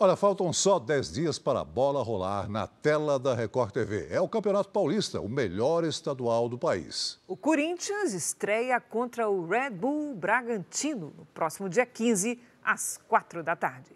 Olha, 0.00 0.14
faltam 0.14 0.52
só 0.52 0.78
10 0.78 1.12
dias 1.12 1.38
para 1.40 1.58
a 1.58 1.64
bola 1.64 2.04
rolar 2.04 2.48
na 2.48 2.68
tela 2.68 3.18
da 3.18 3.34
Record 3.34 3.72
TV. 3.72 4.06
É 4.08 4.20
o 4.20 4.28
Campeonato 4.28 4.68
Paulista, 4.68 5.20
o 5.20 5.28
melhor 5.28 5.82
estadual 5.82 6.48
do 6.48 6.56
país. 6.56 7.18
O 7.26 7.36
Corinthians 7.36 8.12
estreia 8.12 8.80
contra 8.80 9.28
o 9.28 9.44
Red 9.44 9.70
Bull 9.70 10.14
Bragantino 10.14 11.12
no 11.18 11.24
próximo 11.34 11.68
dia 11.68 11.84
15, 11.84 12.38
às 12.62 13.00
4 13.08 13.42
da 13.42 13.56
tarde. 13.56 13.90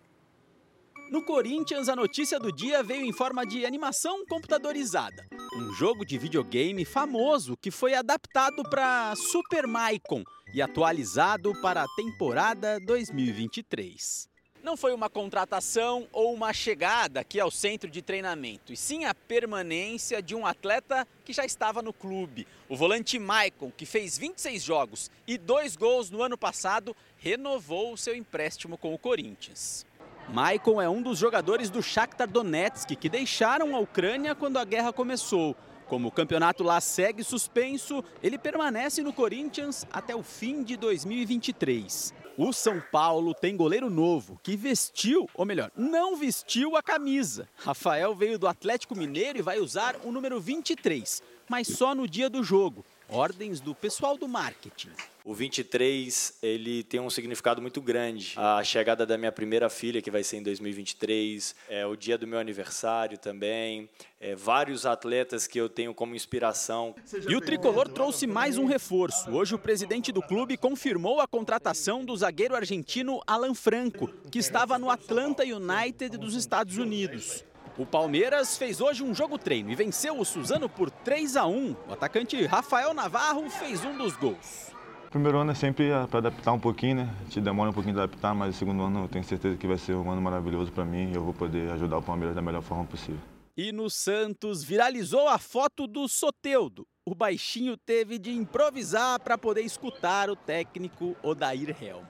No 1.12 1.24
Corinthians, 1.24 1.88
a 1.88 1.94
notícia 1.94 2.40
do 2.40 2.50
dia 2.50 2.82
veio 2.82 3.04
em 3.04 3.12
forma 3.12 3.46
de 3.46 3.64
animação 3.64 4.26
computadorizada. 4.26 5.24
Um 5.56 5.72
jogo 5.74 6.04
de 6.04 6.18
videogame 6.18 6.84
famoso 6.84 7.56
que 7.56 7.70
foi 7.70 7.94
adaptado 7.94 8.64
para 8.68 9.14
Super 9.14 9.68
Maicon 9.68 10.24
e 10.52 10.60
atualizado 10.60 11.52
para 11.62 11.84
a 11.84 11.88
temporada 11.94 12.80
2023 12.80 14.31
não 14.62 14.76
foi 14.76 14.94
uma 14.94 15.10
contratação 15.10 16.06
ou 16.12 16.32
uma 16.32 16.52
chegada 16.52 17.20
aqui 17.20 17.40
ao 17.40 17.50
centro 17.50 17.90
de 17.90 18.00
treinamento, 18.00 18.72
e 18.72 18.76
sim 18.76 19.04
a 19.04 19.14
permanência 19.14 20.22
de 20.22 20.34
um 20.34 20.46
atleta 20.46 21.06
que 21.24 21.32
já 21.32 21.44
estava 21.44 21.82
no 21.82 21.92
clube. 21.92 22.46
O 22.68 22.76
volante 22.76 23.18
Maicon, 23.18 23.72
que 23.76 23.84
fez 23.84 24.16
26 24.16 24.62
jogos 24.62 25.10
e 25.26 25.36
dois 25.36 25.76
gols 25.76 26.10
no 26.10 26.22
ano 26.22 26.38
passado, 26.38 26.96
renovou 27.18 27.92
o 27.92 27.98
seu 27.98 28.14
empréstimo 28.14 28.78
com 28.78 28.94
o 28.94 28.98
Corinthians. 28.98 29.84
Maicon 30.28 30.80
é 30.80 30.88
um 30.88 31.02
dos 31.02 31.18
jogadores 31.18 31.68
do 31.68 31.82
Shakhtar 31.82 32.28
Donetsk 32.28 32.94
que 32.96 33.08
deixaram 33.08 33.74
a 33.74 33.80
Ucrânia 33.80 34.34
quando 34.34 34.58
a 34.58 34.64
guerra 34.64 34.92
começou. 34.92 35.56
Como 35.88 36.08
o 36.08 36.12
campeonato 36.12 36.62
lá 36.62 36.80
segue 36.80 37.22
suspenso, 37.22 38.02
ele 38.22 38.38
permanece 38.38 39.02
no 39.02 39.12
Corinthians 39.12 39.84
até 39.92 40.14
o 40.16 40.22
fim 40.22 40.62
de 40.62 40.76
2023. 40.76 42.14
O 42.36 42.50
São 42.50 42.80
Paulo 42.80 43.34
tem 43.34 43.54
goleiro 43.56 43.90
novo 43.90 44.40
que 44.42 44.56
vestiu, 44.56 45.28
ou 45.34 45.44
melhor, 45.44 45.70
não 45.76 46.16
vestiu 46.16 46.76
a 46.76 46.82
camisa. 46.82 47.46
Rafael 47.56 48.14
veio 48.14 48.38
do 48.38 48.46
Atlético 48.48 48.96
Mineiro 48.96 49.38
e 49.38 49.42
vai 49.42 49.58
usar 49.58 49.96
o 50.02 50.10
número 50.10 50.40
23, 50.40 51.22
mas 51.46 51.68
só 51.68 51.94
no 51.94 52.08
dia 52.08 52.30
do 52.30 52.42
jogo. 52.42 52.84
Ordens 53.06 53.60
do 53.60 53.74
pessoal 53.74 54.16
do 54.16 54.26
marketing. 54.26 54.92
O 55.24 55.34
23, 55.34 56.38
ele 56.42 56.82
tem 56.82 56.98
um 56.98 57.08
significado 57.08 57.62
muito 57.62 57.80
grande. 57.80 58.34
A 58.36 58.64
chegada 58.64 59.06
da 59.06 59.16
minha 59.16 59.30
primeira 59.30 59.70
filha, 59.70 60.02
que 60.02 60.10
vai 60.10 60.24
ser 60.24 60.38
em 60.38 60.42
2023, 60.42 61.54
é 61.68 61.86
o 61.86 61.94
dia 61.94 62.18
do 62.18 62.26
meu 62.26 62.40
aniversário 62.40 63.16
também, 63.16 63.88
é, 64.20 64.34
vários 64.34 64.84
atletas 64.84 65.46
que 65.46 65.60
eu 65.60 65.68
tenho 65.68 65.94
como 65.94 66.16
inspiração. 66.16 66.92
E 67.28 67.36
o 67.36 67.40
tricolor 67.40 67.88
trouxe 67.88 68.26
mais 68.26 68.58
um 68.58 68.64
reforço. 68.64 69.30
Hoje 69.30 69.54
o 69.54 69.58
presidente 69.58 70.10
do 70.10 70.20
clube 70.20 70.56
confirmou 70.56 71.20
a 71.20 71.28
contratação 71.28 72.04
do 72.04 72.16
zagueiro 72.16 72.56
argentino 72.56 73.20
Alan 73.24 73.54
Franco, 73.54 74.08
que 74.28 74.40
estava 74.40 74.76
no 74.76 74.90
Atlanta 74.90 75.44
United 75.44 76.18
dos 76.18 76.34
Estados 76.34 76.78
Unidos. 76.78 77.44
O 77.78 77.86
Palmeiras 77.86 78.58
fez 78.58 78.80
hoje 78.80 79.04
um 79.04 79.14
jogo 79.14 79.38
treino 79.38 79.70
e 79.70 79.76
venceu 79.76 80.18
o 80.18 80.24
Suzano 80.24 80.68
por 80.68 80.90
3 80.90 81.36
a 81.36 81.46
1. 81.46 81.76
O 81.88 81.92
atacante 81.92 82.44
Rafael 82.44 82.92
Navarro 82.92 83.48
fez 83.48 83.84
um 83.84 83.96
dos 83.96 84.16
gols. 84.16 84.71
Primeiro 85.12 85.36
ano 85.36 85.50
é 85.50 85.54
sempre 85.54 85.90
para 86.08 86.20
adaptar 86.20 86.52
um 86.52 86.58
pouquinho, 86.58 86.96
né? 86.96 87.14
A 87.20 87.24
gente 87.24 87.42
demora 87.42 87.68
um 87.68 87.72
pouquinho 87.74 87.94
de 87.94 88.00
adaptar, 88.00 88.34
mas 88.34 88.54
o 88.54 88.58
segundo 88.58 88.82
ano 88.82 89.04
eu 89.04 89.08
tenho 89.08 89.22
certeza 89.22 89.58
que 89.58 89.66
vai 89.66 89.76
ser 89.76 89.94
um 89.94 90.10
ano 90.10 90.22
maravilhoso 90.22 90.72
para 90.72 90.86
mim 90.86 91.12
e 91.12 91.14
eu 91.14 91.22
vou 91.22 91.34
poder 91.34 91.70
ajudar 91.72 91.98
o 91.98 92.02
Palmeiras 92.02 92.34
da 92.34 92.40
melhor 92.40 92.62
forma 92.62 92.86
possível. 92.86 93.20
E 93.54 93.72
no 93.72 93.90
Santos 93.90 94.64
viralizou 94.64 95.28
a 95.28 95.36
foto 95.36 95.86
do 95.86 96.08
Soteudo. 96.08 96.86
O 97.04 97.14
baixinho 97.14 97.76
teve 97.76 98.18
de 98.18 98.32
improvisar 98.32 99.20
para 99.20 99.36
poder 99.36 99.60
escutar 99.60 100.30
o 100.30 100.36
técnico 100.36 101.14
Odair 101.22 101.76
Helm. 101.78 102.06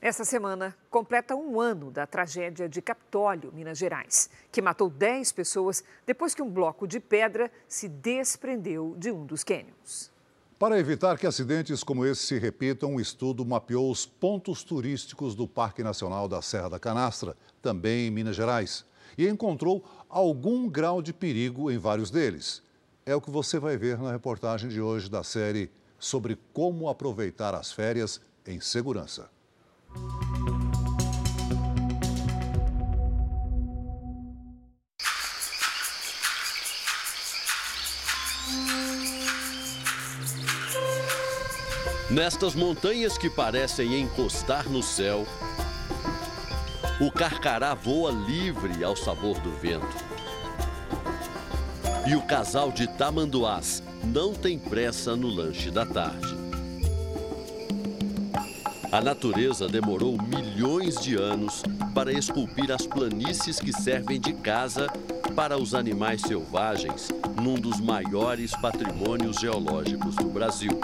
Essa 0.00 0.24
semana 0.24 0.76
completa 0.88 1.34
um 1.34 1.60
ano 1.60 1.90
da 1.90 2.06
tragédia 2.06 2.68
de 2.68 2.80
Capitólio, 2.80 3.50
Minas 3.52 3.78
Gerais, 3.78 4.30
que 4.52 4.62
matou 4.62 4.88
10 4.88 5.32
pessoas 5.32 5.82
depois 6.06 6.36
que 6.36 6.42
um 6.42 6.50
bloco 6.50 6.86
de 6.86 7.00
pedra 7.00 7.50
se 7.66 7.88
desprendeu 7.88 8.94
de 8.96 9.10
um 9.10 9.26
dos 9.26 9.42
cânions. 9.42 10.13
Para 10.64 10.78
evitar 10.78 11.18
que 11.18 11.26
acidentes 11.26 11.84
como 11.84 12.06
esse 12.06 12.22
se 12.22 12.38
repitam, 12.38 12.94
um 12.94 12.98
estudo 12.98 13.44
mapeou 13.44 13.90
os 13.90 14.06
pontos 14.06 14.64
turísticos 14.64 15.34
do 15.34 15.46
Parque 15.46 15.82
Nacional 15.82 16.26
da 16.26 16.40
Serra 16.40 16.70
da 16.70 16.78
Canastra, 16.78 17.36
também 17.60 18.06
em 18.06 18.10
Minas 18.10 18.34
Gerais, 18.34 18.82
e 19.18 19.28
encontrou 19.28 19.84
algum 20.08 20.66
grau 20.66 21.02
de 21.02 21.12
perigo 21.12 21.70
em 21.70 21.76
vários 21.76 22.10
deles. 22.10 22.62
É 23.04 23.14
o 23.14 23.20
que 23.20 23.30
você 23.30 23.58
vai 23.58 23.76
ver 23.76 23.98
na 23.98 24.10
reportagem 24.10 24.70
de 24.70 24.80
hoje 24.80 25.10
da 25.10 25.22
série 25.22 25.70
sobre 25.98 26.38
como 26.54 26.88
aproveitar 26.88 27.54
as 27.54 27.70
férias 27.70 28.18
em 28.46 28.58
segurança. 28.58 29.33
Nestas 42.10 42.54
montanhas 42.54 43.16
que 43.16 43.30
parecem 43.30 44.02
encostar 44.02 44.68
no 44.68 44.82
céu, 44.82 45.26
o 47.00 47.10
carcará 47.10 47.74
voa 47.74 48.10
livre 48.10 48.84
ao 48.84 48.94
sabor 48.94 49.40
do 49.40 49.50
vento. 49.52 49.96
E 52.06 52.14
o 52.14 52.20
casal 52.20 52.70
de 52.70 52.86
tamanduás 52.86 53.82
não 54.04 54.34
tem 54.34 54.58
pressa 54.58 55.16
no 55.16 55.28
lanche 55.28 55.70
da 55.70 55.86
tarde. 55.86 56.36
A 58.92 59.00
natureza 59.00 59.66
demorou 59.66 60.18
milhões 60.20 61.00
de 61.00 61.16
anos 61.16 61.62
para 61.94 62.12
esculpir 62.12 62.70
as 62.70 62.86
planícies 62.86 63.58
que 63.58 63.72
servem 63.72 64.20
de 64.20 64.34
casa 64.34 64.88
para 65.34 65.56
os 65.56 65.74
animais 65.74 66.20
selvagens 66.20 67.08
num 67.42 67.54
dos 67.54 67.80
maiores 67.80 68.52
patrimônios 68.52 69.38
geológicos 69.38 70.14
do 70.16 70.26
Brasil 70.26 70.78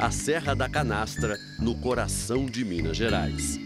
a 0.00 0.10
Serra 0.10 0.54
da 0.54 0.66
Canastra, 0.66 1.38
no 1.58 1.74
coração 1.74 2.46
de 2.46 2.64
Minas 2.64 2.96
Gerais. 2.96 3.58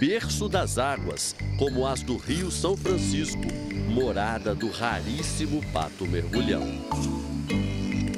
Berço 0.00 0.48
das 0.48 0.78
águas, 0.78 1.36
como 1.58 1.86
as 1.86 2.02
do 2.02 2.16
Rio 2.16 2.50
São 2.50 2.74
Francisco, 2.74 3.42
morada 3.90 4.54
do 4.54 4.70
raríssimo 4.70 5.60
pato 5.74 6.06
mergulhão. 6.06 6.62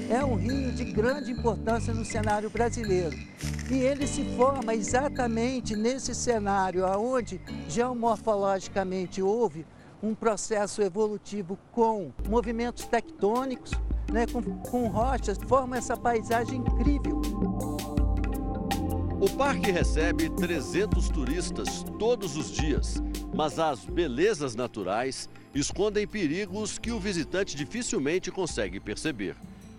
É 0.08 0.24
um 0.24 0.36
rio 0.36 0.70
de 0.70 0.84
grande 0.84 1.32
importância 1.32 1.92
no 1.92 2.04
cenário 2.04 2.48
brasileiro. 2.48 3.16
E 3.68 3.74
ele 3.74 4.06
se 4.06 4.22
forma 4.36 4.76
exatamente 4.76 5.74
nesse 5.74 6.14
cenário, 6.14 6.86
onde 6.86 7.40
geomorfologicamente 7.68 9.20
houve 9.20 9.66
um 10.00 10.14
processo 10.14 10.82
evolutivo 10.82 11.58
com 11.72 12.12
movimentos 12.28 12.86
tectônicos, 12.86 13.72
né, 14.12 14.26
com, 14.26 14.42
com 14.42 14.88
rochas, 14.88 15.38
forma 15.46 15.76
essa 15.76 15.96
paisagem 15.96 16.58
incrível. 16.58 17.20
O 19.20 19.30
parque 19.36 19.70
recebe 19.70 20.28
300 20.28 21.08
turistas 21.08 21.84
todos 21.98 22.36
os 22.36 22.50
dias, 22.52 23.02
mas 23.34 23.58
as 23.58 23.84
belezas 23.84 24.54
naturais 24.54 25.28
escondem 25.54 26.06
perigos 26.06 26.78
que 26.78 26.90
o 26.90 27.00
visitante 27.00 27.56
dificilmente 27.56 28.30
consegue 28.30 28.78
perceber. 28.78 29.34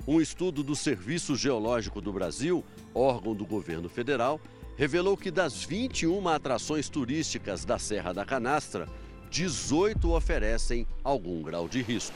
Um 0.07 0.21
estudo 0.21 0.63
do 0.63 0.76
Serviço 0.76 1.36
Geológico 1.36 2.01
do 2.01 2.13
Brasil, 2.13 2.63
órgão 2.93 3.36
do 3.36 3.45
governo 3.45 3.89
federal, 3.89 4.39
revelou 4.78 5.15
que 5.15 5.32
das 5.32 5.63
21 5.63 6.28
atrações 6.28 6.89
turísticas 6.89 7.65
da 7.65 7.78
Serra 7.78 8.13
da 8.13 8.26
Canastra, 8.26 8.88
18 9.30 10.11
oferecem 10.11 10.88
algum 11.03 11.41
grau 11.41 11.67
de 11.67 11.82
risco. 11.82 12.15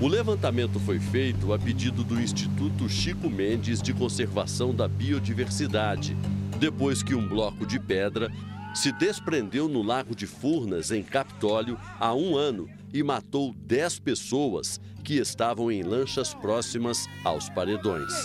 O 0.00 0.08
levantamento 0.08 0.80
foi 0.80 0.98
feito 0.98 1.52
a 1.52 1.58
pedido 1.58 2.02
do 2.02 2.18
Instituto 2.18 2.88
Chico 2.88 3.28
Mendes 3.28 3.82
de 3.82 3.92
Conservação 3.92 4.74
da 4.74 4.88
Biodiversidade, 4.88 6.16
depois 6.58 7.02
que 7.02 7.14
um 7.14 7.28
bloco 7.28 7.66
de 7.66 7.78
pedra 7.78 8.32
se 8.74 8.92
desprendeu 8.92 9.68
no 9.68 9.82
Lago 9.82 10.16
de 10.16 10.26
Furnas, 10.26 10.90
em 10.90 11.02
Capitólio, 11.02 11.78
há 11.98 12.14
um 12.14 12.34
ano 12.34 12.66
e 12.94 13.02
matou 13.02 13.52
10 13.54 13.98
pessoas 13.98 14.80
que 15.04 15.16
estavam 15.16 15.70
em 15.70 15.82
lanchas 15.82 16.32
próximas 16.32 17.06
aos 17.22 17.50
paredões. 17.50 18.24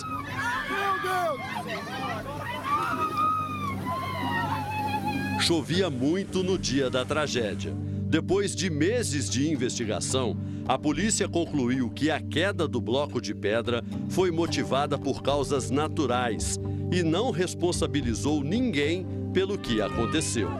Chovia 5.40 5.90
muito 5.90 6.42
no 6.42 6.58
dia 6.58 6.88
da 6.88 7.04
tragédia. 7.04 7.74
Depois 8.08 8.56
de 8.56 8.70
meses 8.70 9.28
de 9.28 9.50
investigação, 9.50 10.36
a 10.68 10.76
polícia 10.76 11.28
concluiu 11.28 11.88
que 11.88 12.10
a 12.10 12.20
queda 12.20 12.66
do 12.66 12.80
bloco 12.80 13.20
de 13.20 13.32
pedra 13.34 13.84
foi 14.10 14.32
motivada 14.32 14.98
por 14.98 15.22
causas 15.22 15.70
naturais 15.70 16.58
e 16.90 17.02
não 17.02 17.30
responsabilizou 17.30 18.42
ninguém 18.42 19.06
pelo 19.32 19.56
que 19.56 19.80
aconteceu. 19.80 20.50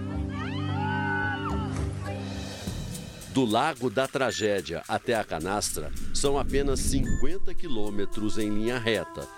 Do 3.34 3.44
Lago 3.44 3.90
da 3.90 4.07
Tragédia 4.07 4.82
até 4.88 5.14
a 5.14 5.24
canastra 5.24 5.92
são 6.14 6.38
apenas 6.38 6.80
50 6.80 7.52
quilômetros 7.54 8.38
em 8.38 8.48
linha 8.48 8.78
reta. 8.78 9.28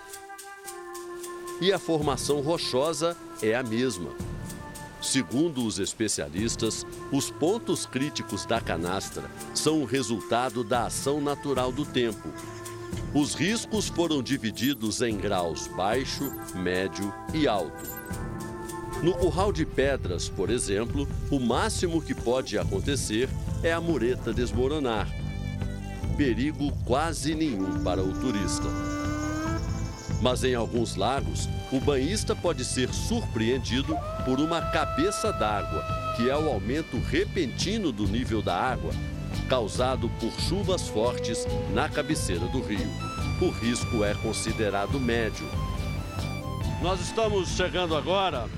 E 1.60 1.72
a 1.72 1.78
formação 1.78 2.40
rochosa 2.40 3.16
é 3.42 3.56
a 3.56 3.62
mesma. 3.62 4.10
Segundo 5.09 5.64
os 5.64 5.78
especialistas, 5.78 6.84
os 7.11 7.30
pontos 7.30 7.86
críticos 7.86 8.44
da 8.44 8.61
canastra 8.61 9.24
são 9.54 9.80
o 9.80 9.86
resultado 9.86 10.62
da 10.62 10.84
ação 10.84 11.18
natural 11.18 11.72
do 11.72 11.86
tempo. 11.86 12.28
Os 13.14 13.32
riscos 13.32 13.88
foram 13.88 14.22
divididos 14.22 15.00
em 15.00 15.16
graus 15.16 15.66
baixo, 15.68 16.30
médio 16.54 17.11
e 17.32 17.48
alto. 17.48 17.88
No 19.02 19.14
curral 19.14 19.50
de 19.50 19.64
pedras, 19.64 20.28
por 20.28 20.50
exemplo, 20.50 21.09
o 21.30 21.40
máximo 21.40 22.02
que 22.02 22.14
pode 22.14 22.59
acontecer 22.59 23.30
é 23.62 23.72
a 23.72 23.80
mureta 23.80 24.30
desmoronar. 24.30 25.09
Perigo 26.18 26.70
quase 26.84 27.34
nenhum 27.34 27.82
para 27.82 28.02
o 28.02 28.12
turista. 28.20 28.97
Mas 30.20 30.42
em 30.42 30.54
alguns 30.54 30.96
lagos, 30.96 31.48
o 31.70 31.78
banhista 31.78 32.34
pode 32.34 32.64
ser 32.64 32.92
surpreendido 32.92 33.96
por 34.24 34.40
uma 34.40 34.60
cabeça 34.60 35.32
d'água, 35.32 35.84
que 36.16 36.28
é 36.28 36.36
o 36.36 36.48
aumento 36.48 36.98
repentino 36.98 37.92
do 37.92 38.06
nível 38.06 38.42
da 38.42 38.56
água, 38.56 38.92
causado 39.48 40.10
por 40.20 40.32
chuvas 40.40 40.88
fortes 40.88 41.46
na 41.72 41.88
cabeceira 41.88 42.46
do 42.46 42.60
rio. 42.60 42.90
O 43.40 43.50
risco 43.50 44.02
é 44.02 44.14
considerado 44.14 44.98
médio. 44.98 45.46
Nós 46.82 47.00
estamos 47.00 47.50
chegando 47.50 47.96
agora 47.96 48.48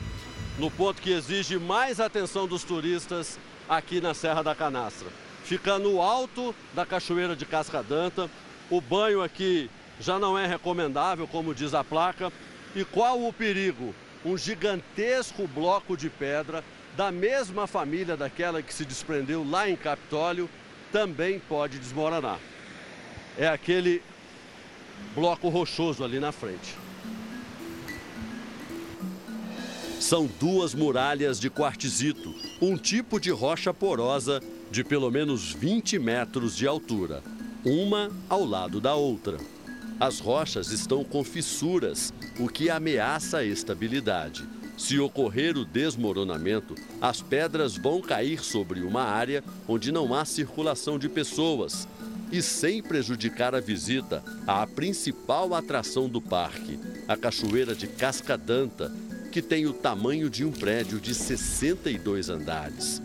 no 0.58 0.70
ponto 0.70 1.00
que 1.00 1.10
exige 1.10 1.58
mais 1.58 2.00
atenção 2.00 2.46
dos 2.46 2.64
turistas 2.64 3.38
aqui 3.68 4.00
na 4.00 4.14
Serra 4.14 4.42
da 4.42 4.54
Canastra. 4.54 5.08
Fica 5.44 5.78
no 5.78 6.00
alto 6.00 6.54
da 6.74 6.84
Cachoeira 6.84 7.34
de 7.34 7.46
Cascadanta. 7.46 8.30
O 8.70 8.80
banho 8.80 9.22
aqui 9.22 9.70
já 10.00 10.18
não 10.18 10.36
é 10.36 10.46
recomendável, 10.46 11.28
como 11.28 11.54
diz 11.54 11.74
a 11.74 11.84
placa. 11.84 12.32
E 12.74 12.84
qual 12.84 13.22
o 13.22 13.32
perigo? 13.32 13.94
Um 14.24 14.36
gigantesco 14.36 15.46
bloco 15.46 15.96
de 15.96 16.08
pedra 16.08 16.64
da 16.96 17.12
mesma 17.12 17.66
família 17.66 18.16
daquela 18.16 18.62
que 18.62 18.74
se 18.74 18.84
desprendeu 18.84 19.46
lá 19.48 19.68
em 19.68 19.76
Capitólio 19.76 20.48
também 20.90 21.38
pode 21.38 21.78
desmoronar. 21.78 22.38
É 23.38 23.46
aquele 23.46 24.02
bloco 25.14 25.48
rochoso 25.48 26.04
ali 26.04 26.18
na 26.18 26.32
frente. 26.32 26.74
São 30.00 30.28
duas 30.40 30.74
muralhas 30.74 31.38
de 31.38 31.50
quartzito, 31.50 32.34
um 32.60 32.76
tipo 32.76 33.20
de 33.20 33.30
rocha 33.30 33.72
porosa 33.72 34.42
de 34.70 34.82
pelo 34.82 35.10
menos 35.10 35.52
20 35.52 35.98
metros 35.98 36.56
de 36.56 36.66
altura, 36.66 37.22
uma 37.64 38.10
ao 38.28 38.44
lado 38.44 38.80
da 38.80 38.94
outra. 38.94 39.38
As 40.00 40.18
rochas 40.18 40.72
estão 40.72 41.04
com 41.04 41.22
fissuras, 41.22 42.10
o 42.38 42.48
que 42.48 42.70
ameaça 42.70 43.36
a 43.36 43.44
estabilidade. 43.44 44.48
Se 44.74 44.98
ocorrer 44.98 45.58
o 45.58 45.64
desmoronamento, 45.66 46.74
as 47.02 47.20
pedras 47.20 47.76
vão 47.76 48.00
cair 48.00 48.42
sobre 48.42 48.80
uma 48.80 49.02
área 49.02 49.44
onde 49.68 49.92
não 49.92 50.14
há 50.14 50.24
circulação 50.24 50.98
de 50.98 51.06
pessoas 51.06 51.86
e 52.32 52.40
sem 52.40 52.82
prejudicar 52.82 53.54
a 53.54 53.60
visita 53.60 54.24
à 54.46 54.66
principal 54.66 55.54
atração 55.54 56.08
do 56.08 56.22
parque, 56.22 56.78
a 57.06 57.14
Cachoeira 57.14 57.74
de 57.74 57.86
Cascadanta, 57.86 58.90
que 59.30 59.42
tem 59.42 59.66
o 59.66 59.74
tamanho 59.74 60.30
de 60.30 60.46
um 60.46 60.50
prédio 60.50 60.98
de 60.98 61.14
62 61.14 62.30
andares. 62.30 63.02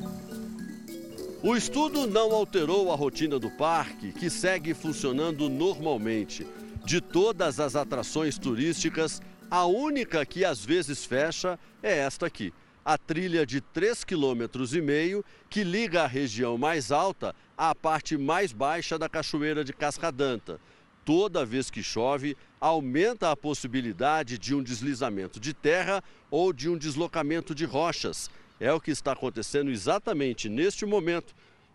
O 1.44 1.58
estudo 1.58 2.08
não 2.08 2.32
alterou 2.32 2.90
a 2.90 2.96
rotina 2.96 3.38
do 3.38 3.52
parque, 3.52 4.14
que 4.14 4.30
segue 4.30 4.74
funcionando 4.74 5.50
normalmente. 5.50 6.48
De 6.86 7.02
todas 7.02 7.60
as 7.60 7.76
atrações 7.76 8.38
turísticas, 8.38 9.20
a 9.50 9.66
única 9.66 10.24
que 10.24 10.46
às 10.46 10.64
vezes 10.64 11.04
fecha 11.04 11.58
é 11.82 11.98
esta 11.98 12.28
aqui, 12.28 12.54
a 12.86 12.96
trilha 12.96 13.44
de 13.44 13.60
3,5 13.60 14.06
km 14.06 15.26
que 15.50 15.64
liga 15.64 16.04
a 16.04 16.08
região 16.08 16.60
mais 16.60 16.92
alta 16.92 17.36
à 17.58 17.74
parte 17.74 18.16
mais 18.16 18.54
baixa 18.54 19.00
da 19.00 19.10
cachoeira 19.10 19.64
de 19.64 19.74
Cascadanta. 19.74 20.60
Toda 21.04 21.44
vez 21.44 21.72
que 21.72 21.82
chove, 21.82 22.38
aumenta 22.62 23.32
a 23.32 23.36
possibilidade 23.36 24.38
de 24.38 24.54
um 24.54 24.62
deslizamento 24.62 25.40
de 25.40 25.56
terra 25.56 26.04
ou 26.30 26.54
de 26.54 26.70
um 26.70 26.78
deslocamento 26.78 27.56
de 27.56 27.66
rochas. 27.66 28.30
É 28.60 28.72
o 28.72 28.80
que 28.80 28.92
está 28.92 29.14
acontecendo 29.14 29.72
exatamente 29.72 30.48
neste 30.48 30.86
momento 30.86 31.34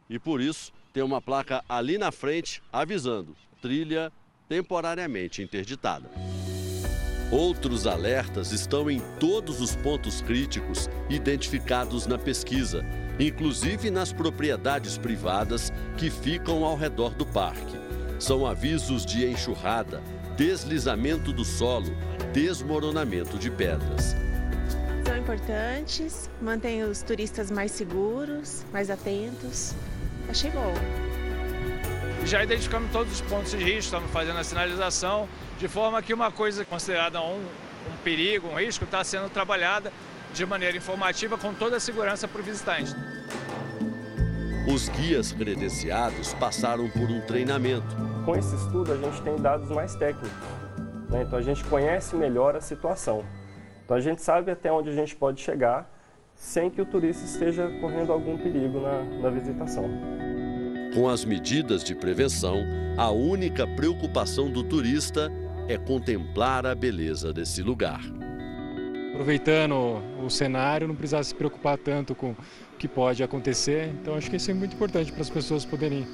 e 0.08 0.20
por 0.20 0.40
isso 0.40 0.72
tem 0.92 1.02
uma 1.02 1.20
placa 1.20 1.64
ali 1.68 1.98
na 1.98 2.12
frente 2.12 2.62
avisando: 2.72 3.36
trilha 3.60 4.12
temporariamente 4.50 5.40
interditada. 5.44 6.10
Outros 7.30 7.86
alertas 7.86 8.50
estão 8.50 8.90
em 8.90 8.98
todos 9.20 9.60
os 9.60 9.76
pontos 9.76 10.20
críticos 10.20 10.90
identificados 11.08 12.04
na 12.04 12.18
pesquisa, 12.18 12.84
inclusive 13.20 13.92
nas 13.92 14.12
propriedades 14.12 14.98
privadas 14.98 15.72
que 15.96 16.10
ficam 16.10 16.64
ao 16.64 16.76
redor 16.76 17.14
do 17.14 17.24
parque. 17.24 17.78
São 18.18 18.44
avisos 18.44 19.06
de 19.06 19.24
enxurrada, 19.24 20.02
deslizamento 20.36 21.32
do 21.32 21.44
solo, 21.44 21.96
desmoronamento 22.32 23.38
de 23.38 23.52
pedras. 23.52 24.16
São 25.06 25.16
importantes, 25.16 26.28
mantêm 26.42 26.82
os 26.82 27.02
turistas 27.02 27.52
mais 27.52 27.70
seguros, 27.70 28.64
mais 28.72 28.90
atentos. 28.90 29.76
Achei 30.28 30.50
bom. 30.50 31.09
Já 32.24 32.44
identificamos 32.44 32.90
todos 32.92 33.12
os 33.12 33.20
pontos 33.22 33.50
de 33.50 33.56
risco, 33.56 33.78
estamos 33.78 34.10
fazendo 34.10 34.38
a 34.38 34.44
sinalização, 34.44 35.28
de 35.58 35.66
forma 35.68 36.00
que 36.02 36.14
uma 36.14 36.30
coisa 36.30 36.64
considerada 36.64 37.20
um, 37.20 37.38
um 37.38 37.96
perigo, 38.04 38.48
um 38.48 38.58
risco, 38.58 38.84
está 38.84 39.02
sendo 39.02 39.28
trabalhada 39.30 39.92
de 40.32 40.46
maneira 40.46 40.76
informativa 40.76 41.36
com 41.36 41.52
toda 41.52 41.76
a 41.76 41.80
segurança 41.80 42.28
para 42.28 42.40
o 42.40 42.44
visitante. 42.44 42.94
Os 44.72 44.88
guias 44.90 45.32
credenciados 45.32 46.34
passaram 46.34 46.88
por 46.90 47.10
um 47.10 47.20
treinamento. 47.22 47.96
Com 48.24 48.36
esse 48.36 48.54
estudo, 48.54 48.92
a 48.92 48.96
gente 48.96 49.20
tem 49.22 49.36
dados 49.36 49.68
mais 49.70 49.96
técnicos. 49.96 50.30
Né? 51.08 51.22
Então, 51.22 51.38
a 51.38 51.42
gente 51.42 51.64
conhece 51.64 52.14
melhor 52.14 52.54
a 52.54 52.60
situação. 52.60 53.24
Então, 53.84 53.96
a 53.96 54.00
gente 54.00 54.22
sabe 54.22 54.52
até 54.52 54.70
onde 54.70 54.90
a 54.90 54.94
gente 54.94 55.16
pode 55.16 55.40
chegar 55.40 55.90
sem 56.36 56.70
que 56.70 56.80
o 56.80 56.86
turista 56.86 57.24
esteja 57.24 57.68
correndo 57.80 58.12
algum 58.12 58.38
perigo 58.38 58.80
na, 58.80 59.02
na 59.20 59.30
visitação. 59.30 59.90
Com 60.92 61.08
as 61.08 61.24
medidas 61.24 61.84
de 61.84 61.94
prevenção, 61.94 62.64
a 62.96 63.10
única 63.12 63.64
preocupação 63.64 64.50
do 64.50 64.64
turista 64.64 65.30
é 65.68 65.78
contemplar 65.78 66.66
a 66.66 66.74
beleza 66.74 67.32
desse 67.32 67.62
lugar. 67.62 68.00
Aproveitando 69.12 70.02
o 70.20 70.28
cenário, 70.28 70.88
não 70.88 70.96
precisar 70.96 71.22
se 71.22 71.32
preocupar 71.32 71.78
tanto 71.78 72.12
com 72.12 72.32
o 72.32 72.36
que 72.76 72.88
pode 72.88 73.22
acontecer. 73.22 73.88
Então, 74.00 74.16
acho 74.16 74.28
que 74.28 74.36
isso 74.36 74.50
é 74.50 74.54
muito 74.54 74.74
importante 74.74 75.12
para 75.12 75.22
as 75.22 75.30
pessoas 75.30 75.64
poderem 75.64 76.04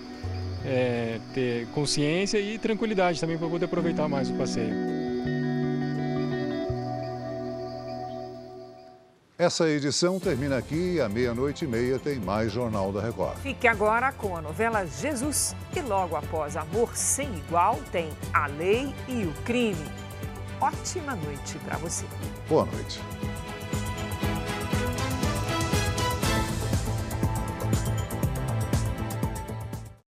é, 0.62 1.20
ter 1.32 1.66
consciência 1.68 2.38
e 2.38 2.58
tranquilidade 2.58 3.18
também 3.18 3.38
para 3.38 3.48
poder 3.48 3.64
aproveitar 3.64 4.08
mais 4.08 4.28
o 4.28 4.34
passeio. 4.34 5.05
Essa 9.38 9.68
edição 9.68 10.18
termina 10.18 10.56
aqui 10.56 10.94
e 10.94 11.00
à 11.00 11.10
meia-noite 11.10 11.66
e 11.66 11.68
meia 11.68 11.98
tem 11.98 12.18
mais 12.18 12.50
Jornal 12.50 12.90
da 12.90 13.02
Record. 13.02 13.36
Fique 13.42 13.68
agora 13.68 14.10
com 14.10 14.34
a 14.34 14.40
novela 14.40 14.86
Jesus 14.86 15.54
e 15.76 15.80
logo 15.82 16.16
após 16.16 16.56
Amor 16.56 16.96
Sem 16.96 17.28
Igual 17.36 17.78
tem 17.92 18.08
A 18.32 18.46
Lei 18.46 18.94
e 19.06 19.24
o 19.24 19.32
Crime. 19.44 19.76
Ótima 20.58 21.14
noite 21.16 21.58
para 21.66 21.76
você. 21.76 22.06
Boa 22.48 22.64
noite. 22.64 22.98